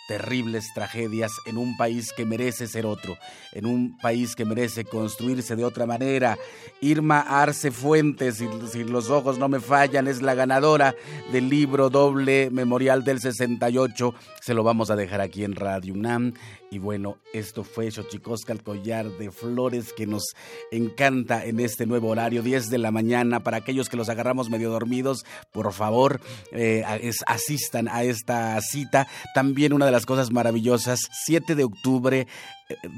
terribles 0.09 0.75
tragedias 0.75 1.33
en 1.47 1.57
un 1.57 1.77
país 1.77 2.13
que 2.13 2.27
merece 2.27 2.67
ser 2.67 2.87
otro, 2.87 3.17
en 3.53 3.67
un 3.67 3.97
país 3.99 4.35
que 4.35 4.45
merece 4.45 4.85
construirse 4.85 5.57
de 5.57 5.65
otra 5.65 5.87
manera. 5.87 6.37
Irma 6.81 7.21
Arce 7.21 7.71
Fuentes, 7.71 8.37
si, 8.37 8.49
si, 8.71 8.85
los 8.85 9.11
ojos 9.11 9.39
no 9.39 9.49
me 9.49 9.61
fallan, 9.61 10.09
es 10.09 10.21
la 10.21 10.35
ganadora 10.35 10.95
del 11.33 11.49
libro 11.49 11.89
doble 11.89 12.51
memorial 12.51 13.05
del 13.05 13.21
68. 13.21 14.15
Se 14.43 14.55
lo 14.55 14.63
vamos 14.63 14.91
a 14.91 14.97
dejar 14.97 15.21
aquí 15.21 15.45
en 15.45 15.55
Radio 15.55 15.95
UNAM. 15.95 16.35
Y 16.71 16.79
bueno, 16.79 17.19
esto 17.33 17.63
fue 17.63 17.91
Xochicosca, 17.91 18.53
el 18.53 18.63
collar 18.63 19.09
de 19.19 19.31
flores 19.31 19.93
que 19.93 20.07
nos 20.07 20.35
encanta 20.73 21.45
en 21.45 21.61
este 21.61 21.87
nuevo 21.87 22.09
horario, 22.09 22.43
10 22.43 22.69
de 22.69 22.79
la 22.79 22.91
mañana. 22.91 23.41
Para 23.41 23.59
aquellos 23.59 23.89
que 23.89 23.97
los 23.97 24.09
agarramos 24.09 24.51
medio 24.51 24.71
dormidos, 24.71 25.25
por 25.53 25.73
favor, 25.73 26.21
eh, 26.51 26.85
asistan 27.27 27.89
a 27.89 28.03
esta 28.03 28.61
cita. 28.61 29.07
También 29.35 29.73
una 29.73 29.87
de 29.87 29.93
las 29.93 30.07
cosas 30.07 30.33
maravillosas, 30.33 31.01
7 31.27 31.55
de 31.55 31.65
octubre, 31.65 32.27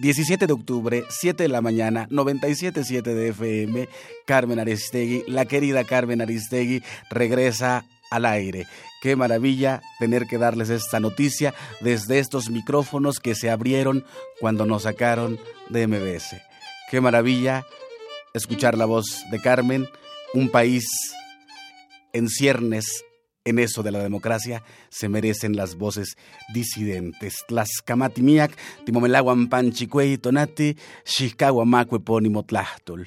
17 0.01 0.45
eh, 0.45 0.47
de 0.47 0.53
octubre, 0.53 1.05
7 1.09 1.43
de 1.43 1.49
la 1.49 1.61
mañana, 1.61 2.09
97.7 2.09 3.03
de 3.03 3.29
FM, 3.29 3.89
Carmen 4.27 4.59
Aristegui, 4.59 5.25
la 5.27 5.45
querida 5.45 5.85
Carmen 5.85 6.23
Aristegui, 6.23 6.83
regresa 7.11 7.85
al 8.11 8.25
aire. 8.25 8.67
Qué 9.03 9.17
maravilla 9.17 9.83
tener 9.99 10.27
que 10.27 10.39
darles 10.39 10.71
esta 10.71 11.01
noticia 11.01 11.55
desde 11.81 12.19
estos 12.19 12.51
micrófonos 12.51 13.19
que 13.21 13.35
se 13.35 13.51
abrieron 13.51 14.05
cuando 14.41 14.67
nos 14.67 14.83
sacaron 14.83 15.39
de 15.69 15.87
MBS. 15.87 16.37
Qué 16.91 17.01
maravilla 17.01 17.67
escuchar 18.35 18.77
la 18.77 18.85
voz 18.85 19.25
de 19.31 19.41
Carmen, 19.41 19.89
un 20.35 20.51
país 20.51 20.85
en 22.13 22.29
ciernes 22.29 23.05
en 23.47 23.61
eso 23.61 23.83
de 23.83 23.93
la 23.93 24.03
democracia 24.03 24.63
se 24.91 25.09
merecen 25.09 25.57
las 25.57 25.77
voces 25.77 26.17
disidentes. 26.53 27.45
Las 27.49 27.69
camatimiac, 27.85 28.53
timomelaguan 28.85 29.49
panchicuey 29.49 30.19
tonati, 30.19 30.77
tlahtol. 32.47 33.07